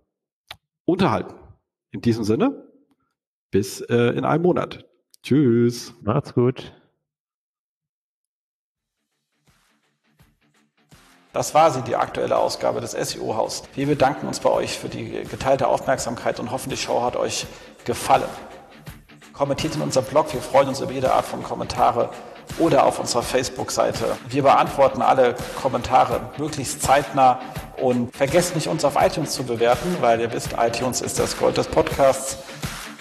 unterhalten. 0.86 1.36
In 1.92 2.02
diesem 2.02 2.24
Sinne, 2.24 2.71
bis 3.52 3.82
äh, 3.82 3.96
in 3.96 4.26
einem 4.26 4.44
Monat. 4.44 4.86
Tschüss. 5.24 5.94
Macht's 6.02 6.34
gut. 6.34 6.74
Das 11.34 11.54
war 11.54 11.72
sie, 11.72 11.82
die 11.82 11.96
aktuelle 11.96 12.38
Ausgabe 12.38 12.82
des 12.82 12.92
SEO-Haus. 12.92 13.64
Wir 13.74 13.88
bedanken 13.88 14.28
uns 14.28 14.42
bei 14.42 14.50
euch 14.50 14.78
für 14.78 14.90
die 14.90 15.24
geteilte 15.24 15.68
Aufmerksamkeit 15.68 16.42
und 16.42 16.52
hoffen, 16.52 16.70
die 16.70 16.78
Show 16.78 17.02
hat 17.04 17.16
euch 17.16 17.46
gefallen. 17.86 18.28
Kommentiert 19.32 19.76
in 19.76 19.82
unserem 19.82 20.06
Blog, 20.08 20.34
wir 20.34 20.42
freuen 20.42 20.68
uns 20.68 20.82
über 20.82 20.92
jede 20.92 21.14
Art 21.14 21.26
von 21.26 21.42
Kommentare 21.42 22.10
oder 22.60 22.86
auf 22.86 23.00
unserer 23.00 23.24
Facebook-Seite. 23.24 24.18
Wir 24.28 24.44
beantworten 24.44 25.02
alle 25.02 25.36
Kommentare 25.62 26.20
möglichst 26.38 26.82
zeitnah 26.82 27.40
und 27.78 28.14
vergesst 28.14 28.54
nicht, 28.56 28.68
uns 28.68 28.84
auf 28.84 28.96
iTunes 29.00 29.32
zu 29.32 29.44
bewerten, 29.44 29.96
weil 30.02 30.20
ihr 30.20 30.34
wisst, 30.34 30.56
iTunes 30.60 31.00
ist 31.00 31.18
das 31.18 31.38
Gold 31.38 31.56
des 31.56 31.68
Podcasts. 31.68 32.40